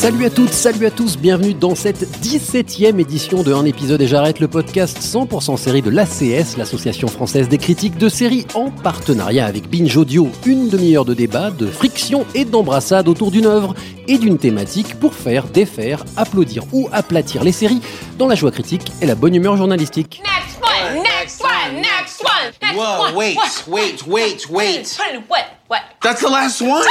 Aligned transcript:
Salut 0.00 0.24
à 0.24 0.30
toutes, 0.30 0.54
salut 0.54 0.86
à 0.86 0.90
tous, 0.90 1.18
bienvenue 1.18 1.52
dans 1.52 1.74
cette 1.74 2.04
17e 2.22 2.98
édition 2.98 3.42
de 3.42 3.52
Un 3.52 3.66
épisode 3.66 4.00
et 4.00 4.06
j'arrête 4.06 4.40
le 4.40 4.48
podcast 4.48 4.98
100% 4.98 5.58
série 5.58 5.82
de 5.82 5.90
l'ACS, 5.90 6.56
l'Association 6.56 7.06
française 7.06 7.50
des 7.50 7.58
critiques 7.58 7.98
de 7.98 8.08
séries, 8.08 8.46
en 8.54 8.70
partenariat 8.70 9.44
avec 9.44 9.68
Binge 9.68 9.94
Audio, 9.98 10.30
une 10.46 10.70
demi-heure 10.70 11.04
de 11.04 11.12
débat, 11.12 11.50
de 11.50 11.66
friction 11.66 12.24
et 12.34 12.46
d'embrassade 12.46 13.08
autour 13.08 13.30
d'une 13.30 13.44
œuvre 13.44 13.74
et 14.08 14.16
d'une 14.16 14.38
thématique 14.38 14.98
pour 14.98 15.12
faire, 15.12 15.44
défaire, 15.48 16.06
applaudir 16.16 16.64
ou 16.72 16.88
aplatir 16.92 17.44
les 17.44 17.52
séries 17.52 17.82
dans 18.16 18.26
la 18.26 18.36
joie 18.36 18.52
critique 18.52 18.92
et 19.02 19.06
la 19.06 19.14
bonne 19.14 19.34
humeur 19.34 19.58
journalistique. 19.58 20.22
Next 20.24 20.62
one, 20.62 21.02
next 21.02 21.42
one, 21.42 21.74
next 21.76 22.22
one, 22.24 22.52
next 22.62 22.74
Whoa, 22.74 23.02
one. 23.02 23.14
wait, 23.16 23.36
what, 23.36 23.68
wait, 23.68 24.06
wait, 24.06 24.48
wait. 24.48 24.98
What, 25.28 25.44
what? 25.68 25.82
That's 26.00 26.22
the 26.22 26.30
last 26.30 26.62
one? 26.62 26.86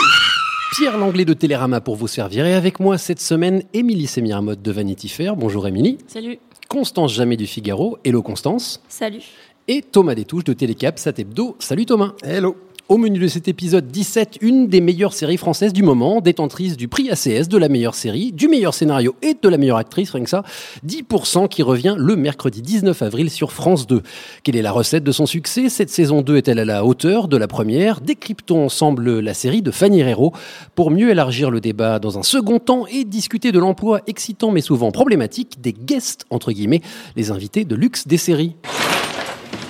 Pierre 0.72 0.98
Langlais 0.98 1.26
de 1.26 1.34
Télérama 1.34 1.82
pour 1.82 1.96
vous 1.96 2.08
servir 2.08 2.46
et 2.46 2.54
avec 2.54 2.80
moi 2.80 2.98
cette 2.98 3.20
semaine, 3.20 3.64
Émilie 3.74 4.08
Sémiramotte 4.08 4.62
de 4.62 4.72
Vanity 4.72 5.10
Fair. 5.10 5.36
Bonjour 5.36 5.68
Émilie. 5.68 5.98
Salut. 6.08 6.38
Constance 6.68 7.14
Jamais 7.14 7.38
du 7.38 7.48
Figaro. 7.48 7.98
Hello 8.04 8.22
Constance. 8.22 8.82
Salut. 8.88 9.24
Et 9.68 9.82
Thomas 9.82 10.16
Détouche 10.16 10.44
de 10.44 10.54
Télécap, 10.54 11.00
Satebdo. 11.00 11.56
Salut 11.60 11.86
Thomas. 11.86 12.14
Hello. 12.24 12.56
Au 12.90 12.98
menu 12.98 13.20
de 13.20 13.28
cet 13.28 13.48
épisode 13.48 13.86
17, 13.86 14.40
une 14.42 14.66
des 14.66 14.82
meilleures 14.82 15.14
séries 15.14 15.38
françaises 15.38 15.74
du 15.74 15.84
moment, 15.84 16.22
détentrice 16.22 16.76
du 16.76 16.88
prix 16.88 17.12
ACS 17.12 17.48
de 17.48 17.60
la 17.60 17.70
meilleure 17.70 17.94
série, 17.94 18.32
du 18.32 18.48
meilleur 18.48 18.74
scénario 18.74 19.16
et 19.22 19.38
de 19.40 19.48
la 19.48 19.60
meilleure 19.60 19.78
actrice, 19.78 20.10
rien 20.10 20.24
que 20.24 20.30
ça. 20.32 20.42
10% 20.88 21.50
qui 21.50 21.62
revient 21.62 21.94
le 22.00 22.16
mercredi 22.16 22.64
19 22.64 23.00
avril 23.04 23.30
sur 23.30 23.52
France 23.52 23.86
2. 23.86 24.02
Quelle 24.42 24.56
est 24.56 24.64
la 24.64 24.72
recette 24.72 25.04
de 25.04 25.12
son 25.12 25.28
succès? 25.28 25.70
Cette 25.70 25.92
saison 25.92 26.24
2 26.24 26.38
est-elle 26.38 26.58
à 26.58 26.66
la 26.66 26.84
hauteur 26.84 27.28
de 27.28 27.38
la 27.38 27.48
première? 27.48 28.02
Décryptons 28.02 28.66
ensemble 28.66 29.20
la 29.20 29.36
série 29.36 29.62
de 29.62 29.70
Fanny 29.70 30.00
Herrero 30.00 30.34
pour 30.74 30.90
mieux 30.90 31.12
élargir 31.12 31.52
le 31.52 31.62
débat 31.62 32.00
dans 32.00 32.18
un 32.18 32.24
second 32.24 32.58
temps 32.58 32.88
et 32.88 33.04
discuter 33.04 33.52
de 33.52 33.60
l'emploi 33.60 34.02
excitant 34.08 34.50
mais 34.50 34.62
souvent 34.62 34.92
problématique 34.92 35.62
des 35.62 35.74
guests, 35.74 36.26
entre 36.32 36.52
guillemets, 36.52 36.82
les 37.16 37.30
invités 37.30 37.66
de 37.66 37.76
luxe 37.76 38.08
des 38.08 38.18
séries. 38.18 38.56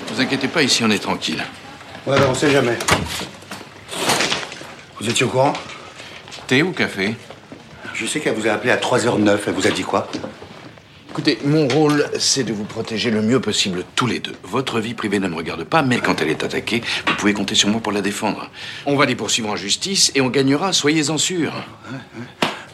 vous 0.08 0.22
inquiétez 0.22 0.48
pas, 0.48 0.64
ici 0.64 0.86
on 0.86 0.89
est 0.89 1.00
tranquille. 1.00 1.44
Ouais, 2.09 2.17
ben, 2.17 2.25
on 2.27 2.33
sait 2.33 2.49
jamais. 2.49 2.75
Vous 4.99 5.07
étiez 5.07 5.27
au 5.27 5.29
courant? 5.29 5.53
Thé 6.47 6.63
ou 6.63 6.71
café? 6.71 7.15
Je 7.93 8.07
sais 8.07 8.19
qu'elle 8.19 8.33
vous 8.33 8.47
a 8.47 8.52
appelé 8.52 8.71
à 8.71 8.77
3h09. 8.77 9.38
Elle 9.45 9.53
vous 9.53 9.67
a 9.67 9.69
dit 9.69 9.83
quoi? 9.83 10.09
Écoutez, 11.11 11.37
mon 11.45 11.67
rôle, 11.67 12.09
c'est 12.17 12.43
de 12.43 12.52
vous 12.52 12.63
protéger 12.63 13.11
le 13.11 13.21
mieux 13.21 13.39
possible 13.39 13.83
tous 13.95 14.07
les 14.07 14.17
deux. 14.17 14.33
Votre 14.41 14.80
vie 14.80 14.95
privée 14.95 15.19
ne 15.19 15.27
me 15.27 15.35
regarde 15.35 15.63
pas, 15.65 15.83
mais 15.83 15.99
quand 15.99 16.19
elle 16.19 16.30
est 16.30 16.43
attaquée, 16.43 16.81
vous 17.05 17.13
pouvez 17.13 17.33
compter 17.33 17.53
sur 17.53 17.69
moi 17.69 17.80
pour 17.80 17.91
la 17.91 18.02
défendre. 18.02 18.49
On 18.87 18.95
va 18.95 19.05
les 19.05 19.15
poursuivre 19.15 19.49
en 19.49 19.55
justice 19.55 20.11
et 20.15 20.21
on 20.21 20.30
gagnera, 20.30 20.73
soyez-en 20.73 21.19
sûrs. 21.19 21.53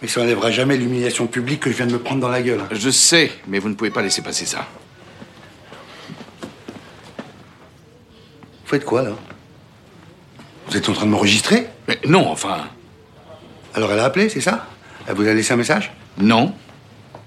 Mais 0.01 0.07
ça 0.07 0.21
n'enlèvera 0.21 0.51
jamais 0.51 0.77
l'humiliation 0.77 1.27
publique 1.27 1.59
que 1.59 1.71
je 1.71 1.75
viens 1.75 1.87
de 1.87 1.91
me 1.93 1.99
prendre 1.99 2.21
dans 2.21 2.29
la 2.29 2.41
gueule. 2.41 2.61
Je 2.71 2.89
sais, 2.89 3.33
mais 3.49 3.59
vous 3.59 3.67
ne 3.67 3.73
pouvez 3.73 3.91
pas 3.91 4.01
laisser 4.01 4.21
passer 4.21 4.45
ça. 4.45 4.65
Vous 8.65 8.71
faites 8.71 8.85
quoi, 8.85 9.03
là 9.03 9.11
Vous 10.67 10.75
êtes 10.75 10.89
en 10.89 10.93
train 10.93 11.05
de 11.05 11.11
m'enregistrer? 11.11 11.67
Mais 11.87 11.99
non, 12.07 12.27
enfin, 12.27 12.63
Alors 13.75 13.91
elle 13.91 13.99
a 13.99 14.05
appelé, 14.05 14.27
c'est 14.27 14.41
ça? 14.41 14.65
Elle 15.07 15.13
vous 15.15 15.27
a 15.27 15.33
laissé 15.33 15.53
un 15.53 15.57
message? 15.57 15.93
Non. 16.17 16.51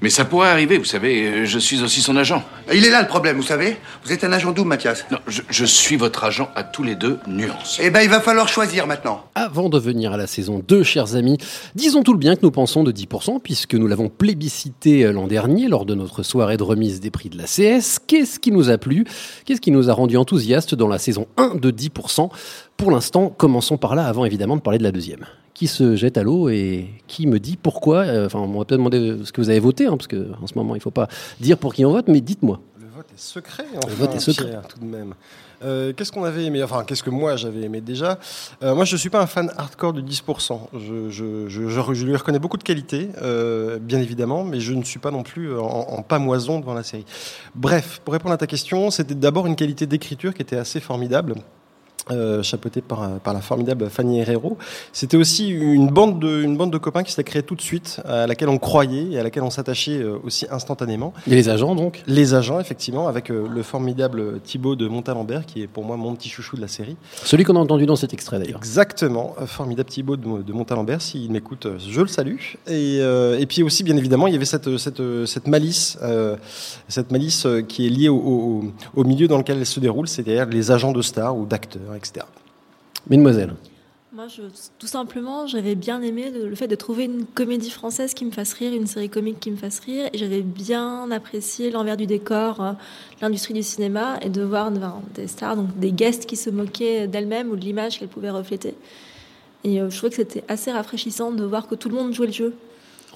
Mais 0.00 0.10
ça 0.10 0.24
pourrait 0.24 0.48
arriver, 0.48 0.78
vous 0.78 0.84
savez, 0.84 1.44
je 1.44 1.58
suis 1.58 1.82
aussi 1.82 2.00
son 2.00 2.16
agent. 2.16 2.44
Il 2.72 2.84
est 2.84 2.90
là 2.90 3.02
le 3.02 3.08
problème, 3.08 3.36
vous 3.36 3.42
savez 3.42 3.76
Vous 4.04 4.12
êtes 4.12 4.22
un 4.22 4.32
agent 4.32 4.52
double, 4.52 4.68
Mathias. 4.68 5.04
Non, 5.10 5.18
je, 5.26 5.42
je 5.50 5.64
suis 5.64 5.96
votre 5.96 6.22
agent 6.22 6.50
à 6.54 6.62
tous 6.62 6.84
les 6.84 6.94
deux, 6.94 7.18
nuance. 7.26 7.78
Eh 7.82 7.90
ben, 7.90 8.02
il 8.02 8.08
va 8.08 8.20
falloir 8.20 8.48
choisir 8.48 8.86
maintenant. 8.86 9.24
Avant 9.34 9.68
de 9.68 9.78
venir 9.78 10.12
à 10.12 10.16
la 10.16 10.28
saison 10.28 10.62
2, 10.66 10.84
chers 10.84 11.16
amis, 11.16 11.38
disons 11.74 12.04
tout 12.04 12.12
le 12.12 12.18
bien 12.18 12.36
que 12.36 12.42
nous 12.42 12.52
pensons 12.52 12.84
de 12.84 12.92
10%, 12.92 13.40
puisque 13.42 13.74
nous 13.74 13.88
l'avons 13.88 14.08
plébiscité 14.08 15.04
euh, 15.04 15.12
l'an 15.12 15.26
dernier 15.26 15.66
lors 15.66 15.84
de 15.84 15.94
notre 15.94 16.22
soirée 16.22 16.56
de 16.56 16.62
remise 16.62 17.00
des 17.00 17.10
prix 17.10 17.28
de 17.28 17.36
la 17.36 17.44
CS. 17.44 17.98
Qu'est-ce 18.06 18.38
qui 18.38 18.52
nous 18.52 18.70
a 18.70 18.78
plu? 18.78 19.04
Qu'est-ce 19.46 19.60
qui 19.60 19.72
nous 19.72 19.90
a 19.90 19.92
rendu 19.92 20.16
enthousiastes 20.16 20.74
dans 20.74 20.88
la 20.88 20.98
saison 20.98 21.26
1 21.36 21.56
de 21.56 21.70
10% 21.70 22.30
Pour 22.78 22.90
l'instant, 22.92 23.28
commençons 23.36 23.76
par 23.76 23.94
là, 23.96 24.06
avant 24.06 24.24
évidemment 24.24 24.56
de 24.56 24.60
parler 24.62 24.78
de 24.78 24.84
la 24.84 24.92
deuxième. 24.92 25.26
Qui 25.52 25.66
se 25.66 25.96
jette 25.96 26.16
à 26.16 26.22
l'eau 26.22 26.48
et 26.48 26.86
qui 27.08 27.26
me 27.26 27.40
dit 27.40 27.56
pourquoi 27.60 28.02
euh, 28.06 28.26
Enfin, 28.26 28.38
on 28.38 28.46
va 28.56 28.64
peut-être 28.64 28.78
demander 28.78 29.16
ce 29.24 29.32
que 29.32 29.40
vous 29.40 29.50
avez 29.50 29.58
voté, 29.58 29.86
hein, 29.86 29.96
parce 29.96 30.06
qu'en 30.06 30.46
ce 30.46 30.54
moment, 30.54 30.76
il 30.76 30.78
ne 30.78 30.82
faut 30.82 30.92
pas 30.92 31.08
dire 31.40 31.58
pour 31.58 31.74
qui 31.74 31.84
on 31.84 31.90
vote, 31.90 32.06
mais 32.06 32.20
dites-moi. 32.20 32.60
Le 32.80 32.86
vote 32.94 33.06
est 33.12 33.20
secret, 33.20 33.64
Le 33.72 33.78
enfin, 33.78 33.94
vote 33.96 34.14
est 34.14 34.20
secret. 34.20 34.46
Pierre, 34.50 34.68
tout 34.68 34.78
de 34.78 34.84
même. 34.84 35.14
Euh, 35.64 35.92
qu'est-ce 35.92 36.12
qu'on 36.12 36.22
avait 36.22 36.44
aimé 36.44 36.62
Enfin, 36.62 36.84
qu'est-ce 36.84 37.02
que 37.02 37.10
moi 37.10 37.34
j'avais 37.34 37.62
aimé 37.62 37.80
déjà? 37.80 38.20
Euh, 38.62 38.76
Moi, 38.76 38.84
je 38.84 38.94
ne 38.94 38.98
suis 38.98 39.10
pas 39.10 39.20
un 39.20 39.26
fan 39.26 39.50
hardcore 39.58 39.92
de 39.92 40.00
10%. 40.00 40.60
Je, 40.74 41.10
je, 41.10 41.48
je, 41.48 41.68
je- 41.68 41.94
je 41.94 42.06
lui 42.06 42.14
reconnais 42.14 42.38
beaucoup 42.38 42.58
de 42.58 42.62
qualités, 42.62 43.08
euh, 43.20 43.80
bien 43.80 43.98
évidemment, 43.98 44.44
mais 44.44 44.60
je 44.60 44.72
ne 44.72 44.84
suis 44.84 45.00
pas 45.00 45.10
non 45.10 45.24
plus 45.24 45.58
en, 45.58 45.64
en 45.66 46.02
pamoison 46.02 46.60
devant 46.60 46.74
la 46.74 46.84
série. 46.84 47.04
Bref, 47.56 48.00
pour 48.04 48.12
répondre 48.12 48.34
à 48.34 48.38
ta 48.38 48.46
question, 48.46 48.92
c'était 48.92 49.16
d'abord 49.16 49.48
une 49.48 49.56
qualité 49.56 49.86
d'écriture 49.86 50.32
qui 50.32 50.42
était 50.42 50.56
assez 50.58 50.78
formidable. 50.78 51.34
Euh, 52.10 52.42
chapeauté 52.42 52.80
par, 52.80 53.20
par 53.20 53.34
la 53.34 53.42
formidable 53.42 53.90
Fanny 53.90 54.20
Herrero. 54.20 54.56
C'était 54.94 55.18
aussi 55.18 55.48
une 55.48 55.88
bande, 55.88 56.18
de, 56.18 56.42
une 56.42 56.56
bande 56.56 56.72
de 56.72 56.78
copains 56.78 57.02
qui 57.02 57.10
s'était 57.12 57.22
créée 57.30 57.42
tout 57.42 57.54
de 57.54 57.60
suite, 57.60 58.00
à 58.06 58.26
laquelle 58.26 58.48
on 58.48 58.56
croyait 58.56 59.08
et 59.12 59.18
à 59.18 59.22
laquelle 59.22 59.42
on 59.42 59.50
s'attachait 59.50 59.98
euh, 60.00 60.16
aussi 60.24 60.46
instantanément. 60.50 61.12
Et 61.26 61.34
les 61.34 61.50
agents, 61.50 61.74
donc? 61.74 62.02
Les 62.06 62.32
agents, 62.32 62.60
effectivement, 62.60 63.08
avec 63.08 63.30
euh, 63.30 63.46
le 63.46 63.62
formidable 63.62 64.40
Thibaut 64.40 64.74
de 64.74 64.88
Montalembert, 64.88 65.44
qui 65.44 65.60
est 65.62 65.66
pour 65.66 65.84
moi 65.84 65.98
mon 65.98 66.14
petit 66.14 66.30
chouchou 66.30 66.56
de 66.56 66.62
la 66.62 66.68
série. 66.68 66.96
Celui 67.24 67.44
qu'on 67.44 67.56
a 67.56 67.60
entendu 67.60 67.84
dans 67.84 67.96
cet 67.96 68.14
extrait 68.14 68.38
d'ailleurs. 68.38 68.58
Exactement, 68.58 69.34
euh, 69.40 69.46
formidable 69.46 69.90
Thibaut 69.90 70.16
de, 70.16 70.42
de 70.42 70.52
Montalembert, 70.54 71.02
s'il 71.02 71.30
m'écoute, 71.30 71.66
euh, 71.66 71.76
je 71.78 72.00
le 72.00 72.06
salue. 72.06 72.36
Et, 72.68 73.00
euh, 73.02 73.38
et 73.38 73.44
puis 73.44 73.62
aussi, 73.62 73.82
bien 73.82 73.96
évidemment, 73.98 74.26
il 74.28 74.32
y 74.32 74.36
avait 74.36 74.46
cette, 74.46 74.78
cette, 74.78 75.02
cette 75.26 75.46
malice, 75.46 75.98
euh, 76.02 76.36
cette 76.88 77.10
malice 77.12 77.44
euh, 77.44 77.60
qui 77.60 77.86
est 77.86 77.90
liée 77.90 78.08
au, 78.08 78.16
au- 78.16 78.64
au 78.96 79.04
milieu 79.04 79.28
dans 79.28 79.36
lequel 79.36 79.58
elle 79.58 79.66
se 79.66 79.78
déroule, 79.80 80.08
c'est-à-dire 80.08 80.46
les 80.46 80.70
agents 80.70 80.92
de 80.92 81.02
stars 81.02 81.36
ou 81.36 81.44
d'acteurs, 81.44 81.94
etc. 81.98 82.24
Mesdemoiselles. 83.08 83.54
Moi, 84.10 84.26
tout 84.78 84.86
simplement, 84.86 85.46
j'avais 85.46 85.74
bien 85.74 86.00
aimé 86.00 86.30
le, 86.30 86.54
fait 86.54 86.66
de 86.66 86.74
trouver 86.74 87.04
une 87.04 87.26
comédie 87.26 87.70
française 87.70 88.14
qui 88.14 88.24
me 88.24 88.30
fasse 88.30 88.54
rire, 88.54 88.72
une 88.72 88.86
série 88.86 89.10
comique 89.10 89.38
qui 89.38 89.50
me 89.50 89.56
fasse 89.56 89.80
rire. 89.80 90.08
Et 90.14 90.18
j'avais 90.18 90.40
bien 90.40 91.10
apprécié 91.10 91.70
l'envers 91.70 91.98
du 91.98 92.06
décor, 92.06 92.62
euh, 92.62 92.72
l'industrie 93.20 93.52
du 93.52 93.62
cinéma, 93.62 94.18
et 94.22 94.30
de 94.30 94.40
voir 94.40 94.70
des 95.14 95.28
stars, 95.28 95.56
donc 95.56 95.78
des 95.78 95.92
guests 95.92 96.24
qui 96.24 96.36
se 96.36 96.48
moquaient 96.48 97.06
d'elles-mêmes 97.06 97.50
ou 97.50 97.56
de 97.56 97.60
l'image 97.60 97.98
qu'elles 97.98 98.08
pouvaient 98.08 98.30
refléter. 98.30 98.74
Et 99.64 99.78
euh, 99.78 99.90
je 99.90 99.96
trouvais 99.98 100.10
que 100.10 100.16
c'était 100.16 100.44
assez 100.48 100.72
rafraîchissant 100.72 101.30
de 101.30 101.44
voir 101.44 101.68
que 101.68 101.74
tout 101.74 101.90
le 101.90 101.94
monde 101.94 102.14
jouait 102.14 102.28
le 102.28 102.32
jeu. 102.32 102.54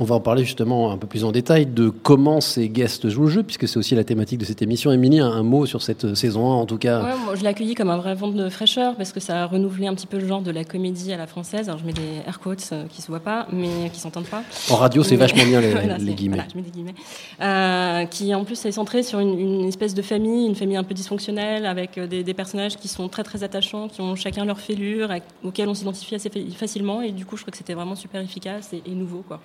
On 0.02 0.04
va 0.04 0.16
en 0.16 0.20
parler 0.20 0.42
justement 0.44 0.90
un 0.90 0.98
peu 0.98 1.06
plus 1.06 1.22
en 1.22 1.30
détail 1.30 1.64
de 1.64 1.88
comment 1.88 2.40
ces 2.40 2.68
guests 2.68 3.08
jouent 3.08 3.22
le 3.26 3.28
jeu, 3.28 3.42
puisque 3.44 3.68
c'est 3.68 3.76
aussi 3.76 3.94
la 3.94 4.02
thématique 4.02 4.38
de 4.40 4.44
cette 4.44 4.60
émission. 4.60 4.90
Émilie, 4.90 5.20
un, 5.20 5.28
un 5.30 5.44
mot 5.44 5.64
sur 5.64 5.80
cette 5.80 6.16
saison 6.16 6.50
1 6.50 6.54
en 6.56 6.66
tout 6.66 6.76
cas. 6.76 7.04
Ouais, 7.04 7.10
moi, 7.24 7.34
je 7.36 7.42
l'ai 7.42 7.46
accueilli 7.46 7.76
comme 7.76 7.88
un 7.88 7.98
vrai 7.98 8.16
vent 8.16 8.26
de 8.26 8.48
fraîcheur 8.48 8.96
parce 8.96 9.12
que 9.12 9.20
ça 9.20 9.44
a 9.44 9.46
renouvelé 9.46 9.86
un 9.86 9.94
petit 9.94 10.08
peu 10.08 10.18
le 10.18 10.26
genre 10.26 10.40
de 10.42 10.50
la 10.50 10.64
comédie 10.64 11.12
à 11.12 11.16
la 11.16 11.28
française. 11.28 11.68
Alors 11.68 11.78
je 11.78 11.84
mets 11.86 11.92
des 11.92 12.16
air 12.26 12.40
quotes 12.40 12.68
euh, 12.72 12.82
qui 12.90 13.00
se 13.00 13.06
voient 13.06 13.20
pas, 13.20 13.46
mais 13.52 13.90
qui 13.92 14.00
s'entendent 14.00 14.24
pas. 14.26 14.42
En 14.70 14.74
radio, 14.74 15.04
c'est 15.04 15.12
Mais- 15.12 15.18
vachement 15.18 15.44
bien 15.44 15.60
les, 15.60 15.70
Voilà, 15.70 15.98
les 15.98 16.04
c'est- 16.06 16.12
guillemets. 16.14 16.36
voilà, 16.38 16.48
je 16.52 16.56
mets 16.56 16.62
des 16.64 16.70
guillemets. 16.70 16.94
Euh, 17.40 18.04
qui 18.06 18.34
en 18.34 18.42
plus 18.44 18.64
est 18.64 18.72
centré 18.72 19.04
sur 19.04 19.20
une, 19.20 19.38
une 19.38 19.68
espèce 19.68 19.94
de 19.94 20.02
famille, 20.02 20.48
une 20.48 20.56
famille 20.56 20.76
un 20.76 20.82
peu 20.84 20.94
dysfonctionnelle, 20.94 21.64
avec 21.64 21.96
euh, 21.96 22.08
des, 22.08 22.24
des 22.24 22.34
personnages 22.34 22.76
qui 22.76 22.88
sont 22.88 23.08
très 23.08 23.22
très 23.22 23.44
attachants, 23.44 23.86
qui 23.86 24.00
ont 24.00 24.16
chacun 24.16 24.44
leur 24.44 24.58
fêlure, 24.58 25.10
auxquels 25.44 25.68
on 25.68 25.74
s'identifie 25.74 26.16
assez 26.16 26.28
fa- 26.28 26.40
facilement. 26.56 27.02
Et 27.02 27.12
du 27.12 27.24
coup, 27.24 27.36
je 27.36 27.42
crois 27.42 27.52
que 27.52 27.58
c'était 27.58 27.74
vraiment 27.74 27.94
super 27.94 28.20
efficace 28.20 28.72
et, 28.72 28.82
et 28.84 28.94
nouveau. 28.96 29.22
Quoi. 29.28 29.40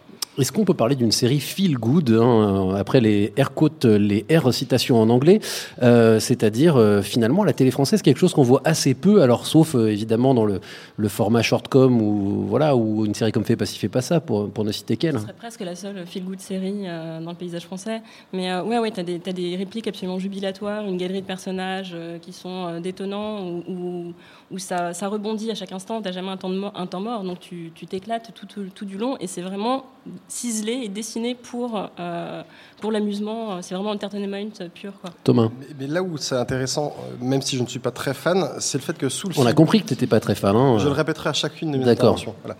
Est-ce 0.48 0.54
qu'on 0.54 0.64
peut 0.64 0.74
parler 0.74 0.96
d'une 0.96 1.12
série 1.12 1.42
feel 1.42 1.78
good 1.78 2.10
hein, 2.10 2.72
euh, 2.72 2.76
après 2.76 3.02
les 3.02 3.34
air 3.36 3.54
quotes, 3.54 3.84
les 3.84 4.26
air 4.30 4.54
citations 4.54 4.98
en 4.98 5.10
anglais, 5.10 5.42
euh, 5.84 6.22
c'est-à-dire 6.22 6.78
euh, 6.78 7.02
finalement 7.02 7.44
la 7.44 7.52
télé 7.52 7.70
française 7.70 8.02
quelque 8.02 8.18
chose 8.18 8.34
qu'on 8.34 8.44
voit 8.44 8.62
assez 8.64 8.94
peu, 8.94 9.22
alors 9.22 9.46
sauf 9.46 9.76
euh, 9.76 9.92
évidemment 9.92 10.34
dans 10.34 10.46
le, 10.46 10.62
le 10.96 11.10
format 11.10 11.42
shortcom 11.42 12.02
ou 12.02 12.46
voilà 12.48 12.78
ou 12.78 13.06
une 13.06 13.14
série 13.14 13.34
comme 13.34 13.44
Fait 13.44 13.58
pas 13.58 13.66
ci 13.66 13.78
fait 13.78 13.90
pas 13.90 14.00
ça 14.00 14.22
pour, 14.22 14.50
pour 14.50 14.64
ne 14.64 14.72
citer 14.72 14.96
qu'elle. 14.96 15.16
Ce 15.16 15.24
serait 15.24 15.34
presque 15.34 15.60
la 15.60 15.76
seule 15.76 16.06
feel-good 16.08 16.40
série 16.40 16.84
euh, 16.86 17.20
dans 17.20 17.32
le 17.32 17.36
paysage 17.36 17.66
français. 17.66 18.02
Mais 18.32 18.50
euh, 18.50 18.64
ouais, 18.64 18.80
ouais, 18.80 18.92
t'as 18.92 19.04
des, 19.04 19.20
t'as 19.20 19.34
des 19.34 19.58
répliques 19.58 19.90
absolument 19.90 20.18
jubilatoires, 20.18 20.86
une 20.86 20.96
galerie 20.96 21.24
de 21.24 21.28
personnages 21.28 21.92
euh, 21.94 22.20
qui 22.20 22.32
sont 22.32 22.68
euh, 22.68 22.80
détonnants, 22.80 23.46
où, 23.46 23.64
où, 23.68 24.14
où 24.52 24.60
ça, 24.60 24.94
ça 24.94 25.10
rebondit 25.10 25.52
à 25.52 25.56
chaque 25.56 25.74
instant, 25.74 26.02
t'as 26.02 26.14
jamais 26.14 26.30
un 26.30 26.38
temps, 26.38 26.72
un 26.74 26.86
temps 26.88 27.02
mort, 27.02 27.26
donc 27.26 27.42
tu 27.42 27.74
tu 27.76 27.86
t'éclates 27.86 28.32
tout, 28.34 28.46
tout, 28.46 28.64
tout 28.74 28.86
du 28.86 28.98
long, 28.98 29.18
et 29.20 29.28
c'est 29.28 29.42
vraiment 29.42 29.84
ciselé 30.28 30.82
et 30.84 30.90
dessiné 30.90 31.36
pour, 31.36 31.90
euh, 32.00 32.44
pour 32.82 32.92
l'amusement. 32.92 33.62
C'est 33.62 33.76
vraiment 33.76 33.92
entertainment 33.92 34.50
pur. 34.74 34.94
Quoi. 35.02 35.12
Thomas. 35.24 35.50
Mais, 35.60 35.68
mais 35.80 35.88
là 35.88 36.02
où 36.04 36.18
c'est 36.18 36.36
intéressant, 36.36 36.96
euh, 37.00 37.26
même 37.26 37.42
si 37.42 37.58
je 37.58 37.64
ne 37.64 37.68
suis 37.68 37.80
pas 37.80 37.92
très 37.92 38.14
fan, 38.14 38.48
c'est 38.60 38.78
le 38.78 38.84
fait 38.84 38.98
que 38.98 39.10
sous 39.10 39.28
le 39.30 39.36
On 39.38 39.46
a 39.46 39.54
compris 39.54 39.82
que 39.82 39.88
tu 39.88 39.94
n'étais 39.94 40.08
pas 40.08 40.20
très 40.20 40.36
fan. 40.36 40.56
hein. 40.56 40.78
Je 40.80 40.86
le 40.86 40.92
répéterai 40.94 41.30
à 41.30 41.34
chacune 41.34 41.72
de 41.72 41.78
mes 41.78 41.86
D'accord. 41.86 42.14
interventions. 42.16 42.36
Voilà. 42.44 42.58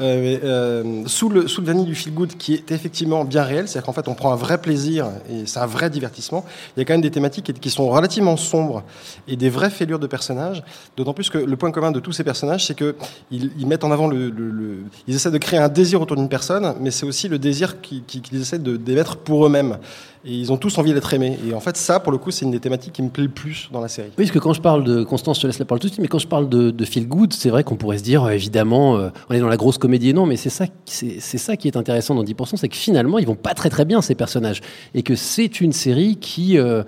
Euh, 0.00 0.20
mais, 0.22 0.40
euh, 0.44 1.02
sous, 1.06 1.28
le, 1.28 1.48
sous 1.48 1.60
le 1.60 1.66
vernis 1.66 1.84
du 1.84 1.94
feel 1.94 2.14
good, 2.14 2.34
qui 2.36 2.54
est 2.54 2.70
effectivement 2.72 3.24
bien 3.24 3.42
réel, 3.42 3.68
c'est-à-dire 3.68 3.86
qu'en 3.86 3.92
fait, 3.92 4.08
on 4.08 4.14
prend 4.14 4.32
un 4.32 4.36
vrai 4.36 4.58
plaisir 4.58 5.06
et 5.30 5.46
c'est 5.46 5.58
un 5.60 5.66
vrai 5.66 5.90
divertissement. 5.90 6.44
Il 6.76 6.80
y 6.80 6.82
a 6.82 6.84
quand 6.84 6.94
même 6.94 7.00
des 7.00 7.10
thématiques 7.10 7.52
qui, 7.60 7.70
sont 7.70 7.88
relativement 7.88 8.36
sombres 8.36 8.82
et 9.26 9.36
des 9.36 9.50
vraies 9.50 9.70
fêlures 9.70 9.98
de 9.98 10.06
personnages. 10.06 10.62
D'autant 10.96 11.12
plus 11.14 11.28
que 11.30 11.38
le 11.38 11.56
point 11.56 11.70
commun 11.70 11.90
de 11.92 12.00
tous 12.00 12.12
ces 12.12 12.24
personnages, 12.24 12.66
c'est 12.66 12.74
que 12.74 12.96
ils, 13.30 13.50
ils 13.58 13.66
mettent 13.66 13.84
en 13.84 13.90
avant 13.90 14.06
le, 14.08 14.30
le- 14.30 14.50
le- 14.50 14.78
ils 15.06 15.14
essaient 15.14 15.30
de 15.30 15.38
créer 15.38 15.58
un 15.58 15.68
désir 15.68 16.00
autour 16.00 16.16
d'une 16.16 16.28
personne, 16.28 16.74
mais 16.80 16.87
c'est 16.90 17.06
aussi 17.06 17.28
le 17.28 17.38
désir 17.38 17.80
qui- 17.80 18.02
qui- 18.06 18.20
qu'ils 18.20 18.40
essaient 18.40 18.58
de 18.58 18.76
d'émettre 18.76 19.16
pour 19.16 19.46
eux-mêmes. 19.46 19.78
Et 20.24 20.32
ils 20.32 20.52
ont 20.52 20.56
tous 20.56 20.76
envie 20.78 20.92
d'être 20.92 21.14
aimés. 21.14 21.38
Et 21.48 21.54
en 21.54 21.60
fait, 21.60 21.76
ça, 21.76 22.00
pour 22.00 22.10
le 22.12 22.18
coup, 22.18 22.30
c'est 22.32 22.44
une 22.44 22.50
des 22.50 22.58
thématiques 22.58 22.92
qui 22.92 23.02
me 23.02 23.08
plaît 23.08 23.22
le 23.22 23.30
plus 23.30 23.68
dans 23.72 23.80
la 23.80 23.86
série. 23.88 24.08
Oui, 24.18 24.24
parce 24.24 24.30
que 24.32 24.38
quand 24.40 24.52
je 24.52 24.60
parle 24.60 24.82
de 24.82 25.04
Constance, 25.04 25.36
je 25.38 25.42
te 25.42 25.46
laisse 25.46 25.58
la 25.60 25.64
parole 25.64 25.78
tout 25.80 25.86
de 25.86 25.92
suite, 25.92 26.02
mais 26.02 26.08
quand 26.08 26.18
je 26.18 26.26
parle 26.26 26.48
de, 26.48 26.70
de 26.72 26.84
feel 26.84 27.06
good, 27.06 27.32
c'est 27.32 27.50
vrai 27.50 27.62
qu'on 27.62 27.76
pourrait 27.76 27.98
se 27.98 28.02
dire, 28.02 28.24
euh, 28.24 28.30
évidemment, 28.30 28.96
euh, 28.98 29.10
on 29.30 29.34
est 29.34 29.38
dans 29.40 29.48
la 29.48 29.56
grosse 29.56 29.78
comédie. 29.78 30.12
Non, 30.12 30.26
mais 30.26 30.36
c'est 30.36 30.50
ça, 30.50 30.66
ça 30.86 31.56
qui 31.56 31.68
est 31.68 31.76
intéressant 31.76 32.14
dans 32.16 32.24
10%, 32.24 32.56
c'est 32.56 32.68
que 32.68 32.76
finalement, 32.76 33.18
ils 33.18 33.26
vont 33.26 33.36
pas 33.36 33.54
très 33.54 33.70
très 33.70 33.84
bien 33.84 34.02
ces 34.02 34.16
personnages, 34.16 34.60
et 34.92 35.02
que 35.04 35.14
c'est 35.14 35.60
une 35.60 35.72
série 35.72 36.16
qui 36.16 36.58
euh, 36.58 36.82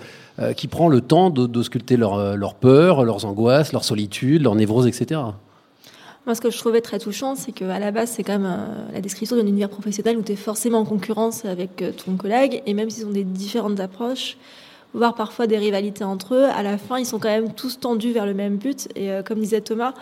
qui 0.57 0.69
prend 0.69 0.89
le 0.89 1.03
temps 1.03 1.29
de- 1.31 1.47
leurs 2.35 2.55
peurs, 2.55 3.05
leurs 3.05 3.27
angoisses, 3.27 3.73
leur 3.73 3.85
solitude, 3.85 4.43
leurs 4.43 4.55
névroses, 4.55 4.87
etc. 4.87 5.21
Moi, 6.27 6.35
ce 6.35 6.43
que 6.43 6.51
je 6.51 6.59
trouvais 6.59 6.83
très 6.83 6.99
touchant, 6.99 7.35
c'est 7.35 7.53
qu'à 7.53 7.79
la 7.79 7.91
base, 7.93 8.11
c'est 8.11 8.23
quand 8.23 8.39
même 8.39 8.47
euh, 8.47 8.93
la 8.93 9.01
description 9.01 9.37
d'un 9.37 9.47
univers 9.47 9.71
professionnel 9.71 10.19
où 10.19 10.23
tu 10.23 10.33
es 10.33 10.37
forcément 10.37 10.81
en 10.81 10.85
concurrence 10.85 11.47
avec 11.47 11.81
euh, 11.81 11.93
ton 11.93 12.17
collègue, 12.17 12.63
et 12.67 12.75
même 12.75 12.91
s'ils 12.91 13.07
ont 13.07 13.11
des 13.11 13.25
différentes 13.25 13.81
approches, 13.81 14.37
voire 14.93 15.15
parfois 15.15 15.47
des 15.47 15.57
rivalités 15.57 16.05
entre 16.05 16.35
eux, 16.35 16.45
à 16.45 16.63
la 16.63 16.77
fin, 16.77 16.99
ils 16.99 17.07
sont 17.07 17.19
quand 17.19 17.31
même 17.31 17.55
tous 17.55 17.81
tendus 17.81 18.13
vers 18.13 18.27
le 18.27 18.35
même 18.35 18.57
but. 18.57 18.89
Et 18.97 19.11
euh, 19.11 19.23
comme 19.23 19.41
disait 19.41 19.63
Thomas, 19.63 19.95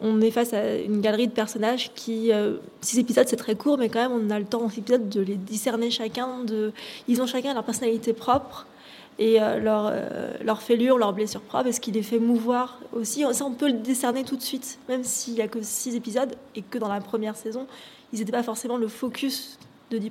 on 0.00 0.20
est 0.20 0.32
face 0.32 0.52
à 0.52 0.78
une 0.78 1.00
galerie 1.00 1.28
de 1.28 1.32
personnages 1.32 1.92
qui, 1.94 2.32
six 2.80 2.98
épisodes, 2.98 3.28
c'est 3.28 3.36
très 3.36 3.54
court, 3.54 3.78
mais 3.78 3.88
quand 3.88 4.00
même, 4.00 4.10
on 4.10 4.30
a 4.30 4.40
le 4.40 4.44
temps 4.44 4.58
dans 4.58 4.68
six 4.68 4.80
épisodes 4.80 5.08
de 5.08 5.20
les 5.20 5.36
discerner 5.36 5.92
chacun. 5.92 6.26
Ils 7.06 7.22
ont 7.22 7.26
chacun 7.28 7.54
leur 7.54 7.62
personnalité 7.62 8.12
propre 8.12 8.66
et 9.22 9.40
euh, 9.40 9.60
leur, 9.60 9.88
euh, 9.92 10.32
leur 10.44 10.60
fêlure, 10.62 10.98
leur 10.98 11.12
blessure 11.12 11.42
propre, 11.42 11.68
et 11.68 11.72
ce 11.72 11.80
qui 11.80 11.92
les 11.92 12.02
fait 12.02 12.18
mouvoir 12.18 12.80
aussi? 12.92 13.24
Ça, 13.32 13.44
on 13.44 13.52
peut 13.52 13.68
le 13.68 13.78
discerner 13.78 14.24
tout 14.24 14.36
de 14.36 14.42
suite, 14.42 14.80
même 14.88 15.04
s'il 15.04 15.34
n'y 15.34 15.40
a 15.40 15.46
que 15.46 15.62
six 15.62 15.94
épisodes 15.94 16.34
et 16.56 16.62
que 16.62 16.76
dans 16.76 16.88
la 16.88 17.00
première 17.00 17.36
saison, 17.36 17.66
ils 18.12 18.18
n'étaient 18.18 18.32
pas 18.32 18.42
forcément 18.42 18.76
le 18.76 18.88
focus 18.88 19.58
de 19.92 19.98
10%. 19.98 20.10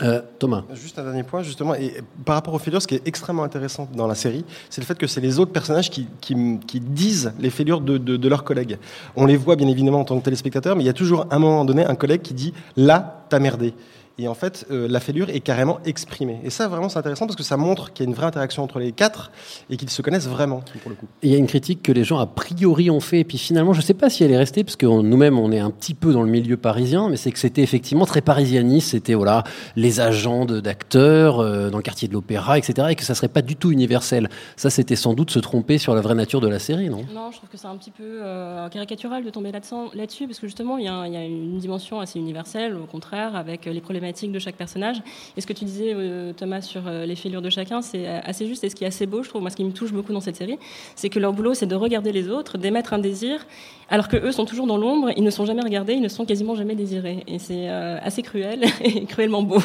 Euh, 0.00 0.20
Thomas. 0.38 0.62
Juste 0.74 0.98
un 0.98 1.04
dernier 1.04 1.22
point, 1.22 1.42
justement, 1.42 1.74
et 1.74 2.02
par 2.26 2.34
rapport 2.34 2.52
aux 2.52 2.58
fêlures, 2.58 2.82
ce 2.82 2.86
qui 2.86 2.96
est 2.96 3.08
extrêmement 3.08 3.44
intéressant 3.44 3.88
dans 3.94 4.06
la 4.06 4.14
série, 4.14 4.44
c'est 4.68 4.82
le 4.82 4.86
fait 4.86 4.98
que 4.98 5.06
c'est 5.06 5.22
les 5.22 5.38
autres 5.38 5.50
personnages 5.50 5.88
qui, 5.88 6.06
qui, 6.20 6.36
qui 6.66 6.80
disent 6.80 7.32
les 7.40 7.50
fêlures 7.50 7.80
de, 7.80 7.96
de, 7.96 8.18
de 8.18 8.28
leurs 8.28 8.44
collègues. 8.44 8.78
On 9.16 9.24
les 9.24 9.38
voit 9.38 9.56
bien 9.56 9.68
évidemment 9.68 10.00
en 10.00 10.04
tant 10.04 10.18
que 10.18 10.24
téléspectateur, 10.24 10.76
mais 10.76 10.82
il 10.84 10.86
y 10.86 10.90
a 10.90 10.92
toujours 10.92 11.22
à 11.30 11.36
un 11.36 11.38
moment 11.38 11.64
donné 11.64 11.84
un 11.84 11.94
collègue 11.94 12.22
qui 12.22 12.34
dit 12.34 12.52
là, 12.76 13.24
t'as 13.30 13.38
merdé. 13.38 13.72
Et 14.20 14.26
en 14.26 14.34
fait, 14.34 14.66
euh, 14.72 14.88
la 14.88 14.98
fêlure 14.98 15.30
est 15.30 15.38
carrément 15.40 15.78
exprimée. 15.84 16.40
Et 16.42 16.50
ça, 16.50 16.66
vraiment, 16.66 16.88
c'est 16.88 16.98
intéressant 16.98 17.26
parce 17.26 17.36
que 17.36 17.44
ça 17.44 17.56
montre 17.56 17.92
qu'il 17.92 18.04
y 18.04 18.08
a 18.08 18.10
une 18.10 18.16
vraie 18.16 18.26
interaction 18.26 18.64
entre 18.64 18.80
les 18.80 18.90
quatre 18.90 19.30
et 19.70 19.76
qu'ils 19.76 19.90
se 19.90 20.02
connaissent 20.02 20.26
vraiment, 20.26 20.62
pour 20.82 20.90
le 20.90 20.96
coup. 20.96 21.06
Il 21.22 21.30
y 21.30 21.34
a 21.36 21.38
une 21.38 21.46
critique 21.46 21.82
que 21.84 21.92
les 21.92 22.02
gens 22.02 22.18
a 22.18 22.26
priori 22.26 22.90
ont 22.90 22.98
fait, 22.98 23.20
et 23.20 23.24
puis 23.24 23.38
finalement, 23.38 23.72
je 23.72 23.78
ne 23.78 23.84
sais 23.84 23.94
pas 23.94 24.10
si 24.10 24.24
elle 24.24 24.32
est 24.32 24.36
restée, 24.36 24.64
parce 24.64 24.74
que 24.74 24.86
on- 24.86 25.04
nous-mêmes, 25.04 25.38
on 25.38 25.52
est 25.52 25.60
un 25.60 25.70
petit 25.70 25.94
peu 25.94 26.12
dans 26.12 26.22
le 26.22 26.30
milieu 26.30 26.56
parisien, 26.56 27.08
mais 27.08 27.16
c'est 27.16 27.30
que 27.30 27.38
c'était 27.38 27.62
effectivement 27.62 28.06
très 28.06 28.20
parisianiste. 28.20 28.88
C'était 28.90 29.14
voilà 29.14 29.44
les 29.76 30.00
agents 30.00 30.44
d'acteurs 30.46 31.38
euh, 31.38 31.70
dans 31.70 31.76
le 31.76 31.82
quartier 31.84 32.08
de 32.08 32.12
l'Opéra, 32.12 32.58
etc., 32.58 32.88
et 32.90 32.94
que 32.96 33.04
ça 33.04 33.14
serait 33.14 33.28
pas 33.28 33.42
du 33.42 33.54
tout 33.54 33.70
universel. 33.70 34.28
Ça, 34.56 34.68
c'était 34.68 34.96
sans 34.96 35.14
doute 35.14 35.30
se 35.30 35.38
tromper 35.38 35.78
sur 35.78 35.94
la 35.94 36.00
vraie 36.00 36.16
nature 36.16 36.40
de 36.40 36.48
la 36.48 36.58
série, 36.58 36.90
non? 36.90 37.02
Non, 37.14 37.30
je 37.30 37.36
trouve 37.36 37.48
que 37.50 37.56
c'est 37.56 37.68
un 37.68 37.76
petit 37.76 37.92
peu 37.92 38.02
euh, 38.04 38.68
caricatural 38.68 39.24
de 39.24 39.30
tomber 39.30 39.52
là-dessus, 39.52 40.26
parce 40.26 40.40
que 40.40 40.48
justement, 40.48 40.76
il 40.76 40.82
y, 40.82 40.86
y 40.86 41.16
a 41.16 41.24
une 41.24 41.58
dimension 41.58 42.00
assez 42.00 42.18
universelle, 42.18 42.74
au 42.74 42.86
contraire, 42.86 43.36
avec 43.36 43.66
les 43.66 43.80
problématiques 43.80 44.07
de 44.12 44.38
chaque 44.38 44.56
personnage. 44.56 45.02
Et 45.36 45.40
ce 45.40 45.46
que 45.46 45.52
tu 45.52 45.64
disais, 45.64 45.92
euh, 45.94 46.32
Thomas, 46.32 46.60
sur 46.60 46.86
euh, 46.86 47.06
les 47.06 47.14
fêlures 47.14 47.42
de 47.42 47.50
chacun, 47.50 47.82
c'est 47.82 48.08
euh, 48.08 48.20
assez 48.24 48.46
juste. 48.46 48.64
Et 48.64 48.70
ce 48.70 48.74
qui 48.74 48.84
est 48.84 48.86
assez 48.86 49.06
beau, 49.06 49.22
je 49.22 49.28
trouve, 49.28 49.42
moi, 49.42 49.50
ce 49.50 49.56
qui 49.56 49.64
me 49.64 49.72
touche 49.72 49.92
beaucoup 49.92 50.12
dans 50.12 50.20
cette 50.20 50.36
série, 50.36 50.58
c'est 50.96 51.08
que 51.08 51.18
leur 51.18 51.32
boulot, 51.32 51.54
c'est 51.54 51.66
de 51.66 51.74
regarder 51.74 52.12
les 52.12 52.28
autres, 52.28 52.58
d'émettre 52.58 52.92
un 52.92 52.98
désir, 52.98 53.46
alors 53.88 54.08
que 54.08 54.16
eux 54.16 54.32
sont 54.32 54.44
toujours 54.44 54.66
dans 54.66 54.76
l'ombre, 54.76 55.10
ils 55.16 55.24
ne 55.24 55.30
sont 55.30 55.46
jamais 55.46 55.62
regardés, 55.62 55.94
ils 55.94 56.02
ne 56.02 56.08
sont 56.08 56.24
quasiment 56.24 56.54
jamais 56.54 56.74
désirés. 56.74 57.24
Et 57.26 57.38
c'est 57.38 57.68
assez 57.68 58.22
cruel 58.22 58.64
et 58.84 59.04
cruellement 59.04 59.42
beau. 59.42 59.60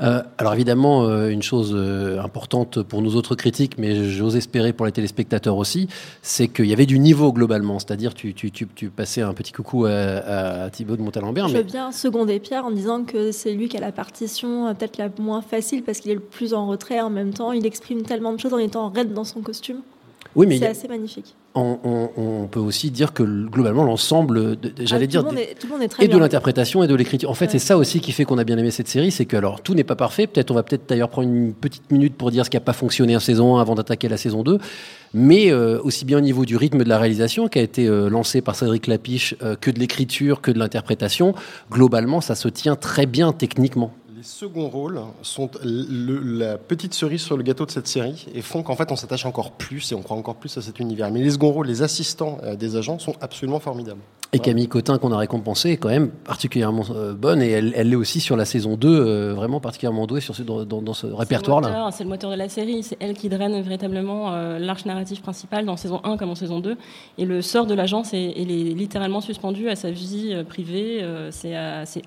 Euh, 0.00 0.22
alors 0.38 0.54
évidemment, 0.54 1.04
euh, 1.04 1.28
une 1.28 1.42
chose 1.42 1.72
euh, 1.74 2.20
importante 2.20 2.82
pour 2.82 3.02
nous 3.02 3.16
autres 3.16 3.34
critiques, 3.34 3.78
mais 3.78 4.10
j'ose 4.10 4.36
espérer 4.36 4.72
pour 4.72 4.86
les 4.86 4.92
téléspectateurs 4.92 5.56
aussi, 5.56 5.88
c'est 6.22 6.48
qu'il 6.48 6.66
y 6.66 6.72
avait 6.72 6.86
du 6.86 6.98
niveau 6.98 7.32
globalement. 7.32 7.78
C'est-à-dire, 7.78 8.14
tu, 8.14 8.34
tu, 8.34 8.50
tu, 8.50 8.66
tu 8.74 8.90
passais 8.90 9.22
un 9.22 9.34
petit 9.34 9.52
coucou 9.52 9.86
à, 9.86 9.90
à 9.90 10.70
Thibaut 10.70 10.96
de 10.96 11.02
Montalembert, 11.02 11.48
Je 11.48 11.54
mais 11.54 11.60
veux 11.60 11.64
bien 11.64 11.92
seconder 11.92 12.38
Pierre 12.40 12.66
en 12.66 12.70
disant 12.70 13.04
que 13.04 13.32
c'est 13.32 13.52
lui 13.52 13.68
qui 13.68 13.76
a 13.76 13.80
la 13.80 13.92
partition 13.92 14.74
peut-être 14.74 14.98
la 14.98 15.08
moins 15.18 15.42
facile 15.42 15.82
parce 15.82 16.00
qu'il 16.00 16.10
est 16.10 16.14
le 16.14 16.20
plus 16.20 16.54
en 16.54 16.66
retrait 16.66 17.00
en 17.00 17.10
même 17.10 17.32
temps. 17.32 17.52
Il 17.52 17.64
exprime 17.64 18.02
tellement 18.02 18.32
de 18.32 18.40
choses 18.40 18.54
en 18.54 18.58
étant 18.58 18.90
raide 18.90 19.12
dans 19.12 19.24
son 19.24 19.40
costume. 19.40 19.80
Oui, 20.36 20.46
mais 20.46 20.58
C'est 20.58 20.66
a- 20.66 20.70
assez 20.70 20.86
magnifique. 20.88 21.34
on, 21.54 21.78
on- 21.82 22.10
on 22.16 22.46
peut 22.46 22.60
aussi 22.60 22.90
dire 22.90 23.12
que 23.12 23.22
globalement 23.22 23.82
l'ensemble, 23.84 24.56
j'allais 24.78 25.04
Ah, 25.04 25.06
dire, 25.06 25.24
est, 25.36 25.56
est 26.02 26.04
et 26.04 26.08
de 26.08 26.18
l'interprétation 26.18 26.82
et 26.82 26.86
de 26.86 26.94
l'écriture. 26.94 27.30
En 27.30 27.34
fait, 27.34 27.46
Ouais. 27.46 27.52
c'est 27.52 27.58
ça 27.58 27.76
aussi 27.76 28.00
qui 28.00 28.12
fait 28.12 28.24
qu'on 28.24 28.38
a 28.38 28.44
bien 28.44 28.58
aimé 28.58 28.70
cette 28.70 28.88
série, 28.88 29.10
c'est 29.10 29.24
que 29.24 29.36
alors 29.36 29.62
tout 29.62 29.74
n'est 29.74 29.84
pas 29.84 29.96
parfait. 29.96 30.26
Peut-être 30.26 30.50
on 30.50 30.54
va 30.54 30.62
peut-être 30.62 30.88
d'ailleurs 30.88 31.08
prendre 31.08 31.28
une 31.28 31.54
petite 31.54 31.90
minute 31.90 32.14
pour 32.14 32.30
dire 32.30 32.44
ce 32.44 32.50
qui 32.50 32.56
n'a 32.56 32.60
pas 32.60 32.72
fonctionné 32.74 33.16
en 33.16 33.20
saison 33.20 33.56
1 33.56 33.60
avant 33.60 33.74
d'attaquer 33.74 34.08
la 34.08 34.16
saison 34.18 34.42
2. 34.42 34.58
Mais 35.14 35.50
euh, 35.50 35.80
aussi 35.82 36.04
bien 36.04 36.18
au 36.18 36.20
niveau 36.20 36.44
du 36.44 36.56
rythme 36.56 36.82
de 36.84 36.88
la 36.88 36.98
réalisation 36.98 37.48
qui 37.48 37.58
a 37.58 37.62
été 37.62 37.86
euh, 37.86 38.10
lancé 38.10 38.42
par 38.42 38.54
Cédric 38.54 38.86
Lapiche, 38.86 39.34
euh, 39.42 39.56
que 39.56 39.70
de 39.70 39.78
l'écriture, 39.78 40.40
que 40.42 40.50
de 40.50 40.58
l'interprétation, 40.58 41.34
globalement, 41.70 42.20
ça 42.20 42.34
se 42.34 42.48
tient 42.48 42.76
très 42.76 43.06
bien 43.06 43.32
techniquement. 43.32 43.92
Les 44.16 44.22
seconds 44.22 44.70
rôles 44.70 44.98
sont 45.20 45.50
la 45.62 46.56
petite 46.56 46.94
cerise 46.94 47.20
sur 47.20 47.36
le 47.36 47.42
gâteau 47.42 47.66
de 47.66 47.70
cette 47.70 47.86
série 47.86 48.26
et 48.32 48.40
font 48.40 48.62
qu'en 48.62 48.74
fait 48.74 48.90
on 48.90 48.96
s'attache 48.96 49.26
encore 49.26 49.52
plus 49.52 49.92
et 49.92 49.94
on 49.94 50.00
croit 50.00 50.16
encore 50.16 50.36
plus 50.36 50.56
à 50.56 50.62
cet 50.62 50.80
univers. 50.80 51.10
Mais 51.10 51.20
les 51.20 51.32
seconds 51.32 51.52
rôles, 51.52 51.66
les 51.66 51.82
assistants 51.82 52.38
euh, 52.42 52.56
des 52.56 52.76
agents 52.76 52.98
sont 52.98 53.14
absolument 53.20 53.60
formidables. 53.60 54.00
Et 54.36 54.38
Camille 54.38 54.68
Cotin, 54.68 54.98
qu'on 54.98 55.12
a 55.12 55.16
récompensé, 55.16 55.70
est 55.70 55.76
quand 55.78 55.88
même 55.88 56.10
particulièrement 56.10 56.84
euh, 56.94 57.14
bonne. 57.14 57.40
Et 57.40 57.48
elle 57.48 57.72
elle 57.74 57.88
l'est 57.88 57.96
aussi 57.96 58.20
sur 58.20 58.36
la 58.36 58.44
saison 58.44 58.76
2, 58.76 58.88
euh, 58.88 59.32
vraiment 59.34 59.60
particulièrement 59.60 60.06
douée 60.06 60.20
sur 60.20 60.36
ce, 60.36 60.42
dans, 60.42 60.92
ce 60.92 61.06
répertoire-là. 61.06 61.68
moteur, 61.68 61.92
C'est 61.94 62.04
le 62.04 62.10
moteur 62.10 62.30
de 62.30 62.36
la 62.36 62.50
série. 62.50 62.82
C'est 62.82 62.98
elle 63.00 63.14
qui 63.14 63.30
draine 63.30 63.58
véritablement 63.62 64.34
euh, 64.34 64.58
l'arche 64.58 64.84
narrative 64.84 65.22
principale 65.22 65.64
dans 65.64 65.78
saison 65.78 66.02
1 66.04 66.18
comme 66.18 66.28
en 66.28 66.34
saison 66.34 66.60
2. 66.60 66.76
Et 67.16 67.24
le 67.24 67.40
sort 67.40 67.64
de 67.64 67.72
l'agence 67.72 68.12
est, 68.12 68.24
est 68.24 68.44
littéralement 68.44 69.22
suspendu 69.22 69.70
à 69.70 69.76
sa 69.76 69.90
vie 69.90 70.36
privée. 70.46 71.02
c'est 71.30 71.54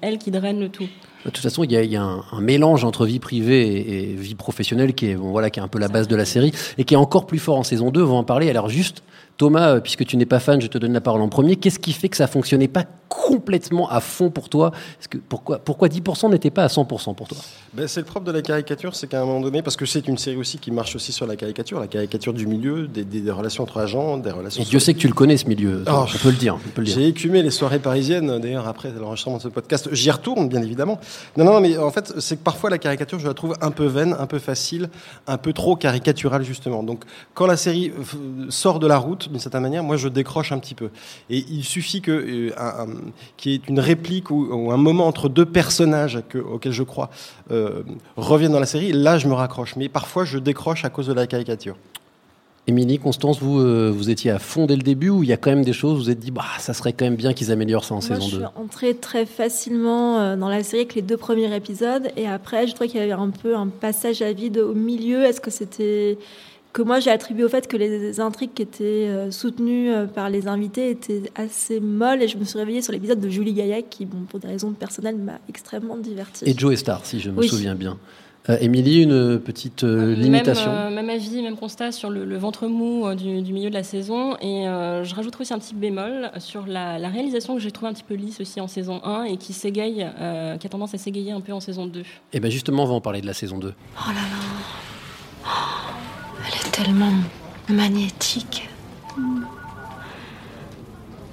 elle 0.02 0.20
qui 0.20 0.30
draine 0.30 0.60
le 0.60 0.70
tout. 0.70 0.88
De 1.26 1.32
toute 1.32 1.40
façon, 1.40 1.64
il 1.64 1.72
y 1.72 1.78
a, 1.78 1.84
il 1.84 1.92
y 1.92 1.98
a 1.98 2.04
un, 2.04 2.24
un 2.32 2.42
mélange 2.42 2.84
entre 2.86 3.06
vie 3.08 3.20
privée 3.20 3.68
et, 3.68 4.12
et 4.12 4.14
vie 4.14 4.36
professionnelle 4.36 4.94
qui 4.94 5.08
est, 5.08 5.16
bon, 5.16 5.32
voilà, 5.32 5.50
qui 5.50 5.60
est 5.60 5.64
un 5.64 5.68
peu 5.68 5.80
la 5.80 5.90
base 5.90 6.08
de 6.08 6.16
la 6.16 6.26
série 6.26 6.54
et 6.78 6.84
qui 6.84 6.94
est 6.94 6.98
encore 6.98 7.26
plus 7.26 7.40
fort 7.40 7.58
en 7.58 7.64
saison 7.64 7.90
2. 7.90 8.04
On 8.04 8.06
va 8.06 8.14
en 8.14 8.24
parler. 8.24 8.50
Alors 8.52 8.70
juste, 8.70 9.02
Thomas, 9.40 9.76
euh, 9.76 9.80
puisque 9.80 10.06
tu 10.06 10.18
n'es 10.18 10.26
pas 10.26 10.40
fan, 10.40 10.62
je 10.62 10.68
te 10.68 10.78
donne 10.78 10.94
la 10.94 11.02
parole 11.02 11.22
en 11.22 11.30
premier. 11.30 11.56
Qu'est-ce 11.56 11.80
qui 11.80 11.94
fait 11.94 12.10
que 12.10 12.18
ça 12.18 12.28
fonctionnait 12.28 12.68
pas 12.68 12.86
complètement 13.10 13.90
à 13.90 14.00
fond 14.00 14.30
pour 14.30 14.48
toi 14.50 14.72
que, 15.10 15.18
pourquoi, 15.18 15.60
pourquoi 15.60 15.88
10% 15.90 16.30
n'était 16.30 16.52
pas 16.52 16.64
à 16.64 16.68
100% 16.68 17.16
pour 17.16 17.28
toi? 17.28 17.38
Ben, 17.74 17.88
c'est 17.88 18.00
le 18.02 18.06
propre 18.06 18.26
de 18.28 18.32
la 18.32 18.42
caricature, 18.42 18.96
c'est 18.96 19.08
qu'à 19.08 19.22
un 19.22 19.26
moment 19.26 19.42
donné, 19.42 19.62
parce 19.62 19.76
que 19.76 19.86
c'est 19.86 20.08
une 20.08 20.18
série 20.18 20.38
aussi 20.38 20.58
qui 20.60 20.72
marche 20.72 20.96
aussi 20.96 21.12
sur 21.12 21.26
la 21.28 21.36
caricature, 21.36 21.80
la 21.80 21.88
caricature 21.88 22.34
du 22.34 22.46
milieu, 22.48 22.88
des, 22.88 23.04
des- 23.04 23.22
des 23.22 23.32
relations 23.32 23.64
entre 23.64 23.80
agents, 23.80 24.18
des 24.18 24.32
relations. 24.32 24.62
Et 24.64 24.66
Dieu 24.66 24.80
sait 24.80 24.94
que 24.94 25.00
tu 25.00 25.08
le 25.08 25.14
connais 25.14 25.38
ce 25.38 25.48
milieu. 25.48 25.84
Oh, 25.88 26.06
on 26.14 26.18
peut 26.20 26.30
le 26.30 26.38
dire. 26.38 26.58
J'ai 26.84 27.08
écumé 27.08 27.42
les 27.44 27.52
soirées 27.52 27.80
parisiennes, 27.80 28.40
d'ailleurs, 28.40 28.68
après 28.68 28.92
l'enregistrement 28.92 29.38
de 29.38 29.42
ce 29.42 29.48
podcast. 29.50 29.90
J'y 29.92 30.12
retourne, 30.12 30.48
bien 30.48 30.62
évidemment. 30.62 31.00
Non, 31.36 31.46
non, 31.46 31.60
mais 31.60 31.78
en 31.78 31.90
fait, 31.92 32.14
c'est 32.20 32.38
que 32.38 32.44
parfois 32.44 32.70
la 32.70 32.78
caricature, 32.78 33.20
je 33.20 33.28
la 33.28 33.34
trouve 33.34 33.56
un 33.62 33.72
peu 33.72 33.86
vaine, 33.86 34.16
un 34.20 34.28
peu 34.28 34.40
facile, 34.40 34.90
un 35.28 35.38
peu 35.38 35.54
trop 35.54 35.76
caricaturale, 35.76 36.44
justement. 36.44 36.84
Donc, 36.84 37.04
quand 37.34 37.48
la 37.48 37.58
série 37.58 37.92
euh, 37.98 38.46
sort 38.50 38.80
de 38.80 38.86
la 38.88 38.98
route, 38.98 39.30
d'une 39.30 39.40
certaine 39.40 39.62
manière, 39.64 39.84
moi, 39.84 39.98
je 39.98 40.08
décroche 40.08 40.52
un 40.52 40.60
petit 40.60 40.76
peu. 40.76 40.90
Et 41.30 41.44
il 41.50 41.64
suffit 41.64 42.02
que, 42.02 42.12
euh, 42.12 42.52
un- 42.58 42.84
un- 42.84 42.99
qu'il 43.38 43.52
y 43.52 43.56
ait 43.56 43.62
une 43.68 43.80
réplique 43.80 44.32
ou, 44.32 44.48
ou 44.52 44.72
un 44.72 44.78
moment 44.78 45.08
entre 45.08 45.30
deux 45.30 45.46
personnages 45.46 46.22
que, 46.30 46.38
auxquels 46.38 46.72
je 46.72 46.84
crois 46.84 47.10
euh, 47.52 47.84
reviennent 48.18 48.52
dans 48.52 48.60
la 48.60 48.66
série. 48.66 48.92
Là, 48.92 49.18
je 49.18 49.28
me 49.28 49.34
raccroche. 49.34 49.76
Mais 49.76 49.90
parfois, 49.90 50.26
je 50.26 50.38
décroche 50.38 50.86
à 50.86 50.90
cause 50.90 51.08
de 51.08 51.14
la 51.14 51.28
caricature. 51.28 51.76
Émilie, 52.68 53.00
Constance, 53.00 53.42
vous, 53.42 53.60
euh, 53.60 53.92
vous 53.92 54.12
étiez 54.12 54.30
à 54.30 54.38
fond 54.38 54.68
dès 54.68 54.76
le 54.76 54.84
début 54.84 55.10
ou 55.10 55.24
il 55.24 55.30
y 55.30 55.34
a 55.34 55.38
quand 55.38 55.50
même 55.50 55.66
des 55.66 55.74
choses 55.74 55.94
où 55.94 55.96
vous 55.96 56.04
vous 56.04 56.10
êtes 56.12 56.20
dit, 56.20 56.30
bah, 56.30 56.44
ça 56.60 56.74
serait 56.74 56.94
quand 56.94 57.06
même 57.06 57.16
bien 57.16 57.34
qu'ils 57.34 57.52
améliorent 57.52 57.84
ça 57.84 57.96
en 57.96 57.98
Moi, 57.98 58.08
saison 58.08 58.28
je 58.28 58.36
2 58.36 58.38
suis 58.38 58.46
entrée 58.56 58.96
très 58.96 59.26
facilement 59.26 60.20
euh, 60.20 60.36
dans 60.36 60.50
la 60.50 60.62
série 60.62 60.82
avec 60.84 60.94
les 60.94 61.02
deux 61.02 61.18
premiers 61.18 61.54
épisodes. 61.56 62.12
Et 62.16 62.28
après, 62.28 62.68
je 62.68 62.76
trouvais 62.76 62.88
qu'il 62.88 63.00
y 63.00 63.04
avait 63.04 63.12
un 63.12 63.32
peu 63.32 63.56
un 63.56 63.68
passage 63.68 64.22
à 64.22 64.32
vide 64.34 64.60
au 64.60 64.76
milieu. 64.76 65.24
Est-ce 65.24 65.42
que 65.42 65.50
c'était 65.50 66.20
que 66.74 66.82
moi 66.82 67.00
j'ai 67.00 67.10
attribué 67.12 67.44
au 67.44 67.50
fait 67.50 67.68
que 67.68 67.78
les 67.78 68.20
intrigues 68.20 68.54
qui 68.54 68.62
étaient 68.62 68.84
euh, 69.08 69.32
soutenues 69.32 69.92
euh, 69.92 70.06
par 70.06 70.30
les 70.30 70.48
invités 70.48 70.92
étaient 70.92 71.24
assez 71.36 71.80
molles 71.80 72.22
et 72.24 72.28
je 72.28 72.38
me 72.38 72.44
suis 72.44 72.60
réveillée 72.60 72.82
sur 72.82 72.94
l'épisode 72.94 73.20
de 73.20 73.30
Julie 73.30 73.54
Gaillac 73.54 73.86
qui, 73.90 74.06
bon, 74.06 74.20
pour 74.30 74.40
des 74.40 74.48
raisons 74.48 74.72
personnelles, 74.74 75.18
m'a 75.18 75.40
extrêmement 75.50 75.98
divertie. 75.98 76.44
Et 76.48 76.54
Joe 76.58 76.76
Star, 76.76 77.06
si 77.06 77.20
je 77.20 77.32
me 77.32 77.40
Oui. 77.40 77.48
souviens 77.50 77.76
bien. 77.76 77.98
Euh, 78.50 78.58
Émilie, 78.62 79.04
une 79.04 79.38
petite 79.40 79.84
euh, 79.84 80.16
limitation 80.16 80.72
Même, 80.72 80.94
euh, 80.94 80.96
même 80.96 81.10
avis, 81.10 81.42
même 81.44 81.58
constat 81.58 81.92
sur 81.92 82.10
le, 82.10 82.24
le 82.24 82.38
ventre 82.38 82.68
mou 82.68 83.06
euh, 83.06 83.14
du, 83.14 83.42
du 83.42 83.52
milieu 83.52 83.70
de 83.70 83.74
la 83.76 83.84
saison. 83.84 84.38
Et 84.38 84.68
euh, 84.68 85.04
je 85.04 85.14
rajouterai 85.14 85.42
aussi 85.42 85.54
un 85.54 85.60
petit 85.60 85.76
bémol 85.76 86.32
sur 86.38 86.66
la, 86.66 86.98
la 87.00 87.10
réalisation 87.10 87.56
que 87.56 87.62
j'ai 87.62 87.70
trouvé 87.72 87.90
un 87.92 87.94
petit 87.94 88.06
peu 88.08 88.14
lisse 88.16 88.40
aussi 88.40 88.62
en 88.62 88.68
saison 88.68 89.02
1 89.04 89.24
et 89.26 89.38
qui 89.38 89.52
s'égaye, 89.54 90.08
euh, 90.20 90.56
qui 90.58 90.66
a 90.66 90.70
tendance 90.70 90.94
à 90.94 90.98
s'égayer 90.98 91.32
un 91.32 91.42
peu 91.42 91.52
en 91.52 91.60
saison 91.60 91.86
2. 91.86 92.02
Et 92.34 92.40
bien 92.40 92.50
justement, 92.50 92.84
on 92.84 92.88
va 92.88 92.94
en 92.94 93.02
parler 93.02 93.22
de 93.22 93.28
la 93.28 93.34
saison 93.34 93.58
2. 93.60 93.74
Oh 93.76 94.02
là 94.08 94.14
là. 94.14 94.22
Oh, 95.46 95.89
tellement 96.84 97.12
magnétique. 97.68 98.70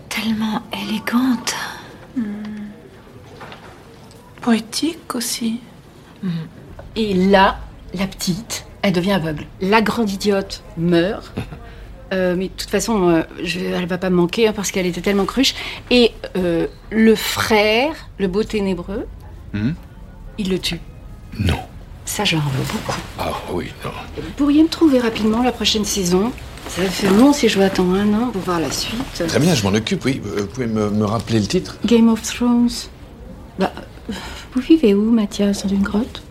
Tellement 0.09 0.63
élégante. 0.73 1.55
Poétique 4.41 5.15
aussi. 5.15 5.61
Et 6.97 7.15
là, 7.15 7.59
la 7.95 8.07
petite, 8.07 8.67
elle 8.83 8.93
devient 8.93 9.13
aveugle. 9.13 9.47
La 9.61 9.83
grande 9.83 10.11
idiote 10.11 10.63
meurt. 10.77 11.33
Euh, 12.13 12.37
mais 12.39 12.45
de 12.45 12.53
toute 12.53 12.71
façon, 12.71 13.09
euh, 13.09 13.23
je, 13.43 13.59
elle 13.59 13.87
va 13.87 13.99
pas 13.99 14.11
me 14.11 14.15
manquer 14.15 14.47
hein, 14.47 14.53
parce 14.55 14.71
qu'elle 14.71 14.87
était 14.87 15.01
tellement 15.01 15.25
cruche. 15.25 15.57
Et 15.91 16.13
euh, 16.37 16.69
le 16.91 17.17
frère, 17.17 17.97
le 18.19 18.29
beau 18.29 18.45
ténébreux, 18.45 19.09
Hmm 19.53 19.73
il 20.39 20.51
le 20.51 20.59
tue. 20.61 20.79
Non. 21.41 21.59
Ça, 22.17 22.25
j'en 22.25 22.39
veux 22.39 22.65
beaucoup. 22.73 22.99
Ah 23.19 23.31
oui, 23.53 23.67
non. 23.85 23.91
Vous 24.17 24.31
pourriez 24.39 24.63
me 24.63 24.69
trouver 24.69 25.01
rapidement 25.01 25.43
la 25.43 25.53
prochaine 25.53 25.85
saison 25.85 26.33
Ça 26.67 26.81
fait 26.85 27.11
long 27.11 27.35
si 27.35 27.47
je 27.47 27.57
dois 27.57 27.67
attendre 27.67 27.95
un 27.95 28.11
an 28.15 28.29
pour 28.33 28.41
voir 28.41 28.59
la 28.59 28.71
suite. 28.71 29.23
Très 29.29 29.39
bien, 29.39 29.55
je 29.55 29.63
m'en 29.65 29.75
occupe, 29.75 30.03
oui. 30.07 30.23
Euh, 30.25 30.41
Vous 30.41 30.47
pouvez 30.47 30.67
me, 30.67 30.89
me 30.89 31.05
rappeler 31.05 31.41
le 31.41 31.47
titre? 31.47 31.77
Game 31.85 32.09
of 32.09 32.23
Thrones. 32.23 32.71
Bah, 33.59 33.71
euh, 34.09 34.15
vous 34.55 34.63
vivez 34.63 34.95
où, 34.95 35.11
Mathias? 35.11 35.65
Dans 35.65 35.69
une 35.69 35.83
grotte? 35.83 36.23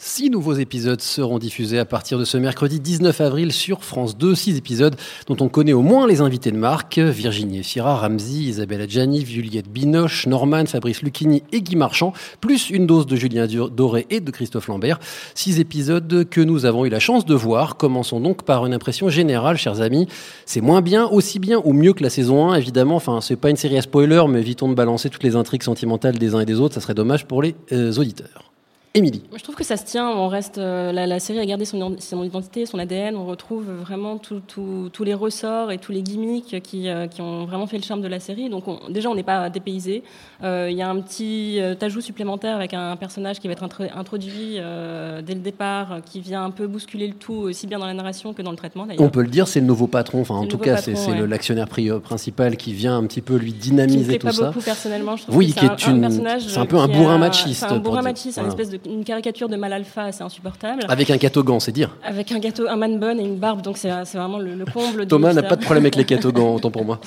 Six 0.00 0.30
nouveaux 0.30 0.52
épisodes 0.52 1.00
seront 1.00 1.40
diffusés 1.40 1.80
à 1.80 1.84
partir 1.84 2.20
de 2.20 2.24
ce 2.24 2.38
mercredi 2.38 2.78
19 2.78 3.20
avril 3.20 3.50
sur 3.50 3.82
France 3.82 4.16
2. 4.16 4.36
Six 4.36 4.56
épisodes 4.56 4.94
dont 5.26 5.36
on 5.40 5.48
connaît 5.48 5.72
au 5.72 5.82
moins 5.82 6.06
les 6.06 6.20
invités 6.20 6.52
de 6.52 6.56
marque 6.56 7.00
Virginie 7.00 7.58
Efira, 7.58 7.96
Ramsey, 7.96 8.44
Isabelle 8.44 8.82
Adjani, 8.82 9.26
Juliette 9.26 9.68
Binoche, 9.68 10.28
Norman, 10.28 10.66
Fabrice 10.66 11.02
Lucchini 11.02 11.42
et 11.50 11.62
Guy 11.62 11.74
Marchand, 11.74 12.12
plus 12.40 12.70
une 12.70 12.86
dose 12.86 13.06
de 13.06 13.16
Julien 13.16 13.48
Doré 13.48 14.06
et 14.08 14.20
de 14.20 14.30
Christophe 14.30 14.68
Lambert. 14.68 15.00
Six 15.34 15.58
épisodes 15.58 16.28
que 16.30 16.40
nous 16.42 16.64
avons 16.64 16.84
eu 16.84 16.90
la 16.90 17.00
chance 17.00 17.26
de 17.26 17.34
voir. 17.34 17.76
Commençons 17.76 18.20
donc 18.20 18.44
par 18.44 18.66
une 18.66 18.74
impression 18.74 19.08
générale, 19.08 19.56
chers 19.56 19.80
amis. 19.80 20.06
C'est 20.46 20.60
moins 20.60 20.80
bien, 20.80 21.08
aussi 21.08 21.40
bien 21.40 21.60
ou 21.64 21.72
mieux 21.72 21.92
que 21.92 22.04
la 22.04 22.10
saison 22.10 22.52
1, 22.52 22.54
évidemment. 22.54 22.94
Enfin, 22.94 23.20
c'est 23.20 23.34
pas 23.34 23.50
une 23.50 23.56
série 23.56 23.78
à 23.78 23.82
spoiler, 23.82 24.22
mais 24.28 24.38
évitons 24.38 24.68
de 24.68 24.74
balancer 24.74 25.10
toutes 25.10 25.24
les 25.24 25.34
intrigues 25.34 25.64
sentimentales 25.64 26.18
des 26.18 26.36
uns 26.36 26.40
et 26.40 26.46
des 26.46 26.60
autres? 26.60 26.74
Ça 26.74 26.80
serait 26.80 26.94
dommage 26.94 27.26
pour 27.26 27.42
les 27.42 27.56
euh, 27.72 27.92
auditeurs. 27.94 28.47
Émilie. 28.94 29.22
Je 29.36 29.42
trouve 29.42 29.54
que 29.54 29.64
ça 29.64 29.76
se 29.76 29.84
tient. 29.84 30.08
On 30.08 30.28
reste, 30.28 30.58
euh, 30.58 30.92
la, 30.92 31.06
la 31.06 31.20
série 31.20 31.38
a 31.38 31.46
gardé 31.46 31.64
son, 31.66 31.96
son 31.98 32.24
identité, 32.24 32.64
son 32.66 32.78
ADN. 32.78 33.16
On 33.16 33.26
retrouve 33.26 33.66
vraiment 33.70 34.16
tous 34.18 35.04
les 35.04 35.14
ressorts 35.14 35.70
et 35.70 35.78
tous 35.78 35.92
les 35.92 36.02
gimmicks 36.02 36.60
qui, 36.62 36.88
euh, 36.88 37.06
qui 37.06 37.20
ont 37.20 37.44
vraiment 37.44 37.66
fait 37.66 37.76
le 37.76 37.84
charme 37.84 38.00
de 38.00 38.08
la 38.08 38.18
série. 38.18 38.48
Donc, 38.48 38.66
on- 38.66 38.80
déjà, 38.88 39.10
on 39.10 39.14
n'est 39.14 39.22
pas 39.22 39.50
dépaysé. 39.50 40.02
Euh, 40.42 40.68
Il 40.70 40.76
y 40.76 40.82
a 40.82 40.88
un 40.88 41.00
petit 41.00 41.60
ajout 41.80 42.00
supplémentaire 42.00 42.56
avec 42.56 42.72
un 42.74 42.96
personnage 42.96 43.38
qui 43.40 43.46
va 43.46 43.52
être 43.52 43.62
intro- 43.62 43.84
introduit 43.94 44.54
dès 44.54 45.34
le 45.34 45.40
départ, 45.40 45.98
qui 46.04 46.20
vient 46.20 46.44
un 46.44 46.50
peu 46.50 46.66
bousculer 46.66 47.08
le 47.08 47.14
tout, 47.14 47.34
aussi 47.34 47.66
bien 47.66 47.78
dans 47.78 47.86
la 47.86 47.94
narration 47.94 48.32
que 48.32 48.42
dans 48.42 48.50
le 48.52 48.56
traitement. 48.56 48.86
d'ailleurs. 48.86 49.02
On 49.02 49.10
peut 49.10 49.22
le 49.22 49.28
dire, 49.28 49.48
c'est 49.48 49.60
le 49.60 49.66
nouveau 49.66 49.86
patron. 49.86 50.20
Enfin, 50.22 50.34
en 50.36 50.46
tout 50.46 50.58
cas, 50.58 50.78
c'est 50.78 50.94
ouais. 50.94 51.26
l'actionnaire 51.26 51.66
pri- 51.68 52.00
principal 52.00 52.56
qui 52.56 52.72
vient 52.72 52.96
un 52.96 53.06
petit 53.06 53.20
peu 53.20 53.36
lui 53.36 53.52
qui 53.52 53.56
me 53.58 53.62
dynamiser 53.62 54.04
plaît 54.06 54.18
tout 54.18 54.26
pas 54.28 54.32
ça. 54.32 54.46
beaucoup 54.46 54.60
personnellement. 54.64 55.16
Je 55.16 55.22
trouve 55.24 55.36
Oui, 55.36 55.48
que 55.48 55.60
qui 55.60 55.60
c'est 55.60 55.66
est 55.66 55.88
un, 55.94 56.00
personnage 56.00 56.46
c'est 56.48 56.58
un 56.58 56.66
peu 56.66 56.78
un 56.78 56.88
qui 56.88 56.96
bourrin 56.96 57.14
a- 57.16 57.18
machiste, 57.18 57.64
un 57.64 57.78
bourrin 57.78 58.02
machiste, 58.02 58.34
Voilà. 58.38 58.48
une 58.48 58.52
espèce 58.52 58.70
de 58.70 58.77
une 58.86 59.04
caricature 59.04 59.48
de 59.48 59.56
mal 59.56 59.72
alpha, 59.72 60.12
c'est 60.12 60.22
insupportable. 60.24 60.82
Avec 60.88 61.10
un 61.10 61.18
catogan, 61.18 61.60
c'est 61.60 61.72
dire. 61.72 61.96
Avec 62.04 62.32
un 62.32 62.38
gâteau, 62.38 62.66
un 62.68 62.76
man 62.76 62.98
bun 62.98 63.18
et 63.18 63.22
une 63.24 63.36
barbe, 63.36 63.62
donc 63.62 63.76
c'est 63.76 63.88
vraiment 63.90 64.38
le, 64.38 64.54
le 64.54 64.64
comble. 64.64 65.06
Thomas 65.06 65.32
n'a 65.32 65.42
pas 65.42 65.56
de 65.56 65.62
problème 65.64 65.84
avec 65.84 65.96
les 65.96 66.04
catogans, 66.14 66.54
autant 66.54 66.70
pour 66.70 66.84
moi. 66.84 67.00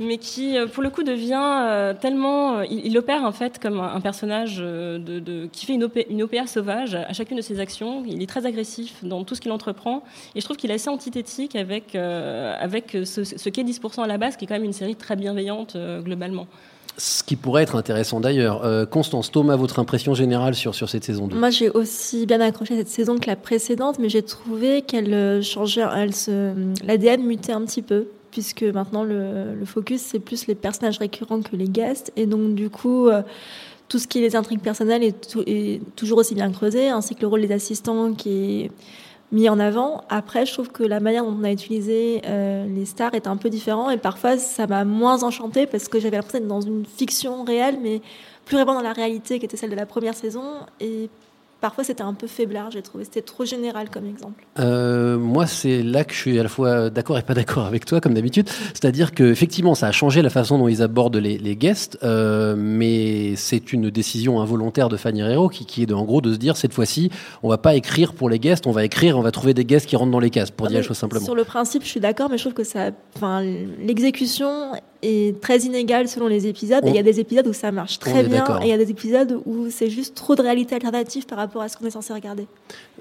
Mais 0.00 0.18
qui, 0.18 0.56
euh, 0.56 0.66
pour 0.66 0.82
le 0.82 0.90
coup, 0.90 1.02
devient 1.02 1.34
euh, 1.38 1.94
tellement. 1.94 2.58
euh, 2.58 2.64
il, 2.70 2.86
il 2.86 2.98
opère 2.98 3.22
en 3.24 3.32
fait 3.32 3.58
comme 3.58 3.80
un, 3.80 3.94
un 3.94 4.00
personnage 4.00 4.56
de, 4.58 4.98
de- 4.98 5.48
qui 5.52 5.66
fait 5.66 5.74
une, 5.74 5.84
OP 5.84 5.98
une 6.10 6.22
OPA 6.22 6.46
sauvage 6.46 6.94
à 6.94 7.12
chacune 7.12 7.36
de 7.36 7.42
ses 7.42 7.60
actions. 7.60 8.02
Il 8.06 8.22
est 8.22 8.26
très 8.26 8.46
agressif 8.46 8.94
dans 9.02 9.24
tout 9.24 9.34
ce 9.34 9.40
qu'il 9.40 9.52
entreprend. 9.52 10.02
Et 10.34 10.40
je 10.40 10.44
trouve 10.44 10.56
qu'il 10.56 10.70
est 10.70 10.74
assez 10.74 10.90
antithétique 10.90 11.56
avec, 11.56 11.94
euh, 11.94 12.54
avec 12.58 12.96
ce, 13.04 13.24
ce 13.24 13.48
qu'est 13.48 13.62
10% 13.64 14.02
à 14.02 14.06
la 14.06 14.18
base, 14.18 14.36
qui 14.36 14.44
est 14.44 14.48
quand 14.48 14.54
même 14.54 14.64
une 14.64 14.72
série 14.72 14.96
très 14.96 15.16
bienveillante 15.16 15.74
euh, 15.76 16.00
globalement. 16.00 16.46
Ce 16.98 17.22
qui 17.22 17.36
pourrait 17.36 17.62
être 17.62 17.76
intéressant 17.76 18.20
d'ailleurs. 18.20 18.64
Euh, 18.64 18.86
Constance, 18.86 19.30
Thomas, 19.30 19.56
votre 19.56 19.78
impression 19.78 20.14
générale 20.14 20.54
sur, 20.54 20.74
sur 20.74 20.88
cette 20.88 21.04
saison 21.04 21.26
2 21.26 21.36
Moi, 21.36 21.50
j'ai 21.50 21.68
aussi 21.68 22.24
bien 22.24 22.40
accroché 22.40 22.74
à 22.74 22.78
cette 22.78 22.88
saison 22.88 23.18
que 23.18 23.26
la 23.26 23.36
précédente, 23.36 23.98
mais 23.98 24.08
j'ai 24.08 24.22
trouvé 24.22 24.80
qu'elle 24.82 25.12
euh, 25.12 25.42
changeait, 25.42 25.84
elle 25.94 26.14
se, 26.14 26.54
l'ADN 26.86 27.22
mutait 27.22 27.52
un 27.52 27.62
petit 27.66 27.82
peu, 27.82 28.06
puisque 28.30 28.62
maintenant 28.62 29.04
le, 29.04 29.56
focus 29.66 30.00
c'est 30.00 30.20
plus 30.20 30.46
les 30.46 30.54
personnages 30.54 30.98
récurrents 30.98 31.42
que 31.42 31.54
les 31.54 31.68
guests, 31.68 32.12
et 32.16 32.26
donc 32.26 32.54
du 32.54 32.70
coup. 32.70 33.08
euh, 33.08 33.22
tout 33.88 34.00
ce 34.00 34.08
qui 34.08 34.18
est 34.18 34.22
les 34.22 34.34
intrigues 34.34 34.60
personnelles 34.60 35.04
est, 35.04 35.36
est 35.46 35.80
toujours 35.94 36.18
aussi 36.18 36.34
bien 36.34 36.50
creusé, 36.50 36.88
ainsi 36.88 37.14
que 37.14 37.20
le 37.20 37.28
rôle 37.28 37.42
des 37.42 37.52
assistants 37.52 38.14
qui 38.14 38.30
est 38.64 38.70
mis 39.36 39.50
en 39.50 39.60
avant. 39.60 40.02
Après, 40.08 40.46
je 40.46 40.52
trouve 40.54 40.70
que 40.70 40.82
la 40.82 40.98
manière 40.98 41.22
dont 41.22 41.36
on 41.38 41.44
a 41.44 41.52
utilisé 41.52 42.22
euh, 42.24 42.66
les 42.66 42.86
stars 42.86 43.14
est 43.14 43.26
un 43.26 43.36
peu 43.36 43.50
différent 43.50 43.90
et 43.90 43.98
parfois 43.98 44.38
ça 44.38 44.66
m'a 44.66 44.86
moins 44.86 45.22
enchanté 45.24 45.66
parce 45.66 45.88
que 45.88 46.00
j'avais 46.00 46.16
l'impression 46.16 46.38
d'être 46.38 46.48
dans 46.48 46.62
une 46.62 46.86
fiction 46.86 47.44
réelle, 47.44 47.78
mais 47.82 48.00
plus 48.46 48.56
vraiment 48.56 48.74
dans 48.74 48.80
la 48.80 48.94
réalité 48.94 49.38
qui 49.38 49.44
était 49.44 49.58
celle 49.58 49.68
de 49.68 49.76
la 49.76 49.84
première 49.84 50.14
saison. 50.14 50.42
Et 50.80 51.10
parfois 51.60 51.84
c'était 51.84 52.02
un 52.02 52.14
peu 52.14 52.26
faiblard, 52.26 52.70
j'ai 52.70 52.82
trouvé. 52.82 53.04
C'était 53.04 53.22
trop 53.22 53.44
général 53.44 53.90
comme 53.90 54.06
exemple. 54.06 54.44
Euh, 54.58 55.18
moi, 55.18 55.46
c'est 55.46 55.82
là 55.82 56.04
que 56.04 56.12
je 56.12 56.18
suis 56.18 56.38
à 56.38 56.42
la 56.42 56.48
fois 56.48 56.90
d'accord 56.90 57.18
et 57.18 57.22
pas 57.22 57.34
d'accord 57.34 57.64
avec 57.66 57.84
toi, 57.84 58.00
comme 58.00 58.14
d'habitude. 58.14 58.48
C'est-à-dire 58.74 59.14
que 59.14 59.24
effectivement, 59.24 59.74
ça 59.74 59.86
a 59.88 59.92
changé 59.92 60.22
la 60.22 60.30
façon 60.30 60.58
dont 60.58 60.68
ils 60.68 60.82
abordent 60.82 61.16
les, 61.16 61.38
les 61.38 61.56
guests, 61.56 61.98
euh, 62.02 62.54
mais 62.56 63.34
c'est 63.36 63.72
une 63.72 63.90
décision 63.90 64.40
involontaire 64.40 64.88
de 64.88 64.96
Fanny 64.96 65.20
Herrero 65.20 65.48
qui, 65.48 65.66
qui 65.66 65.82
est 65.82 65.86
de, 65.86 65.94
en 65.94 66.04
gros 66.04 66.20
de 66.20 66.32
se 66.32 66.38
dire 66.38 66.56
cette 66.56 66.72
fois-ci, 66.74 67.10
on 67.42 67.48
va 67.48 67.58
pas 67.58 67.74
écrire 67.74 68.12
pour 68.14 68.28
les 68.30 68.38
guests, 68.38 68.66
on 68.66 68.72
va 68.72 68.84
écrire, 68.84 69.18
on 69.18 69.22
va 69.22 69.30
trouver 69.30 69.54
des 69.54 69.64
guests 69.64 69.86
qui 69.86 69.96
rentrent 69.96 70.12
dans 70.12 70.20
les 70.20 70.30
cases, 70.30 70.50
pour 70.50 70.66
Ah, 70.66 70.70
dire 70.70 70.78
les 70.80 70.84
choses 70.84 70.96
simplement. 70.98 71.24
Sur 71.24 71.34
le 71.34 71.44
principe, 71.44 71.82
je 71.82 71.88
suis 71.88 72.00
d'accord, 72.00 72.28
mais 72.30 72.36
je 72.38 72.42
trouve 72.44 72.54
que 72.54 72.64
ça, 72.64 72.90
enfin, 73.16 73.42
l'exécution 73.96 74.72
est 75.02 75.40
très 75.40 75.58
inégale 75.60 76.08
selon 76.08 76.26
les 76.26 76.46
épisodes. 76.46 76.80
On- 76.82 76.88
il 76.88 76.94
y 76.94 76.98
a 76.98 77.02
des 77.02 77.20
épisodes 77.20 77.46
où 77.46 77.52
ça 77.52 77.70
marche 77.72 77.98
très 77.98 78.22
bien, 78.24 78.44
et 78.60 78.64
il 78.66 78.68
y 78.68 78.72
a 78.72 78.78
des 78.78 78.90
épisodes 78.90 79.40
où 79.46 79.66
c'est 79.70 79.90
juste 79.90 80.14
trop 80.14 80.34
de 80.34 80.42
réalité 80.42 80.74
alternative 80.74 81.26
par 81.26 81.38
rapport 81.38 81.45
à 81.60 81.68
ce 81.68 81.76
qu'on 81.76 81.86
est 81.86 81.90
censé 81.90 82.12
regarder. 82.12 82.46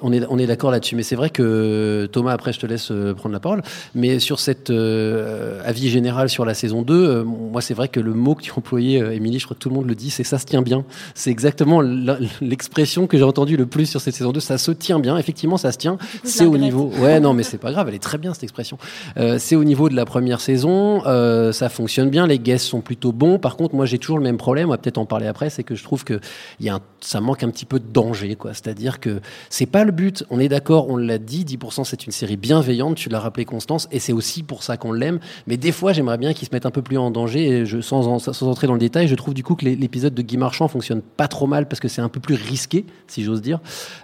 On 0.02 0.12
est, 0.12 0.26
on 0.30 0.38
est 0.38 0.46
d'accord 0.46 0.72
là-dessus, 0.72 0.98
mais 0.98 1.04
c'est 1.04 1.16
vrai 1.16 1.30
que 1.30 2.08
Thomas, 2.12 2.34
après 2.34 2.52
je 2.52 2.60
te 2.60 2.66
laisse 2.66 2.92
euh, 2.92 3.14
prendre 3.14 3.32
la 3.32 3.40
parole, 3.40 3.62
mais 3.94 4.20
sur 4.20 4.42
cet 4.42 4.70
euh, 4.70 5.62
avis 5.64 5.88
général 5.90 6.28
sur 6.28 6.44
la 6.44 6.54
saison 6.54 6.82
2, 6.82 6.94
euh, 6.94 7.24
moi 7.24 7.62
c'est 7.62 7.74
vrai 7.74 7.88
que 7.88 8.02
le 8.02 8.14
mot 8.14 8.36
que 8.36 8.42
tu 8.42 8.52
employais, 8.52 9.16
Émilie, 9.16 9.40
je 9.40 9.46
crois 9.46 9.56
que 9.56 9.62
tout 9.62 9.70
le 9.70 9.76
monde 9.76 9.88
le 9.88 9.96
dit, 9.96 10.10
c'est 10.10 10.26
ça 10.26 10.38
se 10.38 10.46
tient 10.46 10.62
bien. 10.62 10.84
C'est 11.14 11.32
exactement 11.32 11.80
l'expression 12.42 13.08
que 13.08 13.18
j'ai 13.18 13.24
entendue 13.24 13.56
le 13.56 13.66
plus 13.68 13.86
sur 13.86 14.02
cette 14.02 14.16
saison 14.16 14.34
2, 14.34 14.42
ça 14.42 14.58
se 14.58 14.72
tient 14.72 15.00
bien, 15.00 15.18
effectivement 15.18 15.56
ça 15.56 15.72
se 15.72 15.78
tient, 15.78 15.98
c'est 16.26 16.46
au 16.46 16.58
niveau... 16.58 16.92
Ouais, 17.00 17.22
non 17.22 17.34
mais 17.34 17.44
c'est 17.44 17.58
pas 17.58 17.72
grave, 17.72 17.88
elle 17.88 17.96
est 17.96 18.00
très 18.00 18.18
bien 18.18 18.34
cette 18.34 18.44
expression. 18.44 18.78
Euh, 19.16 19.38
c'est 19.40 19.56
au 19.56 19.64
niveau 19.64 19.88
de 19.88 19.96
la 19.96 20.04
première 20.06 20.42
saison, 20.42 21.02
ça 21.54 21.70
fonctionne 21.70 22.10
bien, 22.10 22.28
les 22.28 22.40
guests 22.40 22.66
sont 22.66 22.82
plutôt 22.82 23.14
bons, 23.14 23.40
par 23.40 23.56
contre 23.56 23.76
moi 23.76 23.86
j'ai 23.86 23.98
toujours 23.98 24.18
le 24.18 24.24
même 24.26 24.38
problème, 24.38 24.68
on 24.68 24.72
va 24.72 24.78
peut-être 24.78 24.98
en 24.98 25.06
parler 25.06 25.28
après, 25.28 25.50
c'est 25.50 25.64
que 25.64 25.76
je 25.76 25.84
trouve 25.84 26.04
que 26.04 26.20
y 26.60 26.68
a 26.68 26.76
un- 26.76 26.82
ça 27.00 27.22
manque 27.22 27.44
un 27.44 27.50
petit 27.50 27.66
peu 27.66 27.80
de 27.80 27.86
danger, 27.88 28.36
quoi. 28.36 28.54
C'est-à-dire 28.54 29.00
que 29.00 29.22
c'est 29.50 29.68
pas 29.68 29.85
le 29.86 29.92
but. 29.92 30.24
On 30.30 30.40
est 30.40 30.50
d'accord, 30.50 30.90
on 30.90 30.98
l'a 30.98 31.18
dit, 31.18 31.46
10% 31.46 31.84
c'est 31.86 32.06
une 32.06 32.12
série 32.12 32.38
bienveillante, 32.38 32.96
tu 32.96 33.10
l'as 33.10 33.20
rappelé 33.20 33.46
Constance, 33.46 33.88
et 33.92 34.00
c'est 34.00 34.14
aussi 34.14 34.44
pour 34.44 34.64
ça 34.64 34.78
qu'on 34.78 34.92
l'aime. 34.92 35.20
Mais 35.48 35.58
des 35.58 35.72
fois, 35.72 35.94
j'aimerais 35.94 36.18
bien 36.18 36.34
qu'ils 36.34 36.48
se 36.48 36.54
mettent 36.54 36.66
un 36.66 36.72
peu 36.72 36.82
plus 36.82 36.98
en 36.98 37.12
danger, 37.12 37.48
et 37.48 37.66
je, 37.66 37.80
sans, 37.82 38.08
en- 38.08 38.20
sans 38.20 38.48
entrer 38.48 38.68
dans 38.68 38.74
le 38.74 38.80
détail, 38.80 39.08
je 39.08 39.16
trouve 39.16 39.34
du 39.34 39.44
coup 39.44 39.56
que 39.56 39.66
l'épisode 39.66 40.14
de 40.14 40.22
Guy 40.22 40.38
Marchand 40.38 40.68
fonctionne 40.68 41.02
pas 41.02 41.28
trop 41.28 41.48
mal 41.48 41.68
parce 41.68 41.80
que 41.80 41.88
c'est 41.88 42.02
un 42.02 42.10
peu 42.10 42.20
plus 42.20 42.36
risqué, 42.36 42.86
si 43.08 43.24
j'ose 43.24 43.42
dire. 43.42 43.60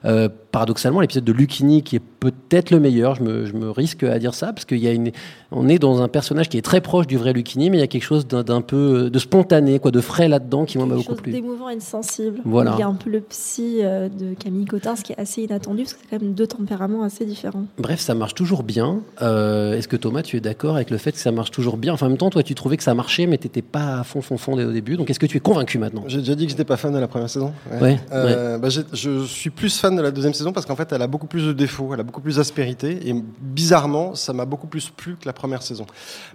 Euh, 0.06 0.30
paradoxalement, 0.52 1.00
l'épisode 1.02 1.24
de 1.24 1.32
Lucchini, 1.32 1.82
qui 1.84 1.96
est 1.96 2.02
peut-être 2.20 2.72
le 2.72 2.80
meilleur, 2.80 3.16
je 3.16 3.24
me, 3.24 3.46
je 3.46 3.54
me 3.54 3.70
risque 3.72 4.04
à 4.04 4.20
dire 4.20 4.34
ça, 4.34 4.54
parce 4.54 4.66
qu'il 4.66 4.80
y 4.80 4.88
a 4.88 4.92
une, 4.92 5.12
on 5.52 5.68
est 5.70 5.80
dans 5.80 6.02
un 6.02 6.08
personnage 6.08 6.50
qui 6.50 6.58
est 6.58 6.62
très 6.62 6.82
proche 6.82 7.08
du 7.08 7.18
vrai 7.18 7.34
Lucchini, 7.34 7.70
mais 7.70 7.78
il 7.78 7.80
y 7.80 7.84
a 7.84 7.88
quelque 7.88 8.04
chose 8.04 8.28
d'un 8.28 8.62
peu 8.62 9.10
de 9.10 9.20
spontané, 9.20 9.80
quoi, 9.80 9.92
de 9.92 10.02
frais 10.02 10.28
là-dedans 10.28 10.66
qui 10.66 10.78
m'a 10.78 10.86
beaucoup 10.86 11.16
plu. 11.16 11.32
d'émouvant 11.32 11.70
et 11.70 11.76
de 11.78 11.82
sensible. 11.82 12.40
Voilà. 12.46 12.74
Il 12.78 12.80
y 12.80 12.84
a 12.84 12.88
un 12.88 12.94
peu 12.96 13.10
le 13.10 13.22
psy 13.22 13.78
euh, 13.82 14.10
de 14.10 14.34
Camille 14.34 14.66
Cotin, 14.66 14.96
ce 14.96 15.04
qui 15.04 15.14
est 15.14 15.20
assez 15.20 15.44
inattendu, 15.44 15.71
parce 15.78 15.94
que 15.94 16.00
c'est 16.02 16.10
quand 16.18 16.22
même 16.24 16.34
deux 16.34 16.48
tempéraments 16.48 17.04
assez 17.04 17.26
différents. 17.26 17.66
Bref, 17.78 18.00
ça 18.00 18.14
marche 18.16 18.34
toujours 18.36 18.64
bien. 18.64 19.02
Euh, 19.22 19.74
Est-ce 19.78 19.88
que 19.88 19.96
Thomas, 19.96 20.22
tu 20.22 20.38
es 20.38 20.40
d'accord 20.40 20.76
avec 20.76 20.90
le 20.90 20.98
fait 20.98 21.12
que 21.12 21.18
ça 21.18 21.32
marche 21.32 21.52
toujours 21.52 21.78
bien? 21.78 21.94
Enfin, 21.94 22.06
en 22.06 22.10
même 22.10 22.18
temps, 22.18 22.30
toi, 22.30 22.44
tu 22.44 22.56
trouvais 22.56 22.78
que 22.78 22.84
ça 22.84 22.94
marchait, 22.94 23.26
mais 23.28 23.38
t'étais 23.38 23.62
pas 23.62 24.00
à 24.00 24.04
fond, 24.04 24.22
fond, 24.22 24.38
fond 24.38 24.56
dès 24.56 24.66
au 24.66 24.72
début. 24.72 24.98
Donc, 24.98 25.10
est-ce 25.10 25.20
que 25.20 25.26
tu 25.26 25.38
es 25.38 25.40
convaincu 25.42 25.78
maintenant? 25.78 26.04
J'ai 26.08 26.20
déjà 26.20 26.36
dit 26.36 26.46
que 26.46 26.52
j'étais 26.52 26.64
pas 26.66 26.78
fan 26.78 26.94
de 26.94 27.00
la 27.00 27.08
première 27.08 27.30
saison. 27.30 27.54
Ouais, 27.82 28.00
Euh, 28.12 28.58
bah, 28.58 28.70
je 28.70 29.26
suis 29.26 29.50
plus 29.50 29.78
fan 29.80 29.96
de 29.96 30.02
la 30.02 30.12
deuxième 30.12 30.34
saison 30.34 30.52
parce 30.54 30.66
qu'en 30.66 30.76
fait, 30.76 30.92
elle 30.92 31.02
a 31.02 31.08
beaucoup 31.08 31.28
plus 31.28 31.46
de 31.48 31.54
défauts, 31.54 31.94
elle 31.94 32.00
a 32.00 32.04
beaucoup 32.04 32.22
plus 32.22 32.38
d'aspérité 32.38 33.00
et 33.08 33.16
bizarrement, 33.42 34.16
ça 34.16 34.34
m'a 34.34 34.46
beaucoup 34.46 34.68
plus 34.68 34.90
plu 34.90 35.16
que 35.20 35.26
la 35.26 35.34
première 35.34 35.62
saison. 35.62 35.86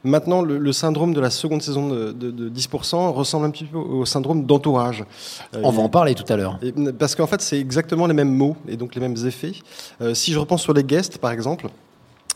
Maintenant, 0.05 0.43
le, 0.43 0.59
le 0.59 0.73
syndrome 0.73 1.15
de 1.15 1.21
la 1.21 1.31
seconde 1.31 1.63
saison 1.63 1.89
de, 1.89 2.13
de- 2.13 2.31
de 2.31 2.49
10% 2.51 3.13
ressemble 3.13 3.47
un 3.47 3.51
petit 3.51 3.65
peu 3.65 3.79
au 3.79 4.05
syndrome 4.05 4.45
d'entourage. 4.45 5.05
Euh, 5.55 5.61
On 5.65 5.71
va 5.71 5.83
il- 5.83 5.85
en 5.87 5.89
parler 5.89 6.15
tout 6.15 6.31
à 6.33 6.37
l'heure. 6.37 6.59
parce 6.99 7.15
qu'en 7.15 7.27
fait, 7.27 7.41
c'est 7.41 7.59
exactement 7.59 8.07
les 8.07 8.15
mêmes 8.15 8.35
mots 8.35 8.57
et 8.69 8.77
donc 8.77 8.95
les 8.95 9.01
mêmes 9.01 9.17
effets. 9.27 9.55
Euh, 10.01 10.15
si 10.15 10.33
je 10.33 10.39
repense 10.39 10.63
sur 10.63 10.73
les 10.73 10.85
guests, 10.85 11.19
par 11.19 11.31
exemple, 11.31 11.69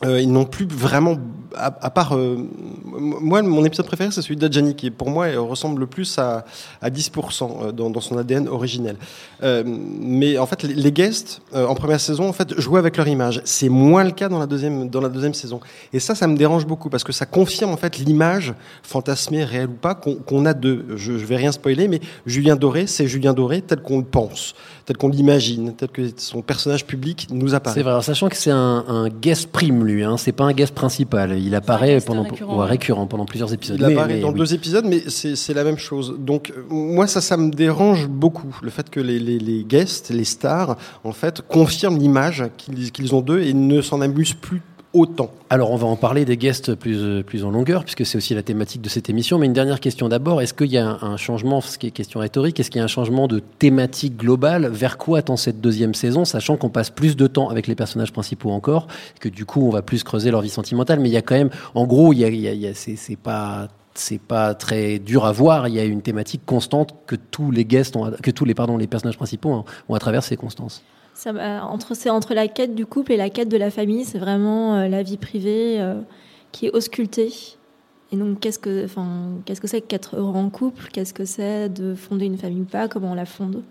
euh, 0.03 0.21
ils 0.21 0.33
n'ont 0.33 0.47
plus 0.47 0.67
vraiment, 0.67 1.17
à, 1.55 1.91
part, 1.91 2.17
euh, 2.17 2.49
moi, 2.85 3.43
mon 3.43 3.65
épisode 3.67 3.85
préféré, 3.85 4.11
c'est 4.11 4.23
celui 4.23 4.37
d'Adjani, 4.37 4.75
qui 4.75 4.91
pour 4.91 5.11
moi 5.11 5.27
ressemble 5.37 5.81
le 5.81 5.87
plus 5.87 6.19
à, 6.19 6.47
à 6.81 6.89
10% 6.89 7.67
euh, 7.69 7.73
dans, 7.73 8.01
son 8.01 8.17
ADN 8.17 8.49
originel. 8.49 8.97
Mais 9.43 10.39
en 10.39 10.47
fait, 10.47 10.63
les, 10.63 10.93
guests, 10.93 11.43
en 11.55 11.75
première 11.75 12.01
saison, 12.01 12.29
en 12.29 12.33
fait, 12.33 12.59
jouaient 12.59 12.79
avec 12.79 12.97
leur 12.97 13.09
image. 13.09 13.43
C'est 13.45 13.69
moins 13.69 14.05
le 14.05 14.13
cas 14.13 14.31
dans 14.31 14.39
la 14.39 14.47
deuxième, 14.47 14.89
dans 14.89 15.03
la 15.03 15.11
deuxième 15.11 15.35
saison. 15.35 15.61
Et 15.93 16.01
ça, 16.01 16.15
ça 16.15 16.27
me 16.27 16.37
dérange 16.37 16.67
beaucoup 16.67 16.89
parce 16.89 17.05
que 17.05 17.13
ça 17.13 17.27
confirme 17.27 17.73
en 17.73 17.77
fait 17.77 17.99
l'image, 17.99 18.55
fantasmée, 18.83 19.45
réelle 19.45 19.69
ou 19.69 19.75
pas, 19.75 19.95
qu'on 19.95 20.15
qu'on 20.15 20.47
a 20.47 20.55
de, 20.55 20.87
je, 20.97 21.19
je 21.19 21.25
vais 21.27 21.37
rien 21.37 21.53
spoiler, 21.53 21.89
mais 21.89 22.01
Julien 22.25 22.57
Doré, 22.57 22.87
c'est 22.87 23.07
Julien 23.07 23.35
Doré 23.35 23.61
tel 23.61 23.81
qu'on 23.83 23.99
le 23.99 24.05
pense, 24.05 24.55
tel 24.91 24.97
qu'on 24.97 25.09
l'imagine, 25.09 25.73
tel 25.77 25.89
que 25.89 26.03
son 26.17 26.43
personnage 26.43 26.85
public 26.85 27.29
nous 27.31 27.55
apparaît. 27.55 27.75
C'est 27.77 27.83
vrai, 27.83 27.93
alors, 27.93 28.03
sachant 28.03 28.29
que 28.29 28.37
c'est 28.37 28.51
un, 28.51 28.85
un 28.89 29.09
guest 29.09 29.47
prime, 29.53 29.85
lui, 29.85 30.03
hein, 30.03 30.17
c'est 30.17 30.33
pas 30.33 30.43
un 30.43 30.53
guest 30.53 30.75
principal. 30.75 31.39
Il 31.39 31.55
apparaît 31.55 32.01
pendant, 32.01 32.25
récurrent, 32.25 32.59
ouais, 32.59 32.67
récurrent 32.67 33.07
pendant 33.07 33.25
plusieurs 33.25 33.53
épisodes. 33.53 33.77
Il 33.79 33.87
Mais- 33.87 33.93
apparaît 33.93 34.15
mais 34.15 34.21
dans 34.21 34.33
oui. 34.33 34.39
deux 34.41 34.53
épisodes, 34.53 34.85
mais 34.85 35.05
c'est 35.09 35.55
la 35.55 35.63
même 35.63 35.79
chose. 35.79 36.17
Donc, 36.19 36.53
moi, 36.69 37.07
ça, 37.07 37.21
ça 37.21 37.37
me 37.37 37.53
dérange 37.53 38.09
beaucoup. 38.09 38.59
Le 38.65 38.71
fait 38.71 38.91
que 38.91 38.99
les, 38.99 39.21
les, 39.21 39.39
les 39.39 39.63
guests, 39.63 40.11
les 40.11 40.25
stars, 40.25 40.77
en 41.05 41.13
fait, 41.13 41.41
confirment 41.47 41.97
l'image 41.99 42.47
qu'ils 42.57 42.91
qu'ils 42.91 43.15
ont 43.15 43.21
d'eux 43.21 43.43
et 43.43 43.55
ne 43.55 43.83
s'en 43.83 44.01
amusent 44.01 44.35
plus 44.35 44.61
autant. 44.93 45.31
Alors, 45.51 45.71
on 45.71 45.77
va 45.77 45.87
en 45.87 45.97
parler 45.97 46.25
des 46.25 46.37
guests 46.37 46.75
plus, 46.75 46.99
euh, 46.99 47.23
plus 47.23 47.45
en 47.45 47.51
longueur, 47.51 47.85
puisque 47.85 48.05
c'est 48.05 48.19
aussi 48.19 48.35
la 48.35 48.43
thématique 48.43 48.83
de 48.83 48.89
cette 48.89 49.09
émission. 49.09 49.39
Mais 49.39 49.47
une 49.47 49.53
dernière 49.53 49.81
question 49.81 50.09
d'abord. 50.09 50.41
Est-ce 50.43 50.55
qu'il 50.55 50.71
y 50.71 50.79
a 50.79 50.99
un, 51.03 51.17
changement, 51.17 51.61
ce 51.61 51.79
qui 51.79 51.87
est 51.87 51.91
question 51.91 52.21
rhétorique, 52.21 52.59
est-ce 52.59 52.71
qu'il 52.71 52.79
y 52.79 52.83
a 52.83 52.85
un 52.85 52.89
changement 52.89 53.29
de 53.29 53.39
thématique 53.39 54.17
globale? 54.17 54.67
Vers 54.67 54.99
quoi 54.99 55.23
tend 55.23 55.37
cette 55.37 55.61
deuxième 55.61 55.95
saison, 55.95 56.25
sachant 56.25 56.57
qu'on 56.57 56.71
passe 56.71 56.91
plus 56.91 57.17
de 57.17 57.27
temps 57.27 57.49
avec 57.49 57.67
les 57.67 57.75
personnages 57.75 58.13
principaux 58.13 58.51
encore, 58.51 58.87
que 59.21 59.29
du 59.29 59.45
coup, 59.45 59.67
on 59.67 59.71
va 59.71 59.83
plus 59.83 60.03
creuser 60.03 60.31
leur 60.31 60.41
vie 60.41 60.51
sentimentale? 60.51 61.01
Mais 61.01 61.09
il 61.09 61.13
y 61.13 61.17
a 61.17 61.23
quand 61.23 61.37
même, 61.37 61.51
en 61.75 61.87
gros, 61.87 62.13
il 62.13 62.19
y 62.21 62.25
a, 62.25 62.29
il 62.29 62.41
y 62.41 62.49
a- 62.49 62.53
il 62.53 62.61
y 62.61 62.67
a- 62.67 62.75
c'est 62.75 63.17
pas 63.17 63.69
c'est 63.95 64.21
pas 64.21 64.55
très 64.55 64.99
dur 64.99 65.27
à 65.27 65.33
voir. 65.33 65.69
Il 65.69 65.75
y 65.75 65.81
a 65.81 65.85
une 65.85 66.01
thématique 66.01 66.43
constante 66.47 66.95
que 67.07 67.17
tous 67.17 67.51
les 67.51 67.65
guests, 67.65 67.97
ont, 67.97 68.11
que 68.23 68.31
tous 68.31 68.45
les 68.45 68.55
pardon, 68.55 68.77
les 68.79 68.87
personnages 68.87 69.17
principaux 69.17 69.65
ont 69.89 69.95
à 69.95 69.99
travers 69.99 70.23
ces 70.23 70.37
constances. 70.37 70.83
Entre, 71.27 71.95
c'est 71.95 72.11
entre 72.11 72.35
la 72.35 72.49
quête 72.49 72.75
du 72.75 72.87
couple 72.87 73.13
et 73.13 73.17
la 73.17 73.31
quête 73.31 73.49
de 73.49 73.57
la 73.57 73.71
famille, 73.71 74.05
c'est 74.05 74.19
vraiment 74.19 74.77
euh, 74.77 74.89
la 74.89 75.03
vie 75.03 75.17
privée 75.17 75.81
euh, 75.81 76.01
qui 76.53 76.67
est 76.67 76.71
auscultée. 76.71 77.33
Et 78.13 78.17
donc, 78.17 78.41
qu'est-ce 78.41 78.59
que, 78.59 78.85
enfin, 78.85 79.33
qu'est-ce 79.45 79.61
que 79.61 79.69
c'est 79.69 79.81
qu'être 79.81 80.17
heureux 80.17 80.37
en 80.37 80.51
couple? 80.51 80.89
Qu'est-ce 80.93 81.15
que 81.15 81.25
c'est 81.25 81.69
de 81.69 81.95
fonder 81.95 82.27
une 82.27 82.39
famille 82.39 82.63
ou 82.63 82.65
pas? 82.65 82.89
Comment 82.89 83.13
on 83.13 83.15
la 83.15 83.27
fonde? 83.27 83.63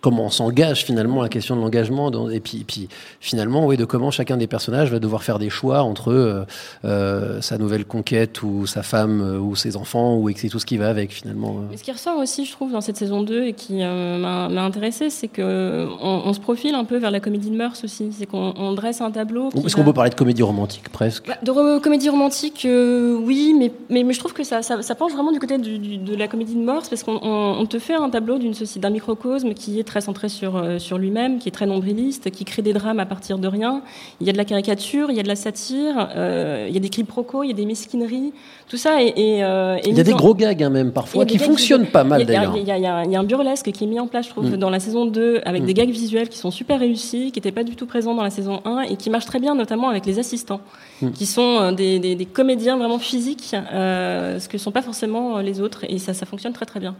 Comment 0.00 0.24
on 0.26 0.30
s'engage 0.30 0.84
finalement, 0.84 1.22
la 1.22 1.28
question 1.28 1.56
de 1.56 1.60
l'engagement, 1.60 2.10
dans- 2.10 2.28
et 2.30 2.40
puis, 2.40 2.58
et 2.60 2.64
puis 2.64 2.88
finalement, 3.20 3.66
oui, 3.66 3.76
de 3.76 3.84
comment 3.84 4.10
chacun 4.10 4.36
des 4.36 4.46
personnages 4.46 4.90
va 4.90 4.98
devoir 4.98 5.22
faire 5.22 5.38
des 5.38 5.50
choix 5.50 5.82
entre 5.82 6.10
euh, 6.12 6.44
euh, 6.84 7.40
sa 7.40 7.58
nouvelle 7.58 7.84
conquête 7.84 8.42
ou 8.42 8.66
sa 8.66 8.82
femme 8.82 9.20
euh, 9.20 9.38
ou 9.38 9.56
ses 9.56 9.76
enfants 9.76 10.16
ou 10.16 10.28
et 10.28 10.34
tout 10.34 10.58
ce 10.58 10.66
qui 10.66 10.76
va 10.78 10.88
avec 10.88 11.12
finalement. 11.12 11.56
Mais 11.70 11.76
ce 11.76 11.82
qui 11.84 11.92
ressort 11.92 12.16
aussi, 12.18 12.44
je 12.46 12.52
trouve, 12.52 12.72
dans 12.72 12.80
cette 12.80 12.96
saison 12.96 13.22
2 13.22 13.44
et 13.44 13.52
qui 13.52 13.82
euh, 13.82 14.18
m'a 14.18 14.62
intéressé, 14.62 15.10
c'est 15.10 15.28
que 15.28 15.86
on, 16.02 16.22
on 16.26 16.32
se 16.32 16.40
profile 16.40 16.74
un 16.74 16.84
peu 16.84 16.96
vers 16.96 17.10
la 17.10 17.20
comédie 17.20 17.50
de 17.50 17.56
mœurs 17.56 17.82
aussi. 17.84 18.10
C'est 18.18 18.26
qu'on 18.26 18.54
on 18.56 18.72
dresse 18.72 19.00
un 19.00 19.10
tableau. 19.10 19.48
Est-ce 19.50 19.62
va- 19.62 19.70
qu'on 19.82 19.84
peut 19.84 19.92
parler 19.92 20.10
de 20.10 20.14
comédie 20.14 20.42
romantique 20.42 20.88
presque? 20.90 21.26
Bah, 21.28 21.34
de 21.42 21.78
comédie 21.78 22.08
romantique, 22.08 22.66
oui, 22.66 23.54
mais, 23.58 23.72
mais, 23.90 24.02
mais 24.04 24.12
je 24.12 24.18
trouve 24.18 24.32
que 24.32 24.44
ça, 24.44 24.62
ça, 24.62 24.80
ça 24.82 24.94
penche 24.94 25.12
vraiment 25.12 25.32
du 25.32 25.38
côté 25.38 25.58
du- 25.58 25.78
du- 25.78 25.98
de 25.98 26.14
la 26.14 26.28
comédie 26.28 26.54
de 26.54 26.60
mœurs, 26.62 26.88
parce 26.88 27.02
qu'on 27.02 27.18
on, 27.22 27.56
on 27.60 27.66
te 27.66 27.78
fait 27.78 27.94
un 27.94 28.08
tableau 28.10 28.38
d'un 28.38 28.90
microcosme 28.90 29.52
qui 29.54 29.78
est 29.78 29.84
très 29.90 30.00
centré 30.00 30.28
sur, 30.28 30.56
euh, 30.56 30.78
sur 30.78 30.98
lui-même, 30.98 31.38
qui 31.40 31.48
est 31.48 31.52
très 31.52 31.66
nombriliste, 31.66 32.30
qui 32.30 32.44
crée 32.44 32.62
des 32.62 32.72
drames 32.72 33.00
à 33.00 33.06
partir 33.06 33.38
de 33.38 33.48
rien. 33.48 33.82
Il 34.20 34.26
y 34.26 34.30
a 34.30 34.32
de 34.32 34.38
la 34.38 34.44
caricature, 34.44 35.10
il 35.10 35.16
y 35.16 35.20
a 35.20 35.22
de 35.24 35.28
la 35.28 35.34
satire, 35.36 36.08
euh, 36.16 36.66
il 36.68 36.74
y 36.74 36.76
a 36.76 36.80
des 36.80 36.88
quiproquos, 36.88 37.42
il 37.42 37.48
y 37.48 37.50
a 37.50 37.54
des 37.56 37.66
mesquineries, 37.66 38.32
tout 38.68 38.76
ça. 38.76 39.02
est- 39.02 39.18
est, 39.18 39.42
euh, 39.42 39.74
est 39.76 39.88
Il 39.88 39.96
y 39.96 40.00
a 40.00 40.04
des 40.04 40.12
en- 40.12 40.16
gros 40.16 40.34
gags 40.34 40.62
hein, 40.62 40.70
même 40.70 40.92
parfois 40.92 41.26
qui 41.26 41.38
fonctionnent 41.38 41.86
pas 41.86 42.04
mal 42.04 42.24
d'ailleurs. 42.24 42.56
Il 42.56 42.62
y, 42.66 42.70
a- 42.70 42.78
il 42.78 42.86
un- 42.86 43.04
il 43.04 43.10
y 43.10 43.16
a 43.16 43.20
un 43.20 43.24
burlesque 43.24 43.70
qui 43.72 43.84
est 43.84 43.86
mis 43.86 43.98
en 43.98 44.06
place, 44.06 44.26
je 44.26 44.30
trouve, 44.30 44.46
Mm. 44.50 44.56
dans 44.56 44.70
la 44.70 44.78
saison 44.80 45.06
2, 45.06 45.40
avec 45.44 45.62
Mm. 45.62 45.66
des 45.66 45.74
gags 45.74 45.90
visuels 45.90 46.28
qui 46.28 46.38
sont 46.38 46.50
super 46.52 46.78
réussis, 46.78 47.32
qui 47.32 47.38
n'étaient 47.40 47.50
pas 47.52 47.64
du 47.64 47.74
tout 47.74 47.86
présents 47.86 48.14
dans 48.14 48.22
la 48.22 48.30
saison 48.30 48.60
1 48.64 48.82
et 48.82 48.96
qui 48.96 49.10
marchent 49.10 49.26
très 49.26 49.40
bien, 49.40 49.54
notamment 49.56 49.88
avec 49.88 50.06
les 50.06 50.18
assistants, 50.20 50.60
Mm. 51.02 51.10
qui 51.10 51.26
sont 51.26 51.72
des, 51.72 51.98
des- 51.98 52.14
des 52.14 52.26
comédiens 52.26 52.76
vraiment 52.76 52.98
physiques, 53.00 53.54
euh, 53.72 54.38
ce 54.38 54.48
que 54.48 54.56
ne 54.56 54.60
sont 54.60 54.70
pas 54.72 54.82
forcément 54.82 55.38
les 55.38 55.60
autres, 55.60 55.84
et 55.88 55.98
ça, 55.98 56.14
ça 56.14 56.26
fonctionne 56.26 56.52
très 56.52 56.66
très 56.66 56.78
bien. 56.80 56.94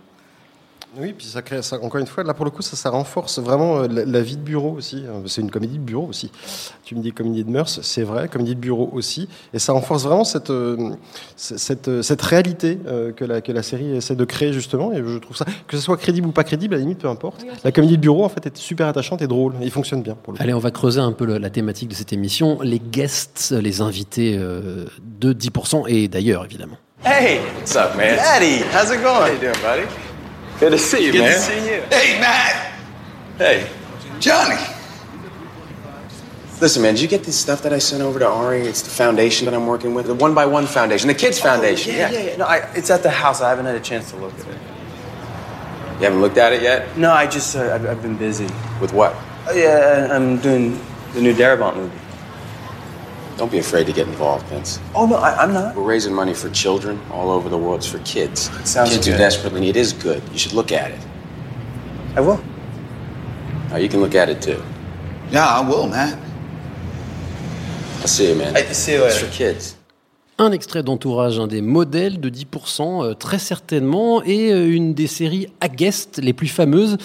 Oui, 0.99 1.15
puis 1.17 1.27
ça 1.27 1.41
crée, 1.41 1.63
ça, 1.63 1.77
encore 1.81 2.01
une 2.01 2.07
fois, 2.07 2.25
là 2.25 2.35
pour 2.35 2.45
le 2.45 2.51
coup, 2.51 2.63
ça, 2.63 2.75
ça 2.77 2.91
renforce 2.91 3.39
vraiment 3.39 3.79
euh, 3.79 3.87
la, 3.89 4.05
la 4.05 4.21
vie 4.23 4.37
de 4.37 4.43
bureau 4.43 4.73
aussi. 4.73 5.05
Euh, 5.07 5.21
C'est 5.27 5.41
une 5.41 5.51
comédie 5.51 5.79
de 5.79 5.85
bureau 5.85 6.07
aussi. 6.09 6.33
Tu 6.85 6.97
me 6.97 7.01
dis 7.01 7.13
comédie 7.13 7.45
de 7.45 7.51
mœurs, 7.51 7.79
c'est 7.83 8.03
vrai, 8.03 8.27
comédie 8.29 8.57
de 8.57 8.61
bureau 8.61 8.91
aussi. 8.93 9.29
Et 9.55 9.61
ça 9.61 9.73
renforce 9.73 10.03
vraiment 10.03 10.25
cette, 10.25 10.51
euh, 10.51 10.91
cette, 11.37 11.87
euh, 11.87 12.03
cette 12.03 12.23
réalité 12.23 12.79
que, 13.17 13.25
la, 13.25 13.41
que 13.41 13.53
la 13.53 13.63
série 13.63 13.95
essaie 13.95 14.17
de 14.17 14.25
créer 14.25 14.53
justement. 14.53 14.93
Et 14.93 14.97
je 15.07 15.19
trouve 15.19 15.37
ça, 15.37 15.45
que 15.69 15.77
ce 15.77 15.83
soit 15.83 15.97
crédible 15.97 16.27
ou 16.27 16.33
pas 16.33 16.43
crédible, 16.45 16.75
à 16.75 16.79
la 16.79 16.83
limite, 16.83 16.99
peu 16.99 17.09
importe. 17.09 17.45
La 17.63 17.71
comédie 17.71 17.97
de 17.97 18.03
bureau, 18.03 18.25
en 18.25 18.29
fait, 18.29 18.45
est 18.47 18.57
super 18.57 18.89
attachante 18.89 19.23
et 19.23 19.29
drôle. 19.29 19.55
Et 19.61 19.67
il 19.67 19.71
fonctionne 19.71 20.03
bien 20.03 20.17
pour 20.21 20.33
le 20.33 20.39
coup. 20.39 20.43
Allez, 20.43 20.55
on 20.55 20.59
va 20.59 20.73
creuser 20.73 21.01
un 21.01 21.13
peu 21.13 21.25
le- 21.25 21.39
la 21.39 21.51
thématique 21.51 21.89
de 21.91 21.95
cette 21.95 22.13
émission, 22.13 22.59
les 22.63 22.81
guests, 22.81 23.53
les 23.53 23.81
invités 23.81 24.37
euh, 24.37 24.87
de 25.21 25.33
10% 25.33 25.85
et 25.87 26.09
d'ailleurs 26.09 26.45
évidemment. 26.45 26.77
Hey! 27.05 27.39
What's 27.59 27.77
up, 27.77 27.97
man? 27.97 28.19
Eddie, 28.37 28.63
how's 28.75 28.91
it 28.91 29.01
going? 29.03 29.23
How 29.23 29.29
you 29.33 29.39
doing, 29.39 29.53
buddy? 29.63 30.10
Good 30.61 30.73
to 30.73 30.79
see 30.79 31.07
you, 31.07 31.13
Good 31.13 31.19
to 31.19 31.25
man. 31.25 31.39
see 31.39 31.75
you. 31.75 31.81
Hey, 31.89 32.21
Matt! 32.21 32.75
Hey. 33.39 33.71
Johnny! 34.19 34.61
Listen, 36.61 36.83
man, 36.83 36.93
did 36.93 37.01
you 37.01 37.09
get 37.09 37.25
this 37.25 37.41
stuff 37.41 37.63
that 37.63 37.73
I 37.73 37.79
sent 37.79 38.03
over 38.03 38.19
to 38.19 38.27
Ari? 38.29 38.61
It's 38.61 38.83
the 38.83 38.91
foundation 38.91 39.47
that 39.47 39.55
I'm 39.55 39.67
working 39.67 39.95
with, 39.95 40.05
the 40.05 40.15
One 40.15 40.35
by 40.35 40.45
One 40.45 40.67
Foundation, 40.67 41.09
the 41.09 41.15
Kids 41.15 41.41
Foundation. 41.41 41.95
Oh, 41.95 41.97
yeah, 41.97 42.11
yeah, 42.11 42.21
yeah. 42.21 42.37
No, 42.37 42.45
I, 42.45 42.57
it's 42.75 42.91
at 42.91 43.03
the 43.03 43.09
house. 43.09 43.41
I 43.41 43.49
haven't 43.49 43.65
had 43.65 43.75
a 43.75 43.81
chance 43.81 44.11
to 44.11 44.19
look 44.19 44.35
at 44.35 44.41
it. 44.41 44.59
You 45.99 46.05
haven't 46.05 46.21
looked 46.21 46.37
at 46.37 46.53
it 46.53 46.61
yet? 46.61 46.95
No, 46.99 47.11
I 47.11 47.27
just, 47.27 47.57
uh, 47.57 47.75
I've, 47.75 47.87
I've 47.87 48.03
been 48.03 48.19
busy. 48.19 48.49
With 48.83 48.93
what? 48.93 49.17
Oh, 49.49 49.55
yeah, 49.55 50.09
I'm 50.11 50.39
doing 50.41 50.79
the 51.15 51.23
new 51.23 51.33
Darabont 51.33 51.77
movie. 51.77 52.00
Don't 53.41 53.51
be 53.51 53.59
afraid 53.59 53.87
to 53.87 53.93
get 53.95 54.07
involved, 54.07 54.45
Vince. 54.49 54.79
Oh, 54.95 55.07
no, 55.07 55.17
I, 55.17 55.31
I'm 55.43 55.55
not. 55.55 55.75
We're 55.75 55.83
raising 55.83 56.13
money 56.13 56.35
for 56.35 56.51
children 56.51 57.01
all 57.11 57.31
over 57.31 57.49
the 57.49 57.57
world. 57.57 57.79
It's 57.79 57.87
for 57.87 57.99
kids. 58.01 58.51
sounds 58.69 58.91
kids 58.91 59.07
who 59.07 59.13
good. 59.13 59.19
desperately 59.19 59.61
need. 59.63 59.77
It 59.77 59.81
is 59.81 59.95
good. 59.95 60.23
You 60.31 60.39
should 60.39 60.53
look 60.53 60.73
at 60.73 60.91
it. 60.91 61.01
I 62.17 62.21
will. 62.21 62.39
Now 63.71 63.77
you 63.79 63.89
can 63.89 64.03
look 64.03 64.15
at 64.15 64.29
it 64.29 64.43
too. 64.43 64.63
Yeah, 65.31 65.47
I 65.47 65.67
will, 65.67 65.87
Matt. 65.89 66.19
I'll 68.03 68.09
see 68.09 68.29
you, 68.29 68.35
man. 68.35 68.55
Hey, 68.55 68.71
see 68.75 68.93
you 68.93 69.05
It's 69.07 69.15
later. 69.15 69.27
for 69.27 69.33
kids. 69.33 69.75
Un 70.39 70.53
extrait 70.53 70.83
d'entourage, 70.83 71.39
un 71.39 71.47
des 71.47 71.63
modèles 71.63 72.21
de 72.21 72.29
10%, 72.29 73.05
euh, 73.05 73.15
très 73.15 73.39
certainement, 73.39 74.23
et 74.23 74.53
euh, 74.53 74.71
une 74.71 74.93
des 74.93 75.07
séries 75.07 75.47
à 75.63 75.69
guest 75.69 76.21
les 76.23 76.35
plus 76.35 76.49
fameuses. 76.49 76.99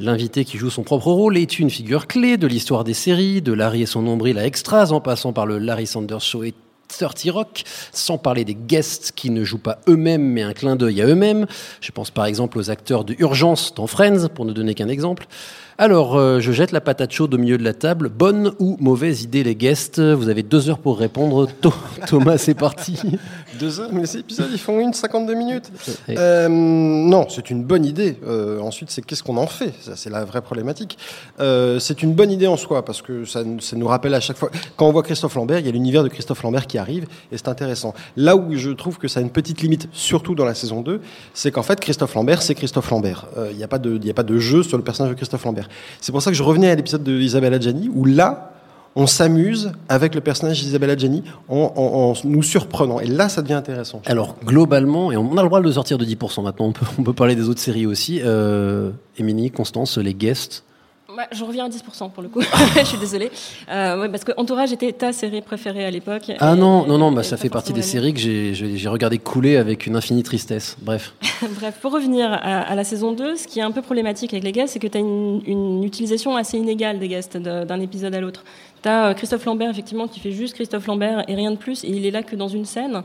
L'invité 0.00 0.44
qui 0.44 0.58
joue 0.58 0.70
son 0.70 0.82
propre 0.82 1.12
rôle 1.12 1.36
est 1.36 1.60
une 1.60 1.70
figure 1.70 2.08
clé 2.08 2.36
de 2.36 2.48
l'histoire 2.48 2.82
des 2.82 2.94
séries, 2.94 3.40
de 3.42 3.52
Larry 3.52 3.82
et 3.82 3.86
son 3.86 4.02
nombril 4.02 4.38
à 4.38 4.46
Extras, 4.46 4.90
en 4.90 5.00
passant 5.00 5.32
par 5.32 5.46
le 5.46 5.58
Larry 5.58 5.86
Sanders 5.86 6.20
Show 6.20 6.42
et 6.42 6.52
30 6.88 7.26
Rock, 7.28 7.62
sans 7.92 8.18
parler 8.18 8.44
des 8.44 8.56
guests 8.56 9.12
qui 9.14 9.30
ne 9.30 9.44
jouent 9.44 9.58
pas 9.58 9.78
eux-mêmes 9.88 10.24
mais 10.24 10.42
un 10.42 10.52
clin 10.52 10.74
d'œil 10.74 11.00
à 11.00 11.06
eux-mêmes. 11.06 11.46
Je 11.80 11.92
pense 11.92 12.10
par 12.10 12.26
exemple 12.26 12.58
aux 12.58 12.70
acteurs 12.70 13.04
de 13.04 13.14
Urgence 13.20 13.72
dans 13.72 13.86
Friends, 13.86 14.28
pour 14.34 14.44
ne 14.44 14.52
donner 14.52 14.74
qu'un 14.74 14.88
exemple. 14.88 15.28
Alors, 15.76 16.14
euh, 16.16 16.38
je 16.38 16.52
jette 16.52 16.70
la 16.70 16.80
patate 16.80 17.10
chaude 17.12 17.34
au 17.34 17.38
milieu 17.38 17.58
de 17.58 17.64
la 17.64 17.74
table. 17.74 18.08
Bonne 18.08 18.52
ou 18.60 18.76
mauvaise 18.78 19.22
idée, 19.24 19.42
les 19.42 19.56
guests? 19.56 20.00
Vous 20.00 20.28
avez 20.28 20.44
deux 20.44 20.70
heures 20.70 20.78
pour 20.78 20.96
répondre. 20.98 21.48
Tho- 21.60 21.74
Thomas, 22.06 22.38
c'est 22.38 22.54
parti. 22.54 22.96
Deux 23.60 23.78
heures, 23.78 23.90
mais 23.92 24.04
ces 24.06 24.18
épisodes, 24.18 24.48
ils 24.52 24.58
font 24.58 24.80
une 24.80 24.92
52 24.92 25.34
minutes. 25.34 25.70
Euh, 26.08 26.48
non, 26.48 27.26
c'est 27.28 27.50
une 27.50 27.62
bonne 27.62 27.84
idée. 27.84 28.18
Euh, 28.26 28.58
ensuite, 28.60 28.90
c'est 28.90 29.00
qu'est-ce 29.02 29.22
qu'on 29.22 29.36
en 29.36 29.46
fait? 29.46 29.72
Ça, 29.80 29.94
c'est 29.94 30.10
la 30.10 30.24
vraie 30.24 30.42
problématique. 30.42 30.98
C'est 31.38 32.02
une 32.02 32.14
bonne 32.14 32.32
idée 32.32 32.48
en 32.48 32.56
soi, 32.56 32.84
parce 32.84 33.00
que 33.00 33.24
ça, 33.24 33.42
ça 33.60 33.76
nous 33.76 33.86
rappelle 33.86 34.14
à 34.14 34.18
chaque 34.20 34.36
fois... 34.38 34.50
Quand 34.76 34.88
on 34.88 34.92
voit 34.92 35.04
Christophe 35.04 35.36
Lambert, 35.36 35.60
il 35.60 35.66
y 35.66 35.68
a 35.68 35.72
l'univers 35.72 36.02
de 36.02 36.08
Christophe 36.08 36.42
Lambert 36.42 36.66
qui 36.66 36.78
arrive, 36.78 37.04
et 37.30 37.36
c'est 37.36 37.46
intéressant. 37.46 37.94
Là 38.16 38.34
où 38.36 38.56
je 38.56 38.70
trouve 38.70 38.98
que 38.98 39.06
ça 39.06 39.20
a 39.20 39.22
une 39.22 39.30
petite 39.30 39.60
limite, 39.62 39.88
surtout 39.92 40.34
dans 40.34 40.44
la 40.44 40.54
saison 40.54 40.80
2, 40.82 41.00
c'est 41.32 41.52
qu'en 41.52 41.62
fait, 41.62 41.78
Christophe 41.78 42.14
Lambert, 42.14 42.42
c'est 42.42 42.56
Christophe 42.56 42.90
Lambert. 42.90 43.26
Il 43.52 43.56
n'y 43.56 43.62
a, 43.64 43.68
pas 43.68 43.78
de- 43.78 43.96
il 44.00 44.04
y 44.06 44.10
a 44.10 44.14
pas 44.14 44.24
de 44.24 44.36
jeu 44.38 44.64
sur 44.64 44.78
le 44.78 44.82
personnage 44.84 45.12
de 45.12 45.16
Christophe 45.16 45.44
Lambert. 45.44 45.63
C'est 46.00 46.12
pour 46.12 46.22
ça 46.22 46.30
que 46.30 46.36
je 46.36 46.42
revenais 46.42 46.70
à 46.70 46.74
l'épisode 46.74 47.02
de 47.02 47.12
Isabelle 47.12 47.54
Adjani, 47.54 47.90
où 47.94 48.04
là, 48.04 48.52
on 48.96 49.06
s'amuse 49.06 49.72
avec 49.88 50.14
le 50.14 50.20
personnage 50.20 50.62
d'Isabelle 50.62 50.90
Adjani 50.90 51.24
en, 51.48 52.14
nous 52.24 52.42
surprenant. 52.42 53.00
Et 53.00 53.06
là, 53.06 53.28
ça 53.28 53.42
devient 53.42 53.54
intéressant. 53.54 54.00
Alors, 54.06 54.36
globalement, 54.44 55.10
et 55.10 55.16
on 55.16 55.36
a 55.36 55.42
le 55.42 55.48
droit 55.48 55.60
de 55.60 55.72
sortir 55.72 55.98
de 55.98 56.04
10% 56.04 56.42
maintenant, 56.42 56.66
on 56.66 56.72
peut, 56.72 56.86
on 56.98 57.02
peut 57.02 57.12
parler 57.12 57.34
des 57.34 57.48
autres 57.48 57.60
séries 57.60 57.86
aussi. 57.86 58.20
Euh, 58.22 58.90
Émilie, 59.18 59.50
Constance, 59.50 59.98
les 59.98 60.14
guests. 60.14 60.64
Ouais, 61.16 61.24
je 61.32 61.44
reviens 61.44 61.66
à 61.66 61.68
10% 61.68 62.10
pour 62.10 62.22
le 62.22 62.28
coup. 62.28 62.40
je 62.76 62.84
suis 62.84 62.98
désolée. 62.98 63.30
Euh, 63.70 64.00
ouais, 64.00 64.08
parce 64.08 64.24
que 64.24 64.32
Entourage 64.36 64.72
était 64.72 64.92
ta 64.92 65.12
série 65.12 65.42
préférée 65.42 65.84
à 65.84 65.90
l'époque. 65.90 66.32
Ah 66.40 66.56
non, 66.56 66.86
non, 66.86 66.98
non, 66.98 67.12
bah, 67.12 67.22
ça 67.22 67.36
fait 67.36 67.48
partie 67.50 67.72
des 67.72 67.82
séries 67.82 68.12
que 68.14 68.20
j'ai- 68.20 68.88
regardé 68.88 69.18
couler 69.18 69.56
avec 69.56 69.86
une 69.86 69.96
infinie 69.96 70.22
tristesse. 70.22 70.76
Bref. 70.80 71.14
Bref, 71.60 71.78
pour 71.80 71.92
revenir 71.92 72.32
à, 72.32 72.36
à 72.62 72.74
la 72.74 72.84
saison 72.84 73.12
2, 73.12 73.36
ce 73.36 73.46
qui 73.46 73.58
est 73.60 73.62
un 73.62 73.70
peu 73.72 73.82
problématique 73.82 74.32
avec 74.34 74.44
les 74.44 74.52
guests, 74.52 74.72
c'est 74.74 74.78
que 74.78 74.86
tu 74.88 74.98
as 74.98 75.00
une, 75.00 75.40
une 75.46 75.84
utilisation 75.84 76.36
assez 76.36 76.58
inégale 76.58 76.98
des 76.98 77.08
guests 77.08 77.36
d'un 77.36 77.80
épisode 77.80 78.14
à 78.14 78.20
l'autre. 78.20 78.42
Tu 78.84 78.90
as 78.90 79.14
Christophe 79.14 79.46
Lambert, 79.46 79.70
effectivement, 79.70 80.06
qui 80.06 80.20
fait 80.20 80.30
juste 80.30 80.54
Christophe 80.54 80.86
Lambert 80.86 81.24
et 81.26 81.34
rien 81.34 81.50
de 81.50 81.56
plus, 81.56 81.84
et 81.84 81.88
il 81.88 82.04
est 82.04 82.10
là 82.10 82.22
que 82.22 82.36
dans 82.36 82.48
une 82.48 82.66
scène 82.66 83.02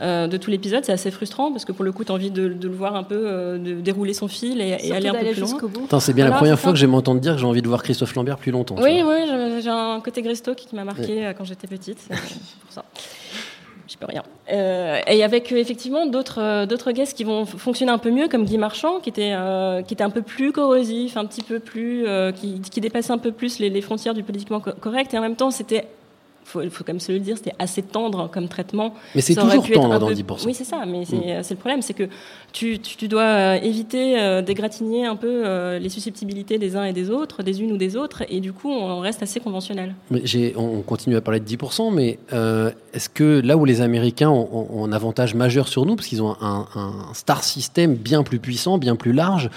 euh, 0.00 0.26
de 0.26 0.36
tout 0.36 0.50
l'épisode. 0.50 0.84
C'est 0.84 0.90
assez 0.90 1.12
frustrant, 1.12 1.52
parce 1.52 1.64
que 1.64 1.70
pour 1.70 1.84
le 1.84 1.92
coup, 1.92 2.02
tu 2.04 2.10
as 2.10 2.16
envie 2.16 2.32
de, 2.32 2.48
de 2.48 2.66
le 2.68 2.74
voir 2.74 2.96
un 2.96 3.04
peu 3.04 3.14
euh, 3.14 3.56
de 3.56 3.74
dérouler 3.74 4.12
son 4.12 4.26
fil 4.26 4.60
et, 4.60 4.72
aller 4.90 5.08
un 5.08 5.14
peu 5.14 5.30
plus 5.30 5.40
loin. 5.40 6.00
c'est 6.00 6.14
bien 6.14 6.24
la 6.24 6.32
première 6.32 6.58
fois 6.58 6.72
que 6.72 6.78
j'ai 6.78 6.88
entendu 6.88 7.20
dire 7.20 7.34
que 7.34 7.38
j'ai 7.38 7.46
envie 7.46 7.62
de 7.62 7.68
voir 7.68 7.84
Christophe 7.84 8.12
Lambert 8.16 8.38
plus 8.38 8.50
longtemps. 8.50 8.74
Oui, 8.82 9.02
oui, 9.06 9.60
j'ai- 9.62 9.70
un 9.70 10.00
côté 10.00 10.20
Greystock 10.22 10.56
qui 10.56 10.74
m'a 10.74 10.82
marqué 10.82 11.26
euh, 11.26 11.32
quand 11.32 11.44
j'étais 11.44 11.68
petite, 11.68 11.98
c'est 12.08 12.16
pour 12.16 12.72
ça. 12.72 12.84
Je 13.90 13.96
peux 13.96 14.06
rien. 14.06 14.22
Euh, 14.52 15.00
et 15.08 15.24
avec 15.24 15.50
effectivement 15.50 16.06
d'autres 16.06 16.40
euh, 16.40 16.64
d'autres 16.64 16.92
guests 16.92 17.16
qui 17.16 17.24
vont 17.24 17.44
fonctionner 17.44 17.90
un 17.90 17.98
peu 17.98 18.10
mieux, 18.10 18.28
comme 18.28 18.44
Guy 18.44 18.56
Marchand, 18.56 19.00
qui 19.00 19.08
était 19.08 19.32
euh, 19.34 19.82
qui 19.82 19.94
était 19.94 20.04
un 20.04 20.10
peu 20.10 20.22
plus 20.22 20.52
corrosif, 20.52 21.16
un 21.16 21.24
petit 21.26 21.42
peu 21.42 21.58
plus 21.58 22.06
qui, 22.36 22.60
qui 22.60 22.80
dépassait 22.80 23.12
un 23.12 23.18
peu 23.18 23.32
plus 23.32 23.58
les, 23.58 23.80
frontières 23.80 24.14
du 24.14 24.22
politiquement 24.22 24.60
co- 24.60 24.72
correct, 24.80 25.12
et 25.12 25.18
en 25.18 25.22
même 25.22 25.34
temps 25.34 25.50
c'était 25.50 25.86
faut, 26.50 26.60
faut 26.70 26.84
quand 26.84 26.92
même 26.92 27.00
se 27.00 27.12
le 27.12 27.18
dire, 27.20 27.36
c'était 27.36 27.54
assez 27.58 27.82
tendre 27.82 28.28
comme 28.30 28.48
traitement. 28.48 28.94
Mais 29.14 29.20
c'est 29.20 29.34
toujours 29.34 29.66
tendre 29.70 29.98
dans 29.98 30.08
peu- 30.08 30.14
10%. 30.14 30.46
Oui, 30.46 30.54
c'est 30.54 30.64
ça, 30.64 30.84
mais 30.86 31.04
c'est 31.04 31.16
Mm. 31.16 31.42
c'est 31.42 31.54
le 31.54 31.60
problème, 31.60 31.82
c'est 31.82 31.94
que 31.94 32.08
tu, 32.52 32.78
tu, 32.80 32.96
tu 32.96 33.08
dois 33.08 33.22
euh, 33.22 33.54
éviter 33.62 34.20
euh, 34.20 34.42
d'égratigner 34.42 35.06
un 35.06 35.16
peu 35.16 35.42
euh, 35.46 35.78
les 35.78 35.88
susceptibilité 35.88 36.58
des 36.58 36.76
uns 36.76 36.84
et 36.84 36.92
des 36.92 37.10
autres, 37.10 37.42
des 37.42 37.62
unes 37.62 37.72
ou 37.72 37.76
des 37.76 37.96
autres, 37.96 38.22
et 38.28 38.40
du 38.40 38.52
coup, 38.52 38.70
on 38.70 39.00
reste 39.00 39.22
assez 39.22 39.40
conventionnel. 39.40 39.94
Mais 40.10 40.22
on 40.56 40.70
on 40.80 40.82
continue 40.82 41.16
à 41.16 41.20
parler 41.20 41.40
de 41.40 41.44
10%, 41.46 41.90
mais 41.92 42.18
euh, 42.32 42.70
est-ce 42.94 43.08
que 43.08 43.40
là 43.44 43.56
où 43.56 43.64
les 43.64 43.80
Américains 43.80 44.30
ont, 44.30 44.48
ont- 44.52 44.68
ont 44.80 44.84
un 44.84 44.92
avantage 44.92 45.34
majeur 45.34 45.68
sur 45.68 45.84
nous, 45.86 45.94
parce 45.96 46.08
qu'ils 46.08 46.22
ont 46.22 46.36
un, 46.40 46.66
un 46.74 46.92
star 47.14 47.44
system 47.44 47.94
bien 47.94 48.22
plus 48.22 48.38
puissant, 48.38 48.78
bien 48.78 48.96
plus 48.96 49.12
large, 49.12 49.50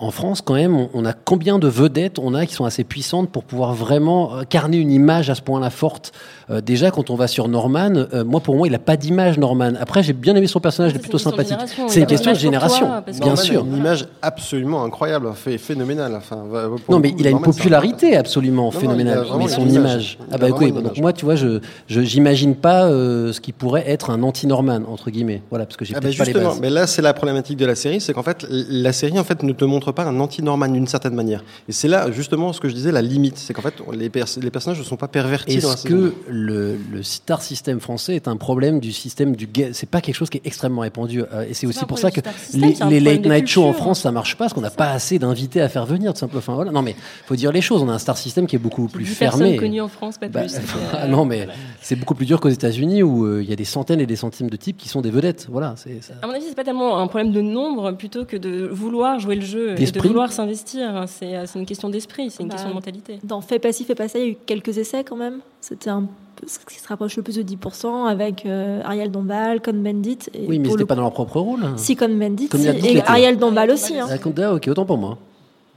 en 0.00 0.12
France, 0.12 0.42
quand 0.42 0.54
même, 0.54 0.86
on, 0.94 1.04
a 1.04 1.12
combien 1.12 1.58
de 1.58 1.66
vedettes 1.66 2.20
on 2.20 2.32
a 2.32 2.46
qui 2.46 2.54
sont 2.54 2.64
assez 2.64 2.84
puissantes 2.84 3.30
pour 3.30 3.42
pouvoir 3.42 3.74
vraiment 3.74 4.36
euh, 4.36 4.42
carner 4.48 4.76
une 4.76 4.92
image 4.92 5.28
à 5.28 5.34
ce 5.34 5.42
point-là 5.42 5.70
forte? 5.70 6.12
Euh, 6.50 6.60
Déjà, 6.60 6.92
quand 6.92 7.10
on 7.10 7.16
va 7.16 7.26
sur 7.26 7.48
Norman, 7.48 7.90
euh, 8.14 8.24
moi, 8.24 8.38
pour 8.38 8.54
moi, 8.54 8.68
il 8.68 8.70
n'a 8.70 8.78
pas 8.78 8.96
d'image, 8.96 9.38
Norman. 9.38 9.72
Après, 9.80 10.04
j'ai 10.04 10.12
bien 10.12 10.36
aimé 10.36 10.46
son 10.46 10.60
personnage, 10.60 10.92
il 10.92 10.96
est 10.98 11.00
plutôt 11.00 11.18
sympathique. 11.18 11.58
C'est 11.88 11.98
une 11.98 12.04
a 12.04 12.06
question 12.06 12.30
de 12.32 12.38
génération, 12.38 12.86
toi, 12.86 13.00
bien 13.08 13.18
Norman 13.18 13.32
a 13.32 13.36
sûr. 13.36 13.64
une 13.64 13.76
image 13.76 14.06
absolument 14.22 14.84
incroyable, 14.84 15.32
fait- 15.34 15.58
phénoménale. 15.58 16.14
Enfin, 16.16 16.44
Non, 16.88 17.00
mais 17.00 17.10
coup, 17.10 17.16
il 17.18 17.26
a 17.26 17.30
une 17.30 17.36
Norman, 17.38 17.50
popularité 17.52 18.16
absolument 18.16 18.64
Non, 18.64 18.68
a 18.68 18.80
phénoménale. 18.80 19.26
mais 19.36 19.48
son 19.48 19.68
image. 19.68 20.16
Ah 20.30 20.36
a 20.36 20.38
bah 20.38 20.48
écoute, 20.48 20.74
donc 20.74 20.84
image. 20.84 21.00
moi, 21.00 21.12
tu 21.12 21.24
vois, 21.24 21.34
je 21.34 21.58
j'imagine 21.88 22.54
pas 22.54 22.84
euh, 22.86 23.32
ce 23.32 23.40
qui 23.40 23.50
pourrait 23.52 23.84
être 23.90 24.10
un 24.10 24.22
anti-Norman 24.22 24.82
entre 24.88 25.10
guillemets. 25.10 25.42
Voilà, 25.50 25.66
parce 25.66 25.76
que 25.76 25.84
j'ai 25.84 25.94
Ah 25.96 26.00
bah 26.00 26.08
pas 26.16 26.24
les 26.24 26.32
bases. 26.32 26.60
mais 26.60 26.70
là 26.70 26.86
c'est 26.86 27.02
la 27.02 27.12
problématique 27.14 27.56
de 27.56 27.66
la 27.66 27.74
série, 27.74 28.00
c'est 28.00 28.12
qu'en 28.12 28.22
fait 28.22 28.46
la 28.48 28.92
série 28.92 29.18
en 29.18 29.24
fait 29.24 29.42
ne 29.42 29.52
te 29.52 29.64
montre 29.64 29.87
pas 29.92 30.04
un 30.04 30.18
anti-Norman 30.20 30.68
d'une 30.68 30.86
certaine 30.86 31.14
manière. 31.14 31.42
Et 31.68 31.72
c'est 31.72 31.88
là 31.88 32.10
justement 32.10 32.52
ce 32.52 32.60
que 32.60 32.68
je 32.68 32.74
disais 32.74 32.92
la 32.92 33.02
limite, 33.02 33.38
c'est 33.38 33.54
qu'en 33.54 33.62
fait 33.62 33.74
les, 33.92 34.08
pers- 34.10 34.26
les 34.40 34.50
personnages 34.50 34.78
ne 34.78 34.84
sont 34.84 34.96
pas 34.96 35.08
pervertis 35.08 35.56
Est-ce 35.58 35.84
que 35.84 36.14
le, 36.28 36.76
le 36.90 37.02
star 37.02 37.42
system 37.42 37.80
français 37.80 38.16
est 38.16 38.28
un 38.28 38.36
problème 38.36 38.80
du 38.80 38.92
système 38.92 39.36
du 39.36 39.46
gay 39.46 39.70
C'est 39.72 39.88
pas 39.88 40.00
quelque 40.00 40.14
chose 40.16 40.30
qui 40.30 40.38
est 40.38 40.46
extrêmement 40.46 40.82
répandu. 40.82 41.22
euh, 41.32 41.44
et 41.48 41.54
c'est 41.54 41.66
aussi 41.66 41.84
pour 41.84 41.98
ça 41.98 42.10
que 42.10 42.20
les, 42.54 43.00
late 43.00 43.24
night 43.26 43.46
shows 43.46 43.64
en. 43.64 43.72
France 43.72 44.00
ça 44.00 44.10
marche 44.12 44.34
pas 44.36 44.44
parce 44.44 44.54
qu'on 44.54 44.60
n'a 44.60 44.70
pas 44.70 44.90
assez 44.90 45.18
d'invités 45.18 45.60
à 45.60 45.68
faire 45.68 45.86
venir 45.86 46.12
tout 46.12 46.18
simplement. 46.20 46.38
Enfin, 46.38 46.54
voilà. 46.54 46.70
Non 46.72 46.82
mais 46.82 46.96
faut 47.26 47.36
dire 47.36 47.52
les 47.52 47.60
choses. 47.60 47.82
On 47.82 47.88
a 47.88 47.92
un 47.92 47.98
star 47.98 48.16
system 48.18 48.46
qui 48.46 48.56
est 48.56 48.58
beaucoup 48.58 48.88
plus 48.88 49.04
10 49.04 49.14
fermé. 49.14 49.38
personnes 49.44 49.56
connues 49.60 49.80
en 49.80 49.88
France, 49.88 50.18
pas 50.18 50.28
Bah, 50.28 50.40
plus. 50.42 50.54
ah 50.92 51.06
non 51.08 51.24
mais 51.24 51.46
c'est 51.80 51.96
beaucoup 51.96 52.14
plus 52.14 52.26
dur 52.26 52.40
qu'aux 52.40 52.48
États-Unis 52.48 53.02
où 53.02 53.24
euh, 53.24 53.42
il 53.42 53.48
y 53.48 53.52
a 53.52 53.56
des 53.56 53.64
centaines 53.64 54.00
et 54.00 54.06
des 54.06 54.16
centimes 54.16 54.50
de 54.50 54.56
types 54.56 54.76
qui 54.76 54.88
sont 54.88 55.00
des 55.00 55.10
vedettes. 55.10 55.46
Voilà, 55.50 55.74
c'est 55.76 56.02
ça. 56.02 56.14
À 56.22 56.26
mon 56.26 56.32
avis, 56.34 56.44
c'est 56.48 56.54
pas 56.56 56.64
tellement 56.64 56.98
un 56.98 57.06
problème 57.06 57.32
de 57.32 57.40
nombre 57.40 57.92
plutôt 57.92 58.24
que 58.24 58.36
de 58.36 58.66
vouloir 58.66 59.18
jouer 59.20 59.36
le 59.36 59.44
jeu 59.44 59.74
de 59.78 60.00
vouloir 60.08 60.32
s'investir. 60.32 61.04
C'est 61.06 61.36
euh, 61.36 61.44
c'est 61.46 61.58
une 61.58 61.66
question 61.66 61.88
d'esprit, 61.88 62.30
c'est 62.30 62.42
une 62.42 62.48
Bah, 62.48 62.54
question 62.54 62.70
de 62.70 62.74
mentalité. 62.74 63.18
Dans 63.24 63.40
Fais 63.40 63.58
pas 63.58 63.72
ci, 63.72 63.84
fais 63.84 63.94
pas 63.94 64.08
ça, 64.08 64.18
il 64.18 64.24
y 64.24 64.28
a 64.28 64.30
eu 64.32 64.36
quelques 64.46 64.78
essais 64.78 65.04
quand 65.04 65.16
même. 65.16 65.40
C'était 65.60 65.90
un 65.90 66.02
peu 66.36 66.46
ce 66.46 66.58
qui 66.60 66.78
se 66.80 66.86
rapproche 66.88 67.16
le 67.16 67.22
plus 67.22 67.36
de 67.36 67.42
10% 67.42 68.06
avec 68.06 68.46
euh, 68.46 68.80
Ariel 68.84 69.10
Dombal, 69.10 69.60
Cohn-Bendit. 69.60 70.18
et 70.34 70.46
Oui, 70.46 70.58
mais 70.58 70.70
c'était 70.70 70.84
pas 70.84 70.94
dans 70.94 71.02
leur 71.02 71.12
propre 71.12 71.40
rôle. 71.40 71.64
Si, 71.76 71.96
Cohn-Bendit, 71.96 72.48
Cohn-Bendit 72.48 72.88
et 72.88 73.02
Ariel 73.02 73.38
Dombal 73.38 73.70
aussi. 73.70 73.98
hein. 73.98 74.06
Ah, 74.08 74.16
ah, 74.42 74.54
ok, 74.54 74.68
autant 74.68 74.84
pour 74.86 74.98
moi. 74.98 75.18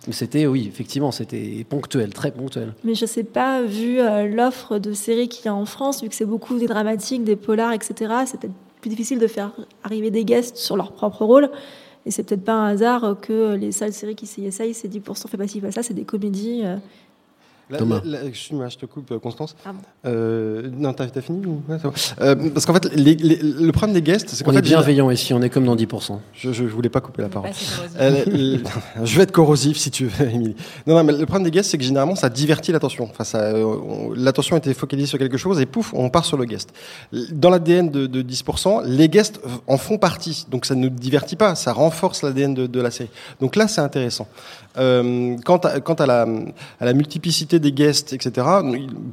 Mais 0.08 0.14
c'était, 0.14 0.48
oui, 0.48 0.66
effectivement, 0.68 1.12
c'était 1.12 1.64
ponctuel, 1.70 2.12
très 2.14 2.32
ponctuel. 2.32 2.74
Mais 2.84 2.96
je 2.96 3.06
sais 3.06 3.24
pas, 3.24 3.62
vu 3.62 4.00
euh, 4.00 4.28
l'offre 4.28 4.80
de 4.80 4.94
séries 4.94 5.30
qu'il 5.30 5.46
y 5.46 5.48
a 5.50 5.54
en 5.54 5.66
France, 5.66 6.02
vu 6.02 6.10
que 6.10 6.16
c'est 6.16 6.26
beaucoup 6.26 6.58
des 6.58 6.66
dramatiques, 6.66 7.24
des 7.24 7.36
polars, 7.36 7.72
etc., 7.74 7.94
c'est 8.26 8.40
peut-être 8.40 8.54
plus 8.82 8.90
difficile 8.90 9.20
de 9.20 9.28
faire 9.28 9.52
arriver 9.84 10.10
des 10.10 10.26
guests 10.26 10.58
sur 10.58 10.76
leur 10.76 10.92
propre 10.92 11.24
rôle. 11.24 11.50
Et 12.06 12.12
c'est 12.12 12.24
peut-être 12.24 12.44
pas 12.44 12.54
un 12.54 12.68
hasard 12.68 13.18
que 13.22 13.56
les 13.56 13.72
seules 13.72 13.94
séries 13.94 14.16
qui 14.16 14.26
s'y 14.26 14.46
essayent, 14.46 14.74
c'est 14.74 14.88
10% 14.88 15.28
fait 15.28 15.38
pas 15.38 15.48
ci, 15.48 15.62
pas 15.62 15.72
ça, 15.72 15.84
c'est 15.84 15.94
des 15.94 16.06
comédies. 16.06 16.64
Thomas. 17.78 18.02
excuse-moi, 18.26 18.68
je 18.70 18.78
te 18.78 18.86
coupe, 18.86 19.12
euh, 19.12 19.20
Constance. 19.20 19.56
Ah 19.66 19.72
bon. 19.74 19.80
Euh, 20.06 20.70
non, 20.78 20.94
t'as 20.94 21.08
t'as 21.08 21.22
fini 21.22 21.46
ou- 21.46 21.62
ouais, 21.70 21.78
bon. 21.84 21.92
Euh, 22.22 22.36
Parce 22.54 22.66
qu'en 22.66 22.74
fait, 22.74 22.94
les- 22.96 23.16
les- 23.16 23.40
le 23.42 23.72
problème 23.72 23.94
des 23.94 24.02
guests, 24.02 24.30
c'est 24.30 24.44
qu'en 24.44 24.52
On 24.54 24.58
est 24.58 24.62
bienveillant 24.62 25.10
ici, 25.12 25.34
on 25.34 25.42
est 25.42 25.50
comme 25.50 25.66
dans 25.66 25.76
10%. 25.76 26.20
Je, 26.34 26.52
je 26.54 26.64
voulais 26.66 26.90
pas 26.90 27.02
couper 27.02 27.22
la 27.22 27.30
parole. 27.30 27.50
Euh, 28.00 28.24
le- 28.26 28.60
je 29.06 29.18
vais 29.18 29.24
être 29.24 29.32
corrosif 29.32 29.78
si 29.78 29.92
tu 29.92 30.06
veux, 30.08 30.26
Émilie. 30.30 30.56
Non, 30.88 30.96
non, 30.96 31.04
mais 31.04 31.14
le 31.14 31.26
problème 31.26 31.44
des 31.46 31.52
guests, 31.52 31.70
c'est 31.72 31.78
que 31.78 31.84
généralement, 31.84 32.16
ça 32.16 32.30
divertit 32.30 32.72
l'attention. 32.72 33.08
Enfin, 33.10 33.24
ça, 33.24 33.54
on- 33.56 34.12
l'attention 34.16 34.58
était 34.58 34.74
focalisée 34.74 35.08
sur 35.08 35.18
quelque 35.20 35.38
chose 35.38 35.60
et 35.62 35.66
pouf, 35.66 35.94
on 35.94 36.10
part 36.10 36.26
sur 36.26 36.38
le 36.38 36.46
guest. 36.46 36.72
Dans 37.32 37.50
l'ADN 37.50 37.90
de, 37.90 38.08
de 38.08 38.22
10%, 38.22 38.82
les 38.86 39.10
guests 39.10 39.40
en 39.68 39.78
font 39.78 39.98
partie. 39.98 40.46
Donc, 40.50 40.66
ça 40.66 40.76
ne 40.76 40.88
divertit 40.90 41.36
pas, 41.36 41.56
ça 41.56 41.74
renforce 41.74 42.22
l'ADN 42.24 42.54
de, 42.54 42.68
de 42.68 42.82
la 42.82 42.92
série. 42.92 43.10
Donc 43.40 43.56
là, 43.56 43.68
c'est 43.68 43.82
intéressant. 43.82 44.28
Euh, 44.78 45.36
quant 45.44 45.58
à, 45.58 45.82
quant 45.82 45.96
à 45.96 46.06
la, 46.06 46.26
à 46.80 46.86
la 46.86 46.94
multiplicité 46.94 47.60
des 47.62 47.72
guests, 47.72 48.14
etc., 48.14 48.48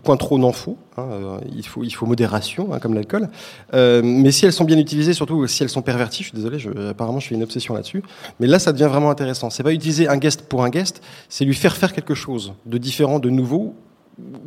point 0.03 0.17
trop 0.17 0.39
n'en 0.39 0.53
faut. 0.53 0.77
hein, 0.97 1.07
euh, 1.11 1.39
il 1.55 1.67
faut. 1.67 1.85
Il 1.85 1.91
faut 1.91 2.07
modération, 2.07 2.73
hein, 2.73 2.79
comme 2.81 2.95
l'alcool. 2.95 3.29
Euh, 3.75 4.03
mais 4.03 4.33
si 4.33 4.47
elles 4.47 4.53
sont 4.53 4.65
bien 4.65 4.79
utilisées, 4.79 5.13
surtout 5.13 5.47
si 5.47 5.63
elles 5.63 5.69
sont 5.69 5.83
perverties, 5.83 6.25
je 6.25 6.29
suis 6.29 6.37
désolé, 6.37 6.59
apparemment 6.91 7.21
je 7.21 7.29
fais 7.29 7.35
une 7.35 7.43
obsession 7.43 7.75
là-dessus. 7.75 8.03
Mais 8.41 8.47
là, 8.47 8.59
ça 8.59 8.73
devient 8.73 8.89
vraiment 8.91 9.11
intéressant. 9.11 9.51
C'est 9.51 9.63
pas 9.63 9.73
utiliser 9.73 10.09
un 10.09 10.17
guest 10.17 10.43
pour 10.43 10.65
un 10.65 10.71
guest, 10.71 11.03
c'est 11.29 11.45
lui 11.45 11.55
faire 11.55 11.77
faire 11.77 11.93
quelque 11.93 12.15
chose 12.15 12.55
de 12.67 12.79
différent, 12.79 13.19
de 13.21 13.31
nouveau, 13.31 13.75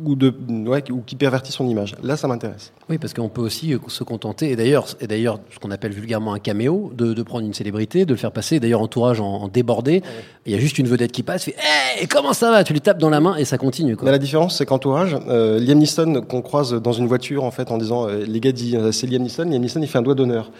ou, 0.04 0.14
de, 0.14 0.34
ouais, 0.68 0.82
ou 0.90 1.00
qui 1.00 1.16
pervertit 1.16 1.52
son 1.52 1.66
image. 1.66 1.94
Là, 2.02 2.16
ça 2.16 2.28
m'intéresse. 2.28 2.72
Oui, 2.90 2.98
parce 2.98 3.14
qu'on 3.14 3.28
peut 3.28 3.40
aussi 3.40 3.72
euh, 3.72 3.78
se 3.88 4.04
contenter, 4.04 4.50
et 4.50 4.56
d'ailleurs, 4.56 4.86
et 5.00 5.06
d'ailleurs, 5.06 5.38
ce 5.50 5.58
qu'on 5.58 5.70
appelle 5.70 5.92
vulgairement 5.92 6.34
un 6.34 6.38
caméo, 6.38 6.92
de, 6.94 7.14
de 7.14 7.22
prendre 7.22 7.46
une 7.46 7.54
célébrité, 7.54 8.04
de 8.04 8.12
le 8.12 8.18
faire 8.18 8.32
passer, 8.32 8.60
d'ailleurs, 8.60 8.82
entourage 8.82 9.20
en, 9.20 9.26
en 9.26 9.48
débordé. 9.48 10.02
Il 10.46 10.52
y 10.52 10.54
a 10.54 10.58
juste 10.58 10.78
une 10.78 10.88
vedette 10.88 11.12
qui 11.12 11.22
passe, 11.22 11.44
fait 11.44 11.56
Hey, 11.58 12.06
comment 12.06 12.32
ça 12.32 12.50
va? 12.50 12.64
Tu 12.64 12.72
lui 12.72 12.80
tapes 12.80 12.98
dans 12.98 13.10
la 13.10 13.20
main 13.20 13.36
et 13.36 13.44
ça 13.44 13.56
continue. 13.58 13.96
Quoi. 13.96 14.06
Mais 14.06 14.12
la 14.12 14.18
différence, 14.18 14.58
c'est 14.58 14.66
qu'entourage, 14.66 15.16
euh, 15.28 15.58
Liam 15.58 15.78
Neeson 15.78 16.22
qu'on 16.28 16.42
croise 16.42 16.72
dans 16.74 16.92
une 16.92 17.06
voiture 17.06 17.44
en 17.44 17.50
fait 17.50 17.70
en 17.70 17.78
disant 17.78 18.08
euh, 18.08 18.24
les 18.26 18.40
gars 18.40 18.52
disent 18.52 18.74
euh, 18.74 18.92
c'est 18.92 19.06
Liam 19.06 19.22
Neeson, 19.22 19.44
Liam 19.44 19.60
Neeson 19.62 19.80
il 19.80 19.88
fait 19.88 19.98
un 19.98 20.02
doigt 20.02 20.14
d'honneur. 20.14 20.50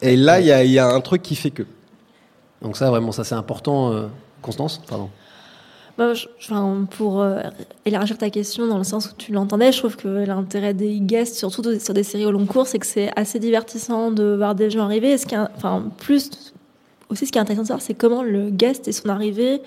Et 0.00 0.16
là, 0.16 0.40
il 0.40 0.46
y 0.46 0.52
a, 0.52 0.64
y 0.64 0.78
a 0.78 0.88
un 0.88 1.00
truc 1.00 1.22
qui 1.22 1.36
fait 1.36 1.50
que. 1.50 1.62
Donc 2.60 2.76
ça, 2.76 2.90
vraiment, 2.90 3.12
ça 3.12 3.24
c'est 3.24 3.34
important. 3.34 3.92
euh, 3.92 4.06
Constance 4.40 4.80
Pardon. 4.88 5.08
Bah, 5.98 6.12
pour 6.90 7.20
euh, 7.20 7.42
élargir 7.84 8.16
ta 8.16 8.30
question 8.30 8.66
dans 8.66 8.78
le 8.78 8.84
sens 8.84 9.10
où 9.10 9.14
tu 9.16 9.32
l'entendais, 9.32 9.72
je 9.72 9.78
trouve 9.78 9.96
que 9.96 10.08
l'intérêt 10.08 10.72
des 10.72 11.00
guests, 11.00 11.36
surtout 11.36 11.62
sur 11.78 11.92
des 11.92 12.02
séries 12.02 12.24
au 12.24 12.30
long 12.30 12.46
cours, 12.46 12.66
c'est 12.66 12.78
que 12.78 12.86
c'est 12.86 13.10
assez 13.14 13.38
divertissant 13.38 14.10
de 14.10 14.34
voir 14.36 14.54
des 14.54 14.70
gens 14.70 14.84
arriver. 14.84 15.12
Et 15.12 15.18
ce 15.18 15.26
qui 15.26 15.36
plus 15.98 16.30
aussi, 17.10 17.26
ce 17.26 17.32
qui 17.32 17.38
est 17.38 17.42
intéressant 17.42 17.62
de 17.62 17.68
savoir, 17.68 17.82
c'est 17.82 17.94
comment 17.94 18.22
le 18.22 18.48
guest 18.48 18.88
et 18.88 18.92
son 18.92 19.10
arrivée 19.10 19.60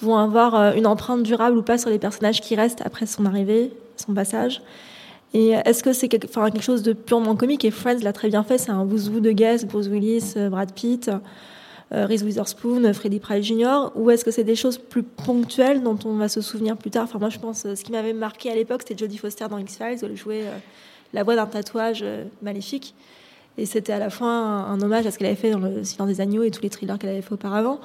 vont 0.00 0.16
avoir 0.16 0.54
euh, 0.54 0.72
une 0.74 0.86
empreinte 0.86 1.22
durable 1.22 1.58
ou 1.58 1.62
pas 1.62 1.76
sur 1.76 1.90
les 1.90 1.98
personnages 1.98 2.40
qui 2.40 2.56
restent 2.56 2.82
après 2.84 3.04
son 3.04 3.26
arrivée, 3.26 3.70
son 3.96 4.14
passage. 4.14 4.62
Et 5.34 5.50
est-ce 5.50 5.82
que 5.82 5.92
c'est 5.92 6.08
quelque, 6.08 6.26
quelque 6.26 6.62
chose 6.62 6.82
de 6.82 6.94
purement 6.94 7.36
comique? 7.36 7.66
Et 7.66 7.70
Friends 7.70 7.98
l'a 8.02 8.14
très 8.14 8.28
bien 8.28 8.42
fait, 8.44 8.56
c'est 8.56 8.70
un 8.70 8.86
bouzou 8.86 9.20
de 9.20 9.32
guest, 9.32 9.66
Bruce 9.66 9.88
Willis, 9.88 10.32
euh, 10.38 10.48
Brad 10.48 10.72
Pitt, 10.72 11.10
Reese 11.92 12.22
Witherspoon, 12.24 12.84
euh, 12.84 12.92
Freddie 12.92 13.20
Pryce 13.20 13.44
Jr. 13.46 13.90
Ou 13.94 14.10
est-ce 14.10 14.24
que 14.24 14.30
c'est 14.30 14.44
des 14.44 14.56
choses 14.56 14.76
plus 14.78 15.02
ponctuelles 15.02 15.82
dont 15.82 15.98
on 16.04 16.14
va 16.16 16.28
se 16.28 16.40
souvenir 16.40 16.76
plus 16.76 16.90
tard? 16.90 17.04
Enfin, 17.04 17.18
moi, 17.18 17.28
je 17.28 17.38
pense, 17.38 17.64
euh, 17.64 17.74
ce 17.76 17.84
qui 17.84 17.92
m'avait 17.92 18.12
marqué 18.12 18.50
à 18.50 18.54
l'époque, 18.54 18.82
c'était 18.86 18.98
Jodie 18.98 19.18
Foster 19.18 19.46
dans 19.48 19.58
X-Files, 19.58 19.98
où 20.02 20.06
elle 20.06 20.16
jouait 20.16 20.42
euh, 20.42 20.56
la 21.12 21.22
voix 21.22 21.36
d'un 21.36 21.46
tatouage 21.46 22.00
euh, 22.02 22.24
maléfique. 22.42 22.94
Et 23.58 23.66
c'était 23.66 23.92
à 23.92 23.98
la 23.98 24.10
fois 24.10 24.28
un, 24.28 24.72
un 24.74 24.80
hommage 24.82 25.06
à 25.06 25.10
ce 25.10 25.18
qu'elle 25.18 25.28
avait 25.28 25.36
fait 25.36 25.50
dans 25.50 25.60
Le 25.60 25.82
Silence 25.84 26.08
des 26.08 26.20
Agneaux 26.20 26.42
et 26.42 26.50
tous 26.50 26.62
les 26.62 26.70
thrillers 26.70 26.98
qu'elle 26.98 27.10
avait 27.10 27.22
fait 27.22 27.32
auparavant. 27.32 27.80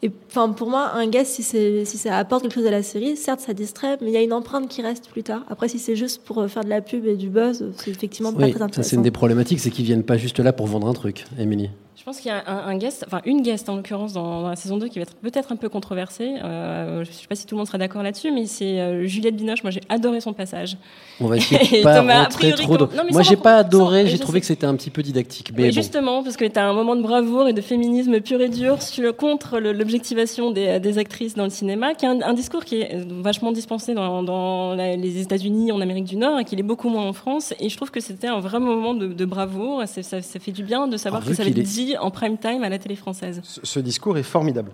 Et 0.00 0.12
enfin, 0.28 0.50
pour 0.50 0.70
moi, 0.70 0.92
un 0.94 1.08
guest, 1.08 1.32
si, 1.42 1.42
ça 1.42 2.16
apporte 2.18 2.42
quelque 2.42 2.54
chose 2.54 2.66
à 2.66 2.70
la 2.70 2.84
série, 2.84 3.16
certes, 3.16 3.40
ça 3.40 3.52
distrait, 3.52 3.98
mais 4.00 4.08
il 4.08 4.12
y 4.12 4.16
a 4.16 4.22
une 4.22 4.32
empreinte 4.32 4.68
qui 4.68 4.80
reste 4.80 5.08
plus 5.08 5.24
tard. 5.24 5.42
Après, 5.48 5.66
si 5.68 5.80
c'est 5.80 5.96
juste 5.96 6.22
pour 6.22 6.38
euh, 6.38 6.46
faire 6.46 6.62
de 6.62 6.68
la 6.68 6.80
pub 6.82 7.04
et 7.04 7.16
du 7.16 7.28
buzz, 7.30 7.64
c'est 7.76 7.90
effectivement 7.90 8.32
pas 8.32 8.44
Oui, 8.44 8.50
très 8.50 8.58
ça 8.60 8.64
intéressant. 8.66 8.90
c'est 8.90 8.94
une 8.96 9.02
des 9.02 9.10
problématiques, 9.10 9.58
c'est 9.58 9.70
qu'ils 9.70 9.86
viennent 9.86 10.04
pas 10.04 10.16
juste 10.16 10.38
là 10.38 10.52
pour 10.52 10.66
vendre 10.68 10.86
un 10.86 10.92
truc, 10.92 11.24
Émilie. 11.36 11.70
Je 11.98 12.04
pense 12.04 12.20
qu'il 12.20 12.28
y 12.30 12.34
a 12.34 12.44
un, 12.46 12.68
un 12.68 12.76
guest, 12.78 13.04
enfin 13.08 13.20
une 13.26 13.42
guest 13.42 13.68
en 13.68 13.74
l'occurrence 13.74 14.12
dans, 14.12 14.42
dans 14.42 14.48
la 14.48 14.54
saison 14.56 14.76
2 14.78 14.86
qui 14.86 15.00
va 15.00 15.02
être 15.02 15.16
peut-être 15.16 15.50
un 15.50 15.56
peu 15.56 15.68
controversée. 15.68 16.36
Euh, 16.44 17.02
je 17.04 17.10
ne 17.10 17.12
sais 17.14 17.26
pas 17.26 17.34
si 17.34 17.44
tout 17.44 17.56
le 17.56 17.58
monde 17.58 17.66
sera 17.66 17.76
d'accord 17.76 18.04
là-dessus, 18.04 18.30
mais 18.30 18.46
c'est 18.46 18.78
euh, 18.80 19.04
Juliette 19.06 19.34
Binoche. 19.36 19.64
Moi, 19.64 19.72
j'ai 19.72 19.80
adoré 19.88 20.20
son 20.20 20.32
passage. 20.32 20.76
On 21.20 21.26
va 21.26 21.38
essayer 21.38 21.78
de 21.80 21.82
pas 21.82 21.96
Thomas, 21.98 22.22
rentrer 22.22 22.52
priori, 22.52 22.62
trop. 22.62 22.76
dans- 22.76 22.86
non, 22.96 23.02
Moi, 23.10 23.22
j'ai 23.22 23.34
pas 23.36 23.56
adoré. 23.56 24.06
J'ai 24.06 24.18
trouvé 24.18 24.36
sais- 24.36 24.40
que 24.42 24.46
c'était 24.46 24.66
un 24.66 24.76
petit 24.76 24.90
peu 24.90 25.02
didactique. 25.02 25.50
Mais 25.56 25.64
bon. 25.66 25.70
justement, 25.72 26.22
parce 26.22 26.36
que 26.36 26.44
tu 26.44 26.56
as 26.56 26.68
un 26.68 26.72
moment 26.72 26.94
de 26.94 27.02
bravoure 27.02 27.48
et 27.48 27.52
de 27.52 27.60
féminisme 27.60 28.20
pur 28.20 28.40
et 28.40 28.48
dur 28.48 28.80
sur, 28.80 29.14
contre 29.16 29.58
l'objectivation 29.58 30.52
des, 30.52 30.78
des 30.78 30.98
actrices 30.98 31.34
dans 31.34 31.44
le 31.44 31.50
cinéma, 31.50 31.94
qui 31.94 32.06
est 32.06 32.08
un, 32.08 32.22
un 32.22 32.32
discours 32.32 32.64
qui 32.64 32.80
est 32.80 32.96
vachement 33.10 33.50
dispensé 33.50 33.94
dans, 33.94 34.22
dans 34.22 34.72
la- 34.74 34.94
les 34.94 35.20
États-Unis, 35.20 35.72
en 35.72 35.80
Amérique 35.80 36.04
du 36.04 36.16
Nord, 36.16 36.38
et 36.38 36.44
qui 36.44 36.54
l'est 36.54 36.62
beaucoup 36.62 36.90
moins 36.90 37.06
en 37.08 37.12
France. 37.12 37.54
Et 37.58 37.68
je 37.68 37.76
trouve 37.76 37.90
que 37.90 37.98
c'était 38.00 38.28
un 38.28 38.38
vrai 38.38 38.60
moment 38.60 38.94
de, 38.94 39.08
de 39.08 39.24
bravoure. 39.24 39.82
Ça, 39.86 40.02
ça 40.22 40.38
fait 40.38 40.52
du 40.52 40.62
bien 40.62 40.86
de 40.86 40.96
savoir 40.96 41.24
que 41.24 41.34
ça 41.34 41.42
qu'il 41.42 41.58
est- 41.58 41.62
dit 41.88 41.96
en 41.96 42.10
prime 42.10 42.36
time 42.38 42.62
à 42.64 42.68
la 42.68 42.78
télé 42.78 42.96
française. 42.96 43.40
Ce- 43.44 43.60
Ce 43.64 43.80
discours 43.80 44.16
est 44.18 44.22
formidable. 44.22 44.70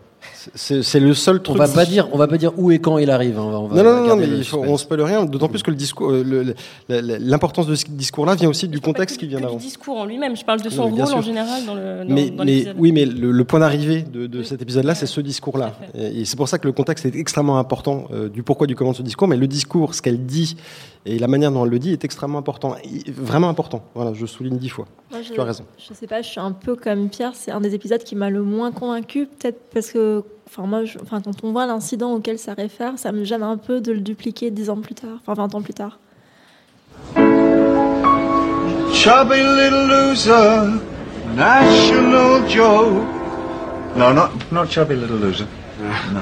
C'est 0.55 1.01
le 1.01 1.13
seul 1.13 1.43
truc. 1.43 1.55
On 1.57 1.59
va 1.59 1.69
pas 1.69 1.85
dire, 1.85 2.09
on 2.13 2.17
va 2.17 2.27
pas 2.27 2.39
dire 2.39 2.53
où 2.57 2.71
et 2.71 2.79
quand 2.79 2.97
il 2.97 3.11
arrive. 3.11 3.39
hein, 3.39 3.43
on 3.47 3.51
va- 3.51 3.59
on 3.61 3.67
va 3.69 3.83
Non, 3.83 3.85
non, 4.01 4.07
non, 4.09 4.17
mais 4.17 4.27
il 4.27 4.43
faut, 4.45 4.59
on 4.59 4.77
spoil 4.79 5.03
rien, 5.03 5.25
d'autant 5.27 5.49
plus 5.49 5.63
que 5.63 5.71
le 5.71 5.77
discours, 5.77 6.11
euh, 6.13 6.55
l'importance 6.89 7.67
de 7.67 7.75
ce 7.75 7.85
discours-là 7.89 8.35
vient 8.35 8.49
aussi 8.49 8.67
du 8.69 8.81
contexte 8.81 9.19
qui 9.19 9.27
vient 9.27 9.39
Du 9.39 9.45
d'avant. 9.45 9.57
discours 9.57 9.99
en 9.99 10.07
lui-même, 10.07 10.35
je 10.37 10.45
parle 10.45 10.61
de 10.63 10.71
son 10.71 10.89
rôle 10.89 11.01
en 11.15 11.21
général 11.23 11.65
dans 11.67 11.75
le 11.75 12.05
dans, 12.07 12.15
Mais, 12.15 12.31
dans 12.31 12.45
mais 12.45 12.53
l'épisode. 12.53 12.77
oui, 12.79 12.93
mais 12.93 13.05
le, 13.05 13.31
le 13.33 13.45
point 13.45 13.61
d'arrivée 13.61 14.03
de, 14.03 14.27
de 14.27 14.43
cet 14.43 14.63
épisode-là, 14.63 14.95
c'est 14.95 15.07
ce 15.07 15.21
discours-là. 15.21 15.75
Et, 15.95 16.21
et 16.21 16.25
c'est 16.25 16.37
pour 16.37 16.49
ça 16.49 16.59
que 16.59 16.67
le 16.67 16.73
contexte 16.73 17.05
est 17.07 17.17
extrêmement 17.17 17.59
important 17.59 18.05
euh, 18.13 18.29
du 18.29 18.43
pourquoi 18.43 18.67
du 18.67 18.75
comment 18.75 18.93
de 18.93 18.97
ce 18.97 19.03
discours. 19.03 19.29
Mais 19.29 19.37
le 19.37 19.47
discours, 19.47 19.95
ce 19.95 20.03
qu'elle 20.03 20.25
dit 20.25 20.57
et 21.07 21.19
la 21.19 21.27
manière 21.29 21.53
dont 21.53 21.65
elle 21.65 21.71
le 21.71 21.79
dit 21.79 21.93
est 21.93 22.05
extrêmement 22.05 22.39
important, 22.39 22.77
vraiment 23.09 23.49
important. 23.49 23.83
Voilà, 23.95 24.15
je 24.15 24.25
souligne 24.27 24.57
dix 24.57 24.71
fois. 24.71 24.87
Moi, 25.11 25.21
je, 25.23 25.33
Tu 25.35 25.41
as 25.41 25.45
raison. 25.45 25.65
Je 25.79 25.93
sais 25.95 26.07
pas, 26.07 26.23
je 26.23 26.29
suis 26.31 26.41
un 26.41 26.53
peu 26.53 26.77
comme 26.77 27.09
Pierre. 27.11 27.33
C'est 27.35 27.51
un 27.51 27.61
des 27.61 27.75
épisodes 27.75 28.03
qui 28.03 28.17
m'a 28.17 28.31
le 28.31 28.43
moins 28.43 28.73
convaincu, 28.73 29.27
peut-être 29.27 29.61
parce 29.73 29.91
que, 29.91 30.23
enfin 30.49 30.67
moi, 30.67 30.85
je- 30.85 30.99
enfin 31.03 31.21
quand 31.21 31.33
on 31.45 31.53
voit 31.53 31.67
l'incident 31.67 32.13
auquel 32.15 32.39
ça 32.39 32.55
réfère, 32.55 32.99
ça 32.99 33.13
me 33.13 33.25
gêne 33.25 33.43
un 33.43 33.57
peu 33.59 33.81
de 33.81 33.93
le 33.93 34.01
dupliquer 34.01 34.51
dix 34.51 34.71
ans 34.71 34.81
plus 34.81 34.95
tard, 34.95 35.19
enfin 35.27 35.35
20 35.35 35.55
ans 35.55 35.63
plus 35.63 35.75
tard. 35.75 35.99
Chubby 38.93 39.37
little 39.43 39.89
loser, 39.89 40.81
national 41.37 42.49
joke. 42.49 43.05
No, 43.97 44.13
not 44.13 44.31
not 44.51 44.67
chubby 44.71 44.95
little 44.95 45.19
loser. 45.21 45.45
No. 46.15 46.21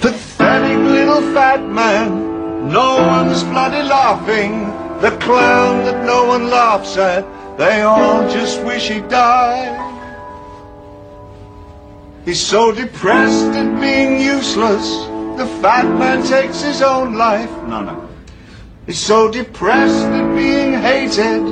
Pathetic 0.00 0.78
little 0.78 1.22
fat 1.34 1.58
man. 1.58 2.31
No 2.62 2.96
one's 2.96 3.42
bloody 3.42 3.82
laughing. 3.82 4.66
The 5.00 5.10
clown 5.18 5.84
that 5.84 6.04
no 6.06 6.26
one 6.26 6.48
laughs 6.48 6.96
at. 6.96 7.26
They 7.58 7.82
all 7.82 8.28
just 8.30 8.62
wish 8.62 8.88
he 8.88 9.00
died. 9.00 9.80
He's 12.24 12.40
so 12.40 12.70
depressed 12.70 13.52
at 13.56 13.80
being 13.80 14.20
useless. 14.20 14.88
The 15.36 15.46
fat 15.60 15.86
man 15.98 16.24
takes 16.24 16.62
his 16.62 16.82
own 16.82 17.14
life. 17.14 17.50
No, 17.66 17.82
no. 17.82 18.08
He's 18.86 18.98
so 18.98 19.30
depressed 19.30 20.04
at 20.04 20.36
being 20.36 20.72
hated. 20.74 21.42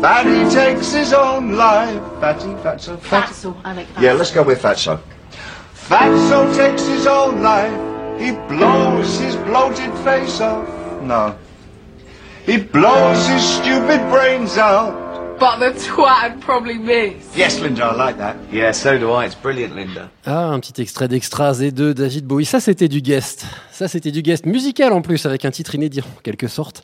Fatty 0.00 0.48
takes 0.54 0.92
his 0.92 1.12
own 1.12 1.56
life. 1.56 2.00
Fatty, 2.20 2.54
fatso. 2.62 2.96
Fatso, 2.98 3.56
I 3.64 3.72
like 3.72 3.94
that. 3.94 4.02
Yeah, 4.02 4.12
let's 4.12 4.30
go 4.30 4.44
with 4.44 4.62
Fatso. 4.62 5.00
Fatso 5.74 6.54
takes 6.56 6.86
his 6.86 7.06
own 7.06 7.42
life. 7.42 7.95
He 8.18 8.32
blows 8.48 9.18
his 9.20 9.36
bloated 9.46 9.92
face 10.04 10.40
off. 10.40 10.66
No. 11.02 11.34
He 12.46 12.58
blows 12.58 13.26
his 13.28 13.42
stupid 13.42 14.00
brains 14.10 14.56
out. 14.56 15.06
But 15.38 15.58
the 15.58 15.78
twat 15.78 16.32
would 16.32 16.40
probably 16.40 16.78
miss. 16.78 17.36
Yes, 17.36 17.60
Linda, 17.60 17.84
I 17.84 17.94
like 17.94 18.16
that. 18.16 18.36
Yeah, 18.50 18.72
so 18.72 18.96
do 18.98 19.10
I. 19.12 19.26
It's 19.26 19.34
brilliant, 19.34 19.76
Linda. 19.76 20.08
Ah, 20.24 20.46
un 20.46 20.60
petit 20.60 20.80
extrait 20.80 21.08
d'Extras 21.08 21.60
et 21.60 21.72
de 21.72 21.92
David 21.92 22.24
Bowie. 22.24 22.46
Ça, 22.46 22.58
c'était 22.58 22.88
du 22.88 23.02
guest. 23.02 23.44
Ça, 23.70 23.86
c'était 23.86 24.10
du 24.10 24.22
guest 24.22 24.46
musical 24.46 24.94
en 24.94 25.02
plus, 25.02 25.26
avec 25.26 25.44
un 25.44 25.50
titre 25.50 25.74
inédit 25.74 26.00
en 26.00 26.20
quelque 26.22 26.48
sorte. 26.48 26.82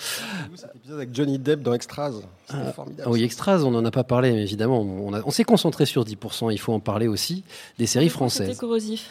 Avec 0.92 1.14
Johnny 1.14 1.38
Depp 1.38 1.62
dans 1.62 1.72
Extras, 1.72 2.12
c'était 2.46 2.72
formidable. 2.74 3.04
Ah 3.06 3.10
oui, 3.10 3.22
Extras, 3.22 3.62
on 3.62 3.70
n'en 3.70 3.84
a 3.86 3.90
pas 3.90 4.04
parlé, 4.04 4.32
mais 4.32 4.42
évidemment, 4.42 4.82
on, 4.82 5.30
s'est 5.30 5.44
concentré 5.44 5.86
sur 5.86 6.04
10%. 6.04 6.52
Il 6.52 6.58
faut 6.58 6.74
en 6.74 6.80
parler 6.80 7.08
aussi 7.08 7.44
des 7.78 7.86
séries 7.86 8.06
C'était 8.06 8.14
françaises. 8.14 8.58
corrosif. 8.58 9.08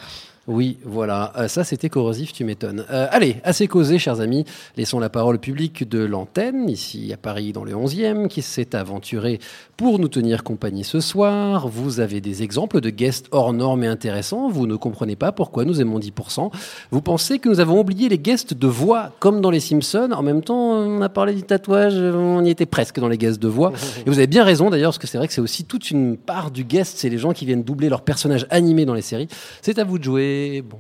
Oui, 0.48 0.80
voilà. 0.84 1.34
Euh, 1.38 1.48
ça, 1.48 1.64
c'était 1.64 1.90
corrosif, 1.90 2.34
tu 2.34 2.44
m'étonnes. 2.44 2.84
Euh, 2.90 3.06
allez, 3.12 3.38
assez 3.44 3.68
causé, 3.68 4.00
chers 4.00 4.22
amis. 4.22 4.44
Laissons 4.76 5.00
la 5.00 5.10
parole 5.10 5.36
au 5.36 5.40
public 5.40 5.88
de 5.88 6.04
l'antenne, 6.04 6.68
ici 6.68 7.14
à 7.14 7.18
Paris, 7.18 7.54
dans 7.54 7.64
le 7.64 7.74
11e, 7.74 8.28
qui 8.28 8.42
s'est 8.42 8.76
aventuré 8.76 9.40
pour 9.78 10.00
nous 10.00 10.08
tenir 10.08 10.44
compagnie 10.44 10.84
ce 10.84 11.00
soir. 11.00 11.68
Vous 11.68 12.00
avez 12.00 12.22
des 12.22 12.42
exemples 12.42 12.82
de 12.82 12.90
guests 12.90 13.28
hors 13.30 13.54
normes 13.54 13.84
et 13.84 13.88
intéressants. 13.88 14.50
Vous 14.50 14.66
ne 14.66 14.76
comprenez 14.76 15.16
pas 15.16 15.32
pourquoi 15.32 15.64
nous 15.64 15.80
aimons 15.80 16.00
10%. 16.00 16.50
Vous 16.90 17.02
pensez 17.02 17.38
que 17.38 17.48
nous 17.48 17.60
avons 17.60 17.80
oublié 17.80 18.10
les 18.10 18.18
guests 18.18 18.56
de 18.56 18.68
voix, 18.68 19.12
comme 19.20 19.42
dans 19.42 19.52
les 19.52 19.60
Simpsons. 19.60 20.10
En 20.12 20.24
même 20.24 20.42
temps, 20.42 20.72
on 20.72 21.02
a 21.04 21.10
parlé 21.10 21.36
du 21.36 21.44
tatouage, 21.44 21.94
on 21.94 22.44
y 22.44 22.50
était 22.50 22.66
presque 22.66 23.00
dans 23.00 23.10
les 23.10 23.20
guests 23.20 23.42
de 23.42 23.48
voix. 23.48 23.74
Et 24.08 24.10
vous 24.10 24.18
avez 24.18 24.28
bien 24.28 24.44
raison 24.44 24.72
d'ailleurs, 24.72 24.90
parce 24.90 24.98
que 24.98 25.08
c'est 25.08 25.20
vrai 25.20 25.28
que 25.28 25.34
c'est 25.34 25.42
aussi 25.42 25.66
toute 25.66 25.92
une 25.92 26.18
part 26.18 26.50
du 26.50 26.64
guest, 26.64 26.98
c'est 26.98 27.10
les 27.10 27.20
gens 27.20 27.32
qui 27.32 27.46
viennent 27.46 27.64
doubler 27.64 27.90
leurs 27.90 28.02
personnages 28.02 28.48
animés 28.50 28.86
dans 28.86 28.96
les 28.96 29.04
séries. 29.04 29.28
C'est 29.62 29.78
à 29.78 29.84
vous 29.84 30.00
de 30.00 30.04
jouer. 30.04 30.31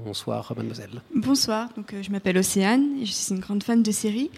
Bonsoir, 0.05 0.53
mademoiselle. 0.55 1.01
Bonsoir, 1.15 1.69
donc, 1.75 1.93
euh, 1.93 2.01
je 2.03 2.11
m'appelle 2.11 2.37
Océane 2.37 2.85
et 3.01 3.05
je 3.05 3.11
suis 3.11 3.33
une 3.33 3.39
grande 3.39 3.63
fan 3.63 3.81
de 3.83 3.91
séries. 3.91 4.29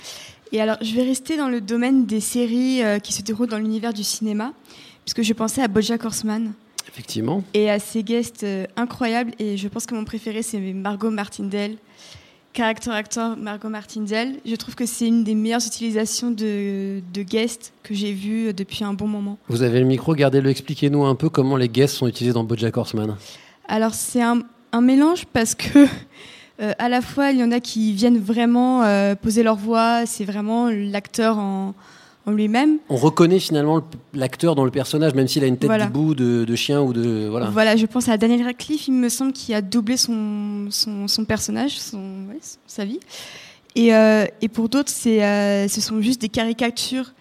Et 0.51 0.61
alors, 0.61 0.77
je 0.81 0.93
vais 0.93 1.03
rester 1.03 1.35
dans 1.37 1.49
le 1.49 1.61
domaine 1.61 2.05
des 2.05 2.19
séries 2.19 2.83
euh, 2.83 2.99
qui 2.99 3.13
se 3.13 3.21
déroulent 3.21 3.49
dans 3.49 3.57
l'univers 3.57 3.93
du 3.93 4.03
cinéma, 4.03 4.53
puisque 5.05 5.23
je 5.23 5.33
pensais 5.33 5.61
à 5.61 5.67
Bojack 5.67 6.05
Horseman 6.05 6.53
Effectivement. 6.87 7.43
et 7.53 7.69
à 7.71 7.79
ses 7.79 8.03
guests 8.03 8.43
euh, 8.43 8.65
incroyables. 8.75 9.31
Et 9.39 9.57
je 9.57 9.67
pense 9.67 9.85
que 9.85 9.95
mon 9.95 10.05
préféré, 10.05 10.43
c'est 10.43 10.59
Margot 10.59 11.09
Martindale, 11.09 11.75
character 12.53 12.91
actor 12.91 13.35
Margot 13.35 13.69
Martindale. 13.69 14.33
Je 14.45 14.55
trouve 14.55 14.75
que 14.75 14.85
c'est 14.85 15.07
une 15.07 15.23
des 15.23 15.33
meilleures 15.33 15.65
utilisations 15.65 16.29
de, 16.29 17.01
de 17.13 17.23
guests 17.23 17.73
que 17.81 17.95
j'ai 17.95 18.13
vues 18.13 18.53
depuis 18.53 18.83
un 18.83 18.93
bon 18.93 19.07
moment. 19.07 19.39
Vous 19.49 19.63
avez 19.63 19.79
le 19.79 19.85
micro, 19.87 20.13
gardez-le, 20.13 20.49
expliquez-nous 20.51 21.03
un 21.03 21.15
peu 21.15 21.29
comment 21.29 21.57
les 21.57 21.69
guests 21.69 21.95
sont 21.95 22.07
utilisés 22.07 22.33
dans 22.33 22.43
BoJack 22.43 22.77
Horseman. 22.77 23.17
Alors 23.67 23.93
c'est 23.95 24.21
un, 24.21 24.41
un 24.73 24.81
mélange 24.81 25.25
parce 25.31 25.55
que 25.55 25.85
euh, 26.61 26.73
à 26.77 26.89
la 26.89 27.01
fois 27.01 27.31
il 27.31 27.39
y 27.39 27.43
en 27.43 27.51
a 27.51 27.59
qui 27.59 27.93
viennent 27.93 28.19
vraiment 28.19 28.83
euh, 28.83 29.15
poser 29.15 29.41
leur 29.43 29.55
voix, 29.55 30.05
c'est 30.05 30.25
vraiment 30.25 30.67
l'acteur 30.69 31.37
en, 31.37 31.73
en 32.25 32.31
lui-même. 32.31 32.77
On 32.89 32.95
reconnaît 32.97 33.39
finalement 33.39 33.77
le- 33.77 33.83
l'acteur 34.13 34.55
dans 34.55 34.65
le 34.65 34.71
personnage, 34.71 35.13
même 35.13 35.27
s'il 35.27 35.43
a 35.43 35.47
une 35.47 35.57
tête 35.57 35.69
Voilà. 35.69 35.87
de, 35.87 36.43
de 36.45 36.55
chien 36.55 36.81
ou 36.81 36.91
de... 36.93 37.27
Voilà. 37.29 37.47
Voilà. 37.49 37.75
je 37.75 37.85
pense 37.85 38.09
à 38.09 38.17
Daniel 38.17 38.43
Radcliffe, 38.43 38.87
il 38.87 38.93
me 38.93 39.09
semble, 39.09 39.31
qui 39.33 39.53
a 39.53 39.61
doublé 39.61 39.95
son, 39.97 40.67
son, 40.69 41.07
son 41.07 41.25
personnage, 41.25 41.79
son, 41.79 41.97
ouais, 42.29 42.39
sa 42.67 42.85
vie. 42.85 42.99
Et, 43.75 43.93
euh, 43.95 44.25
et 44.41 44.49
pour 44.49 44.69
d'autres, 44.69 44.91
c'est, 44.91 45.67
ce 45.67 45.81
sont 45.81 45.99
juste 46.01 46.21
des 46.21 46.29
caricatures 46.29 47.13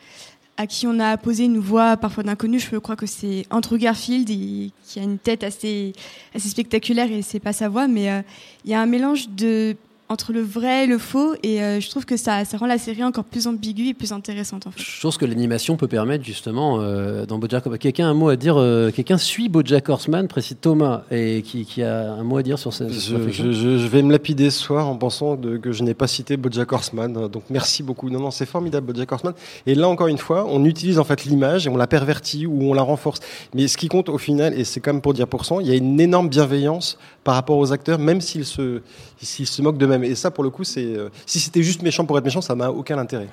à 0.56 0.66
qui 0.66 0.86
on 0.86 0.98
a 1.00 1.16
posé 1.16 1.44
une 1.44 1.58
voix 1.58 1.96
parfois 1.96 2.22
d'inconnu. 2.22 2.58
Je 2.58 2.76
crois 2.76 2.96
que 2.96 3.06
c'est 3.06 3.46
Andrew 3.50 3.76
Garfield, 3.76 4.28
qui 4.28 4.98
a 4.98 5.02
une 5.02 5.18
tête 5.18 5.44
assez, 5.44 5.92
assez 6.34 6.48
spectaculaire 6.48 7.10
et 7.10 7.22
c'est 7.22 7.40
pas 7.40 7.52
sa 7.52 7.68
voix, 7.68 7.88
mais 7.88 8.10
euh, 8.10 8.22
il 8.64 8.70
y 8.70 8.74
a 8.74 8.80
un 8.80 8.86
mélange 8.86 9.28
de 9.30 9.76
entre 10.12 10.32
le 10.32 10.42
vrai 10.42 10.84
et 10.84 10.86
le 10.86 10.98
faux, 10.98 11.34
et 11.42 11.62
euh, 11.62 11.80
je 11.80 11.88
trouve 11.90 12.04
que 12.04 12.16
ça, 12.16 12.44
ça 12.44 12.56
rend 12.58 12.66
la 12.66 12.78
série 12.78 13.02
encore 13.02 13.24
plus 13.24 13.46
ambiguë 13.46 13.88
et 13.88 13.94
plus 13.94 14.12
intéressante 14.12 14.66
en 14.66 14.70
fait. 14.70 14.80
Chose 14.82 15.16
que 15.16 15.24
l'animation 15.24 15.76
peut 15.76 15.88
permettre 15.88 16.24
justement 16.24 16.78
euh, 16.80 17.26
dans 17.26 17.38
BoJack 17.38 17.66
Horseman. 17.66 17.78
Quelqu'un 17.78 18.06
a 18.06 18.10
un 18.10 18.14
mot 18.14 18.28
à 18.28 18.36
dire 18.36 18.56
euh, 18.58 18.90
Quelqu'un 18.90 19.18
suit 19.18 19.48
BoJack 19.48 19.88
Horseman, 19.88 20.28
précise 20.28 20.56
Thomas, 20.60 21.02
et 21.10 21.42
qui, 21.42 21.64
qui 21.64 21.82
a 21.82 22.12
un 22.12 22.22
mot 22.22 22.36
à 22.36 22.42
dire 22.42 22.58
sur 22.58 22.72
cette 22.72 22.92
Je, 22.92 23.30
je- 23.30 23.52
je- 23.52 23.78
je 23.78 23.86
vais 23.88 24.02
me 24.02 24.12
lapider 24.12 24.50
ce 24.50 24.58
soir 24.60 24.88
en 24.88 24.96
pensant 24.96 25.34
de- 25.36 25.56
que 25.56 25.72
je 25.72 25.82
n'ai 25.82 25.94
pas 25.94 26.06
cité 26.06 26.36
BoJack 26.36 26.70
Horseman. 26.72 27.28
Donc 27.28 27.44
merci 27.50 27.82
beaucoup. 27.82 28.10
Non, 28.10 28.20
non, 28.20 28.30
c'est 28.30 28.46
formidable 28.46 28.92
BoJack 28.92 29.10
Horseman. 29.12 29.34
Et 29.66 29.74
là 29.74 29.88
encore 29.88 30.08
une 30.08 30.18
fois, 30.18 30.46
on 30.48 30.64
utilise 30.64 30.98
en 30.98 31.04
fait 31.04 31.24
l'image 31.24 31.66
et 31.66 31.70
on 31.70 31.76
la 31.76 31.86
pervertit 31.86 32.46
ou 32.46 32.70
on 32.70 32.74
la 32.74 32.82
renforce. 32.82 33.20
Mais 33.54 33.66
ce 33.68 33.76
qui 33.76 33.88
compte 33.88 34.08
au 34.08 34.18
final, 34.18 34.52
et 34.58 34.64
c'est 34.64 34.80
quand 34.80 34.92
même 34.92 35.00
pour 35.02 35.14
dire 35.14 35.26
pour 35.26 35.44
cent, 35.46 35.60
il 35.60 35.66
y 35.66 35.70
a 35.70 35.74
une 35.74 35.98
énorme 36.00 36.28
bienveillance 36.28 36.98
par 37.24 37.34
rapport 37.34 37.56
aux 37.58 37.72
acteurs, 37.72 37.98
même 38.00 38.20
s'ils 38.20 38.44
se, 38.44 38.80
s'ils 39.20 39.46
se 39.46 39.62
moquent 39.62 39.78
d'eux-mêmes. 40.02 40.12
Et 40.12 40.14
ça, 40.14 40.30
pour 40.30 40.44
le 40.44 40.50
coup, 40.50 40.64
c'est 40.64 40.84
euh, 40.96 41.08
si 41.26 41.40
c'était 41.40 41.62
juste 41.62 41.82
méchant 41.82 42.04
pour 42.04 42.18
être 42.18 42.24
méchant, 42.24 42.40
ça 42.40 42.54
n'a 42.54 42.70
aucun 42.70 42.98
intérêt. 42.98 43.28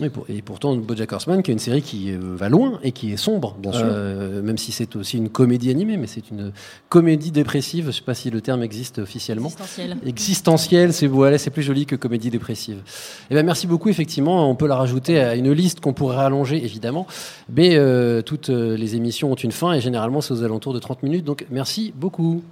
Et, 0.00 0.08
pour- 0.08 0.24
et 0.28 0.40
pourtant, 0.40 0.76
BoJack 0.76 1.12
Horseman, 1.12 1.42
qui 1.42 1.50
est 1.50 1.52
une 1.52 1.58
série 1.58 1.82
qui 1.82 2.12
euh, 2.12 2.18
va 2.22 2.48
loin 2.48 2.78
et 2.84 2.92
qui 2.92 3.12
est 3.12 3.16
sombre, 3.16 3.56
Bien 3.60 3.72
sûr. 3.72 3.82
Euh, 3.84 4.40
même 4.40 4.56
si 4.56 4.70
c'est 4.70 4.94
aussi 4.94 5.16
une 5.18 5.28
comédie 5.28 5.68
animée, 5.68 5.96
mais 5.96 6.06
c'est 6.06 6.30
une 6.30 6.52
comédie 6.88 7.32
dépressive. 7.32 7.82
Je 7.84 7.88
ne 7.88 7.92
sais 7.92 8.00
pas 8.02 8.14
si 8.14 8.30
le 8.30 8.40
terme 8.40 8.62
existe 8.62 9.00
officiellement. 9.00 9.48
Existentielle. 9.48 9.96
Existentielle, 10.06 10.92
c'est 10.92 11.08
voilà, 11.08 11.38
c'est 11.38 11.50
plus 11.50 11.64
joli 11.64 11.86
que 11.86 11.96
comédie 11.96 12.30
dépressive. 12.30 12.78
Eh 13.30 13.34
ben, 13.34 13.44
merci 13.44 13.66
beaucoup. 13.66 13.88
Effectivement, 13.88 14.48
on 14.48 14.54
peut 14.54 14.68
la 14.68 14.76
rajouter 14.76 15.18
à 15.18 15.34
une 15.34 15.50
liste 15.52 15.80
qu'on 15.80 15.92
pourrait 15.92 16.18
allonger, 16.18 16.64
évidemment. 16.64 17.06
Mais 17.52 17.74
euh, 17.76 18.22
toutes 18.22 18.48
les 18.48 18.94
émissions 18.94 19.32
ont 19.32 19.36
une 19.36 19.52
fin 19.52 19.72
et 19.72 19.80
généralement, 19.80 20.20
c'est 20.20 20.32
aux 20.32 20.44
alentours 20.44 20.72
de 20.72 20.78
30 20.78 21.02
minutes. 21.02 21.24
Donc, 21.24 21.46
merci 21.50 21.92
beaucoup. 21.96 22.42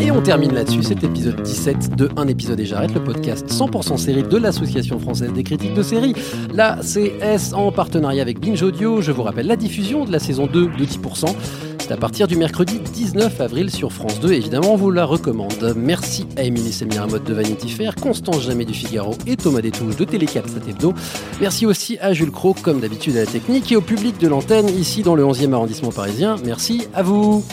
Et 0.00 0.10
on 0.10 0.20
termine 0.20 0.52
là-dessus 0.54 0.82
cet 0.82 1.04
épisode 1.04 1.42
17 1.42 1.96
de 1.96 2.08
Un 2.16 2.28
épisode 2.28 2.60
et 2.60 2.66
j'arrête, 2.66 2.94
le 2.94 3.02
podcast 3.02 3.48
100% 3.48 3.96
série 3.96 4.22
de 4.22 4.36
l'Association 4.36 4.98
française 4.98 5.32
des 5.32 5.42
critiques 5.42 5.74
de 5.74 5.82
séries, 5.82 6.14
la 6.54 6.78
CS 6.82 7.52
en 7.54 7.72
partenariat 7.72 8.22
avec 8.22 8.40
Binge 8.40 8.62
Audio. 8.62 9.00
Je 9.00 9.12
vous 9.12 9.22
rappelle 9.22 9.46
la 9.46 9.56
diffusion 9.56 10.04
de 10.04 10.12
la 10.12 10.18
saison 10.18 10.46
2 10.46 10.66
de 10.66 10.84
10%. 10.84 11.34
C'est 11.78 11.92
à 11.92 11.96
partir 11.96 12.26
du 12.26 12.36
mercredi 12.36 12.80
19 12.80 13.40
avril 13.40 13.70
sur 13.70 13.92
France 13.92 14.18
2. 14.20 14.32
Évidemment, 14.32 14.72
on 14.72 14.76
vous 14.76 14.90
la 14.90 15.04
recommande. 15.04 15.74
Merci 15.76 16.26
à 16.36 16.42
Émilie 16.42 16.72
Semiramotte 16.72 17.24
de 17.24 17.32
Vanity 17.32 17.68
Fair, 17.68 17.94
Constance 17.94 18.42
Jamais 18.42 18.64
du 18.64 18.74
Figaro 18.74 19.14
et 19.26 19.36
Thomas 19.36 19.60
Détouche 19.60 19.96
de 19.96 20.04
Télécap 20.04 20.48
Sat 20.48 20.68
Hebdo. 20.68 20.92
Merci 21.40 21.64
aussi 21.64 21.96
à 22.00 22.12
Jules 22.12 22.32
Cro, 22.32 22.54
comme 22.60 22.80
d'habitude 22.80 23.16
à 23.16 23.20
la 23.20 23.26
technique, 23.26 23.70
et 23.70 23.76
au 23.76 23.80
public 23.80 24.18
de 24.18 24.26
l'antenne 24.26 24.68
ici 24.68 25.02
dans 25.02 25.14
le 25.14 25.22
11e 25.22 25.52
arrondissement 25.52 25.92
parisien. 25.92 26.36
Merci 26.44 26.88
à 26.92 27.02
vous. 27.02 27.44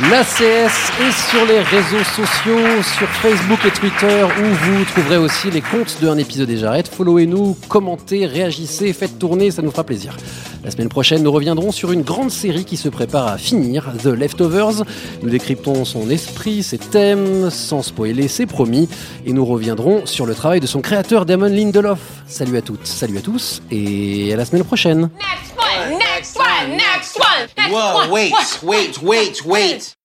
La 0.00 0.24
CS 0.24 0.72
est 1.02 1.30
sur 1.30 1.44
les 1.44 1.60
réseaux 1.60 2.02
sociaux, 2.02 2.82
sur 2.82 3.06
Facebook 3.08 3.58
et 3.66 3.70
Twitter, 3.70 4.24
où 4.24 4.44
vous 4.44 4.84
trouverez 4.86 5.18
aussi 5.18 5.50
les 5.50 5.60
comptes 5.60 5.98
de 6.00 6.08
Un 6.08 6.16
épisode 6.16 6.48
et 6.48 6.56
j'arrête. 6.56 6.88
Followez-nous, 6.88 7.58
commentez, 7.68 8.24
réagissez, 8.24 8.94
faites 8.94 9.18
tourner, 9.18 9.50
ça 9.50 9.60
nous 9.60 9.70
fera 9.70 9.84
plaisir. 9.84 10.16
La 10.64 10.70
semaine 10.70 10.88
prochaine, 10.88 11.24
nous 11.24 11.32
reviendrons 11.32 11.72
sur 11.72 11.90
une 11.90 12.02
grande 12.02 12.30
série 12.30 12.64
qui 12.64 12.76
se 12.76 12.88
prépare 12.88 13.26
à 13.26 13.36
finir, 13.36 13.92
The 14.00 14.06
Leftovers. 14.06 14.84
Nous 15.22 15.28
décryptons 15.28 15.84
son 15.84 16.08
esprit, 16.08 16.62
ses 16.62 16.78
thèmes, 16.78 17.50
sans 17.50 17.82
spoiler, 17.82 18.28
c'est 18.28 18.46
promis. 18.46 18.88
Et 19.26 19.32
nous 19.32 19.44
reviendrons 19.44 20.06
sur 20.06 20.24
le 20.24 20.34
travail 20.36 20.60
de 20.60 20.68
son 20.68 20.80
créateur, 20.80 21.26
Damon 21.26 21.46
Lindelof. 21.46 21.98
Salut 22.28 22.56
à 22.56 22.62
toutes, 22.62 22.86
salut 22.86 23.18
à 23.18 23.22
tous, 23.22 23.60
et 23.72 24.32
à 24.32 24.36
la 24.36 24.44
semaine 24.44 24.62
prochaine. 24.64 25.10
Next 25.18 25.58
one, 25.58 25.98
next 25.98 26.38
one, 26.38 26.70
next 26.76 27.18
one, 27.18 27.48
next 27.58 27.72
Whoa, 27.72 27.98
one. 28.02 28.10
wait, 28.10 28.30
What? 28.30 28.62
wait, 28.62 29.02
wait, 29.02 29.44
wait. 29.44 29.96